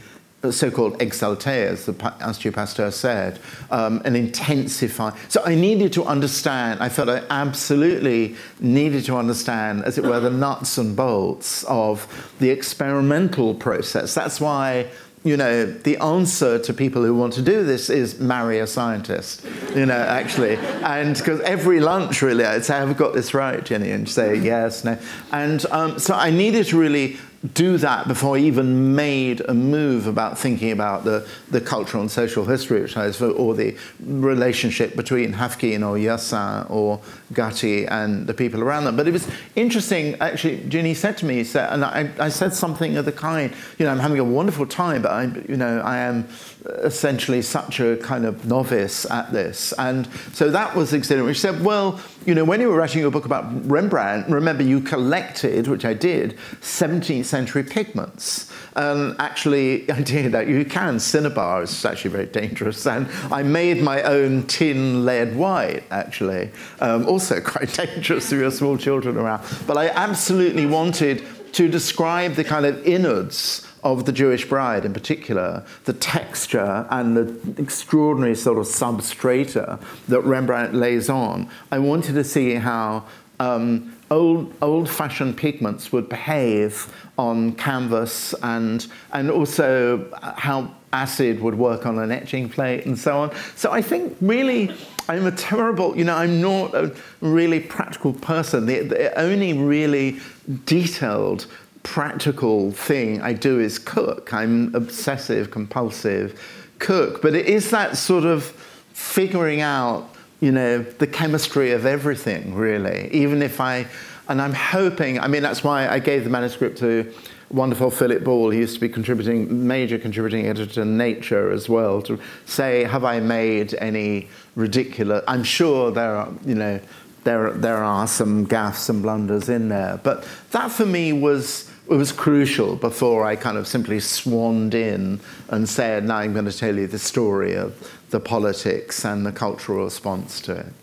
so-called 0.50 0.98
exalté, 0.98 1.68
as 1.68 1.86
the 1.86 1.94
Institut 2.26 2.56
Pasteur 2.56 2.90
said, 2.90 3.40
um, 3.70 4.02
an 4.06 4.16
intensify. 4.16 5.16
So 5.30 5.44
I 5.46 5.54
needed 5.54 5.94
to 5.94 6.04
understand. 6.06 6.80
I 6.82 6.90
felt 6.90 7.10
I 7.10 7.22
absolutely 7.30 8.36
needed 8.60 9.06
to 9.06 9.18
understand, 9.18 9.84
as 9.84 10.00
it 10.00 10.04
were, 10.04 10.20
the 10.20 10.32
nuts 10.32 10.80
and 10.80 10.96
bolts 10.96 11.64
of 11.66 12.08
the 12.40 12.50
experimental 12.50 13.54
process. 13.54 14.16
That's 14.16 14.42
why 14.42 14.88
you 15.24 15.38
know, 15.38 15.66
the 15.66 15.98
answer 15.98 16.58
to 16.58 16.74
people 16.74 17.04
who 17.04 17.14
want 17.14 17.34
to 17.34 17.44
do 17.44 17.64
this 17.64 17.90
is 17.90 18.20
marry 18.20 18.58
a 18.60 18.66
scientist, 18.66 19.46
you 19.76 19.86
know, 19.86 19.94
actually. 19.94 20.56
And 20.56 21.16
because 21.16 21.40
every 21.42 21.80
lunch, 21.80 22.24
really, 22.24 22.44
I'd 22.44 22.66
say, 22.66 22.78
I've 22.78 22.98
got 22.98 23.14
this 23.14 23.34
right, 23.34 23.64
Ginny? 23.64 23.92
And 23.92 24.10
say, 24.10 24.36
yes, 24.36 24.84
no. 24.84 24.98
And 25.32 25.64
um, 25.68 26.00
so 26.00 26.16
I 26.16 26.32
needed 26.32 26.66
to 26.68 26.80
really 26.80 27.18
do 27.54 27.78
that 27.78 28.08
before 28.08 28.36
I 28.36 28.40
even 28.40 28.96
made 28.96 29.42
a 29.42 29.54
move 29.54 30.06
about 30.06 30.38
thinking 30.38 30.72
about 30.72 31.06
the, 31.06 31.28
the 31.50 31.60
cultural 31.62 32.02
and 32.02 32.12
social 32.12 32.46
history 32.46 32.84
of 32.84 32.90
Chinese 32.90 33.22
or 33.22 33.56
the 33.56 33.76
relationship 34.00 34.96
between 34.96 35.34
Haffkine 35.34 35.88
or 35.88 35.98
Yersin 35.98 36.70
or 36.70 37.00
Gatti 37.34 37.86
and 37.86 38.28
the 38.28 38.34
people 38.34 38.62
around 38.62 38.86
them. 38.86 38.96
But 38.96 39.08
it 39.08 39.12
was 39.12 39.28
interesting, 39.56 40.16
actually, 40.20 40.64
Ginny 40.68 40.94
said 40.94 41.18
to 41.18 41.26
me, 41.26 41.44
said, 41.44 41.72
and 41.72 41.84
I, 41.84 42.10
I 42.20 42.30
said 42.30 42.54
something 42.54 42.98
of 42.98 43.06
the 43.06 43.12
kind, 43.12 43.54
you 43.78 43.86
know, 43.86 43.92
I'm 43.92 44.00
having 44.00 44.20
a 44.20 44.24
wonderful 44.24 44.66
time, 44.66 45.02
but 45.02 45.12
I, 45.12 45.24
you 45.48 45.58
know, 45.58 45.80
I 45.82 45.98
am 45.98 46.28
essentially 46.66 47.42
such 47.42 47.80
a 47.80 47.98
kind 47.98 48.26
of 48.26 48.46
novice 48.46 49.10
at 49.10 49.32
this. 49.32 49.74
And 49.74 50.08
so 50.34 50.50
that 50.52 50.76
was 50.76 50.94
exciting. 50.94 51.28
She 51.30 51.34
said, 51.34 51.64
well, 51.64 52.00
you 52.26 52.36
know, 52.36 52.44
when 52.44 52.62
you 52.62 52.70
were 52.70 52.76
writing 52.76 53.02
your 53.02 53.12
book 53.12 53.26
about 53.26 53.46
Rembrandt, 53.68 54.30
remember 54.30 54.64
you 54.64 54.80
collected, 54.80 55.68
which 55.68 55.86
I 55.86 55.94
did, 55.94 56.38
17th 56.62 57.26
century 57.26 57.64
pigments. 57.64 58.52
And 58.76 59.16
actually, 59.20 59.90
I 59.92 60.02
did 60.02 60.32
that. 60.34 60.48
You 60.48 60.64
can. 60.66 61.00
Cinnabar 61.00 61.64
is 61.64 61.84
actually 61.86 62.12
very 62.12 62.28
dangerous. 62.28 62.86
And 62.86 63.08
I 63.32 63.44
made 63.44 63.82
my 63.82 64.04
own 64.04 64.44
tin 64.44 65.06
lead 65.06 65.36
white, 65.36 65.84
actually. 65.90 66.52
Um, 66.80 67.08
also 67.08 67.21
quite 67.46 67.74
dangerous 67.74 68.32
if 68.32 68.38
you 68.38 68.44
have 68.44 68.54
small 68.54 68.78
children 68.78 69.18
around. 69.18 69.44
But 69.68 69.78
I 69.78 69.90
absolutely 69.90 70.66
wanted 70.66 71.24
to 71.54 71.68
describe 71.68 72.36
the 72.36 72.44
kind 72.44 72.66
of 72.66 72.86
innards 72.86 73.68
of 73.84 74.06
the 74.06 74.12
Jewish 74.12 74.48
bride 74.48 74.86
in 74.86 74.94
particular, 74.94 75.66
the 75.86 75.94
texture 75.94 76.86
and 76.90 77.18
the 77.18 77.62
extraordinary 77.62 78.36
sort 78.36 78.58
of 78.58 78.66
substrata 78.66 79.82
that 80.08 80.22
Rembrandt 80.22 80.74
lays 80.74 81.10
on, 81.10 81.50
I 81.72 81.80
wanted 81.80 82.14
to 82.14 82.24
see 82.24 82.54
how 82.54 83.06
um, 83.40 83.98
old, 84.12 84.54
old-fashioned 84.62 85.36
pigments 85.36 85.92
would 85.92 86.08
behave 86.10 86.94
on 87.18 87.54
canvas 87.54 88.36
and, 88.44 88.86
and 89.14 89.32
also 89.32 90.08
how 90.38 90.72
acid 90.94 91.42
would 91.42 91.56
work 91.56 91.86
on 91.86 91.98
an 91.98 92.12
etching 92.12 92.50
plate 92.50 92.86
and 92.86 93.00
so 93.00 93.18
on. 93.18 93.32
So 93.56 93.72
I 93.72 93.82
think 93.82 94.16
really 94.22 94.76
I'm 95.10 95.26
a 95.26 95.32
terrible, 95.32 95.97
you 95.97 96.04
know, 96.04 96.16
I'm 96.16 96.41
not 96.41 96.74
a 96.74 96.95
really 97.22 97.60
practical 97.60 98.14
person. 98.14 98.66
The, 98.66 98.80
the 98.82 99.20
only 99.20 99.54
really 99.54 100.20
detailed 100.66 101.47
practical 101.84 102.72
thing 102.72 103.22
I 103.22 103.34
do 103.34 103.60
is 103.60 103.80
cook. 103.80 104.34
I'm 104.34 104.74
obsessive, 104.76 105.52
compulsive 105.52 106.39
cook. 106.80 107.22
But 107.22 107.36
it 107.36 107.47
is 107.47 107.72
that 107.72 107.97
sort 107.97 108.26
of 108.26 108.45
figuring 108.93 109.62
out, 109.62 110.10
you 110.39 110.52
know, 110.52 110.80
the 110.84 111.08
chemistry 111.08 111.72
of 111.72 111.86
everything, 111.86 112.54
really. 112.54 113.10
Even 113.14 113.41
if 113.41 113.60
I, 113.60 113.88
and 114.28 114.41
I'm 114.41 114.54
hoping, 114.54 115.20
I 115.20 115.28
mean, 115.28 115.41
that's 115.41 115.64
why 115.64 115.88
I 115.88 115.99
gave 115.99 116.24
the 116.24 116.30
manuscript 116.30 116.78
to 116.80 117.12
wonderful 117.52 117.91
Philip 117.91 118.24
Ball, 118.24 118.49
he 118.49 118.60
used 118.60 118.76
to 118.76 118.80
be 118.80 118.89
contributing, 118.89 119.68
major 119.68 119.97
contributing 119.97 120.47
editor 120.47 120.74
to 120.74 120.86
Nature 120.86 121.52
as 121.52 121.68
well, 121.68 122.02
to 122.04 122.20
say, 122.45 122.84
have 122.86 123.04
I 123.04 123.20
made 123.20 123.76
any 123.76 124.30
ridiculous, 124.56 125.24
I'm 125.28 125.43
sure 125.43 125.91
there 125.91 126.16
are, 126.16 126.32
you 126.45 126.56
know, 126.56 126.80
there, 127.24 127.52
there 127.52 127.84
are 127.84 128.08
some 128.08 128.47
gaffes 128.47 128.89
and 128.89 129.02
blunders 129.02 129.49
in 129.49 129.70
there. 129.70 129.99
But 130.04 130.28
that 130.52 130.72
for 130.72 130.86
me 130.86 131.14
was, 131.14 131.72
it 131.89 131.95
was 131.95 132.12
crucial 132.12 132.76
before 132.76 133.26
I 133.26 133.36
kind 133.36 133.58
of 133.58 133.68
simply 133.68 133.99
swanned 133.99 134.74
in 134.74 135.20
and 135.49 135.70
said, 135.70 136.06
now 136.06 136.18
I'm 136.18 136.34
going 136.34 136.45
to 136.45 136.58
tell 136.58 136.76
you 136.76 136.88
the 136.88 136.99
story 136.99 137.54
of 137.56 137.91
the 138.10 138.20
politics 138.20 139.06
and 139.06 139.26
the 139.26 139.32
cultural 139.32 139.84
response 139.86 140.41
to 140.41 140.58
it. 140.58 140.74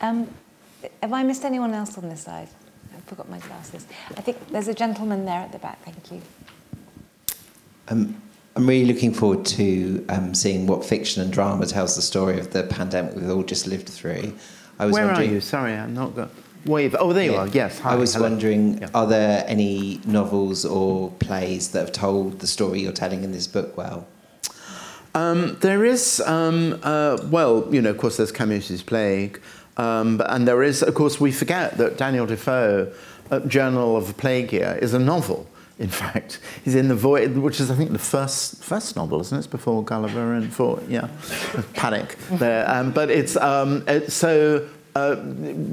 Um, 0.00 0.28
have 1.02 1.12
I 1.12 1.22
missed 1.22 1.44
anyone 1.44 1.72
else 1.72 1.96
on 1.96 2.08
this 2.08 2.22
side? 2.22 2.48
I 2.94 3.00
forgot 3.02 3.28
my 3.28 3.38
glasses. 3.38 3.86
I 4.16 4.20
think 4.20 4.48
there's 4.48 4.68
a 4.68 4.74
gentleman 4.74 5.24
there 5.24 5.40
at 5.40 5.52
the 5.52 5.58
back. 5.58 5.82
Thank 5.82 6.12
you. 6.12 6.22
Um, 7.88 8.20
I'm 8.56 8.68
really 8.68 8.92
looking 8.92 9.12
forward 9.12 9.44
to 9.46 10.04
um, 10.08 10.32
seeing 10.32 10.66
what 10.66 10.84
fiction 10.84 11.22
and 11.22 11.32
drama 11.32 11.66
tells 11.66 11.96
the 11.96 12.02
story 12.02 12.38
of 12.38 12.52
the 12.52 12.62
pandemic 12.62 13.16
we've 13.16 13.28
all 13.28 13.42
just 13.42 13.66
lived 13.66 13.88
through. 13.88 14.32
I 14.78 14.86
was 14.86 14.92
Where 14.92 15.10
are 15.10 15.22
you? 15.22 15.40
Sorry, 15.40 15.72
I'm 15.72 15.94
not 15.94 16.14
got. 16.14 16.30
Wave. 16.64 16.96
Oh, 16.98 17.12
there 17.12 17.24
you 17.24 17.34
are. 17.34 17.48
Yes. 17.48 17.80
Hi. 17.80 17.92
I 17.92 17.96
was 17.96 18.14
Hello. 18.14 18.28
wondering, 18.28 18.78
yeah. 18.78 18.88
are 18.94 19.06
there 19.06 19.44
any 19.46 20.00
novels 20.06 20.64
or 20.64 21.10
plays 21.12 21.72
that 21.72 21.80
have 21.80 21.92
told 21.92 22.38
the 22.38 22.46
story 22.46 22.80
you're 22.80 22.92
telling 22.92 23.22
in 23.22 23.32
this 23.32 23.46
book 23.46 23.76
well? 23.76 24.06
Um, 25.14 25.58
there 25.60 25.84
is, 25.84 26.20
um, 26.20 26.80
uh, 26.82 27.18
well, 27.24 27.68
you 27.70 27.82
know, 27.82 27.90
of 27.90 27.98
course, 27.98 28.16
there's 28.16 28.32
Camus's 28.32 28.82
Plague, 28.82 29.40
um, 29.76 30.22
and 30.26 30.48
there 30.48 30.62
is, 30.62 30.82
of 30.82 30.94
course, 30.94 31.20
we 31.20 31.30
forget 31.32 31.76
that 31.78 31.98
Daniel 31.98 32.26
Defoe, 32.26 32.92
uh, 33.30 33.40
Journal 33.40 33.96
of 33.96 34.10
a 34.10 34.14
Plague 34.14 34.52
Year, 34.52 34.78
is 34.80 34.94
a 34.94 34.98
novel. 34.98 35.46
In 35.78 35.88
fact, 35.88 36.38
he's 36.64 36.76
in 36.76 36.86
the 36.86 36.94
void, 36.94 37.36
which 37.36 37.58
is, 37.60 37.70
I 37.70 37.74
think, 37.74 37.90
the 37.90 37.98
first 37.98 38.62
first 38.62 38.94
novel, 38.94 39.20
isn't 39.20 39.36
it? 39.36 39.40
It's 39.40 39.46
before 39.48 39.82
Gulliver 39.82 40.34
and 40.34 40.52
for 40.52 40.80
yeah, 40.88 41.08
Panic 41.74 42.16
there. 42.30 42.68
Um, 42.70 42.92
but 42.92 43.10
it's 43.10 43.36
um, 43.36 43.82
it, 43.88 44.12
so 44.12 44.68
uh, 44.94 45.16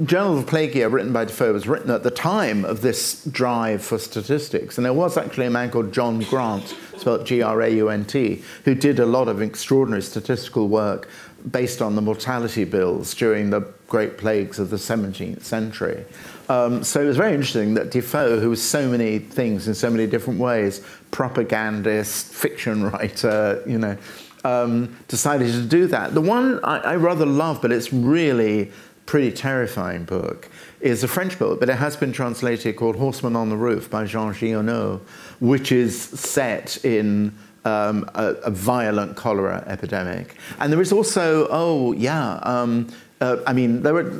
Journal 0.04 0.38
of 0.38 0.46
Plague 0.48 0.74
Year, 0.74 0.88
written 0.88 1.12
by 1.12 1.24
Defoe, 1.24 1.52
was 1.52 1.68
written 1.68 1.90
at 1.90 2.02
the 2.02 2.10
time 2.10 2.64
of 2.64 2.80
this 2.80 3.24
drive 3.26 3.84
for 3.84 3.96
statistics. 3.96 4.76
And 4.76 4.84
there 4.84 4.92
was 4.92 5.16
actually 5.16 5.46
a 5.46 5.50
man 5.50 5.70
called 5.70 5.92
John 5.92 6.18
Graunt, 6.22 6.74
spelled 6.96 7.24
G 7.24 7.40
R 7.40 7.62
A 7.62 7.70
U 7.70 7.88
N 7.88 8.04
T, 8.04 8.42
who 8.64 8.74
did 8.74 8.98
a 8.98 9.06
lot 9.06 9.28
of 9.28 9.40
extraordinary 9.40 10.02
statistical 10.02 10.66
work 10.66 11.08
based 11.48 11.80
on 11.80 11.94
the 11.94 12.02
mortality 12.02 12.64
bills 12.64 13.14
during 13.14 13.50
the 13.50 13.60
great 13.86 14.18
plagues 14.18 14.58
of 14.58 14.70
the 14.70 14.76
17th 14.76 15.42
century. 15.42 16.04
Um, 16.52 16.84
so 16.84 17.00
it 17.00 17.06
was 17.06 17.16
very 17.16 17.32
interesting 17.32 17.72
that 17.74 17.90
Defoe, 17.90 18.38
who 18.38 18.50
was 18.50 18.62
so 18.62 18.86
many 18.86 19.18
things 19.18 19.68
in 19.68 19.74
so 19.74 19.88
many 19.88 20.06
different 20.06 20.38
ways, 20.38 20.82
propagandist, 21.10 22.26
fiction 22.26 22.82
writer, 22.90 23.62
you 23.66 23.78
know, 23.78 23.96
um, 24.44 24.94
decided 25.08 25.50
to 25.52 25.62
do 25.62 25.86
that. 25.86 26.12
The 26.12 26.20
one 26.20 26.62
I, 26.62 26.78
I 26.78 26.96
rather 26.96 27.24
love, 27.24 27.62
but 27.62 27.72
it's 27.72 27.90
really 27.90 28.70
pretty 29.06 29.32
terrifying 29.32 30.04
book 30.04 30.50
is 30.80 31.02
a 31.02 31.08
French 31.08 31.38
book, 31.38 31.58
but 31.58 31.70
it 31.70 31.76
has 31.76 31.96
been 31.96 32.12
translated 32.12 32.76
called 32.76 32.96
Horseman 32.96 33.34
on 33.34 33.48
the 33.48 33.56
Roof 33.56 33.88
by 33.88 34.04
Jean 34.04 34.34
Giono, 34.34 35.00
which 35.40 35.72
is 35.72 35.98
set 36.02 36.84
in 36.84 37.34
um, 37.64 38.04
a, 38.14 38.34
a, 38.44 38.50
violent 38.50 39.16
cholera 39.16 39.64
epidemic. 39.68 40.34
And 40.58 40.72
there 40.72 40.80
is 40.80 40.92
also, 40.92 41.46
oh, 41.50 41.92
yeah, 41.92 42.34
um, 42.42 42.88
uh, 43.22 43.40
I 43.46 43.52
mean, 43.52 43.82
there 43.82 43.94
were, 43.94 44.10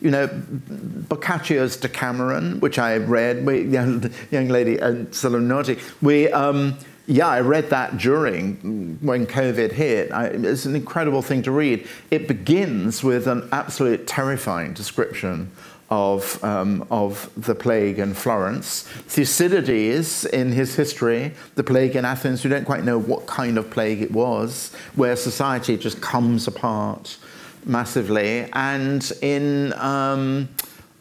you 0.00 0.10
know, 0.12 0.28
Boccaccio's 0.28 1.76
Decameron, 1.76 2.60
which 2.60 2.78
I 2.78 2.96
read, 2.98 3.44
we, 3.44 3.62
young, 3.76 4.08
young 4.30 4.48
lady, 4.48 4.80
uh, 4.80 4.92
Salonati, 5.10 5.80
we, 6.00 6.30
um, 6.30 6.78
yeah, 7.08 7.26
I 7.26 7.40
read 7.40 7.70
that 7.70 7.98
during 7.98 8.98
when 9.00 9.26
COVID 9.26 9.72
hit. 9.72 10.12
I, 10.12 10.26
it's 10.26 10.64
an 10.64 10.76
incredible 10.76 11.22
thing 11.22 11.42
to 11.42 11.50
read. 11.50 11.88
It 12.10 12.28
begins 12.28 13.02
with 13.02 13.26
an 13.26 13.48
absolute 13.50 14.06
terrifying 14.06 14.74
description 14.74 15.50
of, 15.90 16.42
um, 16.44 16.86
of 16.90 17.30
the 17.36 17.54
plague 17.54 17.98
in 17.98 18.14
Florence. 18.14 18.82
Thucydides, 19.08 20.24
in 20.24 20.52
his 20.52 20.76
history, 20.76 21.32
the 21.56 21.64
plague 21.64 21.96
in 21.96 22.04
Athens, 22.04 22.44
we 22.44 22.50
don't 22.50 22.64
quite 22.64 22.84
know 22.84 22.98
what 22.98 23.26
kind 23.26 23.58
of 23.58 23.70
plague 23.70 24.02
it 24.02 24.12
was, 24.12 24.72
where 24.94 25.16
society 25.16 25.76
just 25.76 26.00
comes 26.00 26.46
apart 26.46 27.18
massively. 27.66 28.48
And 28.52 29.10
in, 29.20 29.72
um, 29.74 30.48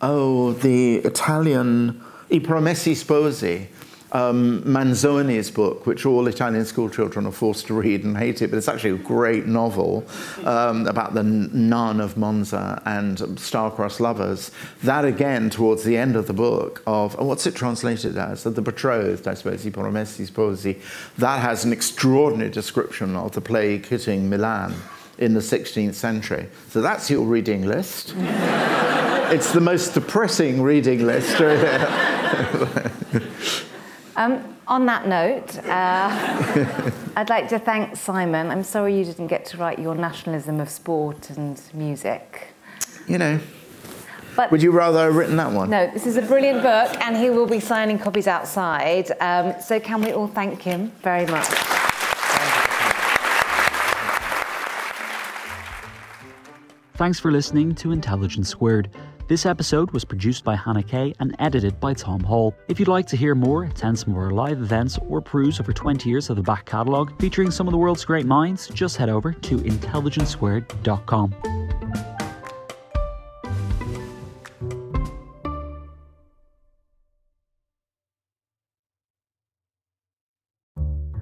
oh, 0.02 0.54
the 0.54 0.98
Italian 0.98 2.02
I 2.32 2.40
Promessi 2.40 2.94
Sposi, 2.94 3.68
um, 4.12 4.62
Manzoni's 4.64 5.52
book, 5.52 5.86
which 5.86 6.06
all 6.06 6.28
Italian 6.28 6.64
schoolchildren 6.66 7.26
are 7.26 7.32
forced 7.32 7.68
to 7.68 7.74
read 7.74 8.04
and 8.04 8.18
hate 8.18 8.42
it, 8.42 8.50
but 8.50 8.58
it's 8.58 8.70
actually 8.70 8.92
a 8.92 9.04
great 9.04 9.46
novel 9.46 10.06
um, 10.46 10.88
about 10.88 11.14
the 11.14 11.24
nun 11.24 12.00
of 12.00 12.16
Monza 12.16 12.82
and 12.86 13.38
star-crossed 13.38 14.00
lovers. 14.00 14.52
That 14.84 15.04
again, 15.04 15.50
towards 15.50 15.84
the 15.84 15.98
end 15.98 16.16
of 16.16 16.28
the 16.28 16.34
book, 16.34 16.82
of 16.88 17.16
oh, 17.20 17.26
what's 17.26 17.46
it 17.46 17.56
translated 17.56 18.18
as? 18.18 18.44
The 18.44 18.62
betrothed, 18.62 19.28
I 19.28 19.34
suppose, 19.34 19.66
I 19.66 19.70
Promessi 19.70 20.30
Sposi. 20.30 20.82
That 21.18 21.42
has 21.42 21.66
an 21.66 21.74
extraordinary 21.74 22.52
description 22.52 23.16
of 23.16 23.34
the 23.34 23.42
plague 23.42 23.86
hitting 23.86 24.30
Milan 24.30 24.76
in 25.18 25.34
the 25.34 25.40
16th 25.40 25.94
century. 25.94 26.50
So 26.70 26.82
that's 26.82 27.10
your 27.10 27.26
reading 27.26 27.66
list. 27.66 28.14
it's 28.18 29.54
the 29.54 29.62
most 29.62 29.94
depressing 29.94 30.62
reading 30.62 31.06
list. 31.06 31.40
Um, 34.18 34.56
on 34.68 34.86
that 34.86 35.08
note, 35.08 35.58
uh, 35.66 36.92
I'd 37.18 37.30
like 37.30 37.50
to 37.50 37.60
thank 37.60 37.98
Simon. 37.98 38.50
I'm 38.50 38.64
sorry 38.64 38.98
you 38.98 39.04
didn't 39.04 39.28
get 39.28 39.46
to 39.48 39.58
write 39.58 39.78
your 39.78 39.94
nationalism 39.94 40.62
of 40.62 40.70
sport 40.70 41.30
and 41.32 41.62
music. 41.74 42.48
You 43.08 43.18
know. 43.18 43.40
But 44.36 44.52
Would 44.52 44.64
you 44.64 44.72
rather 44.72 45.06
have 45.06 45.16
written 45.16 45.38
that 45.38 45.52
one? 45.52 45.70
No, 45.70 45.90
this 45.92 46.06
is 46.06 46.18
a 46.18 46.22
brilliant 46.22 46.62
book, 46.62 46.96
and 47.02 47.16
he 47.16 47.30
will 47.30 47.48
be 47.48 47.60
signing 47.60 48.00
copies 48.00 48.28
outside. 48.28 49.12
Um, 49.22 49.56
so, 49.62 49.80
can 49.80 50.02
we 50.02 50.12
all 50.12 50.28
thank 50.28 50.62
him 50.62 50.92
very 51.02 51.26
much? 51.26 51.48
Thanks 56.96 57.20
for 57.20 57.30
listening 57.30 57.76
to 57.76 57.92
Intelligence 57.92 58.48
Squared. 58.48 58.90
This 59.28 59.46
episode 59.46 59.92
was 59.92 60.06
produced 60.06 60.46
by 60.46 60.56
Hannah 60.56 60.82
Kay 60.82 61.14
and 61.20 61.36
edited 61.40 61.78
by 61.82 61.94
Tom 61.94 62.22
Hall. 62.22 62.56
If 62.70 62.80
you'd 62.80 62.88
like 62.88 63.06
to 63.08 63.18
hear 63.18 63.36
more, 63.36 63.66
attend 63.66 64.00
some 64.00 64.14
of 64.14 64.18
our 64.18 64.32
live 64.32 64.62
events, 64.62 64.98
or 65.10 65.20
peruse 65.20 65.60
over 65.60 65.74
20 65.74 66.10
years 66.10 66.30
of 66.30 66.38
the 66.38 66.42
back 66.42 66.66
catalogue 66.66 67.12
featuring 67.20 67.52
some 67.52 67.68
of 67.68 67.74
the 67.74 67.78
world's 67.78 68.06
great 68.06 68.26
minds, 68.26 68.70
just 68.70 68.96
head 68.96 69.10
over 69.10 69.34
to 69.34 69.58
intelligencesquared.com. 69.58 71.32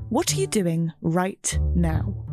What 0.09 0.31
are 0.31 0.35
you 0.35 0.45
doing 0.45 0.93
right 1.01 1.59
now? 1.73 2.32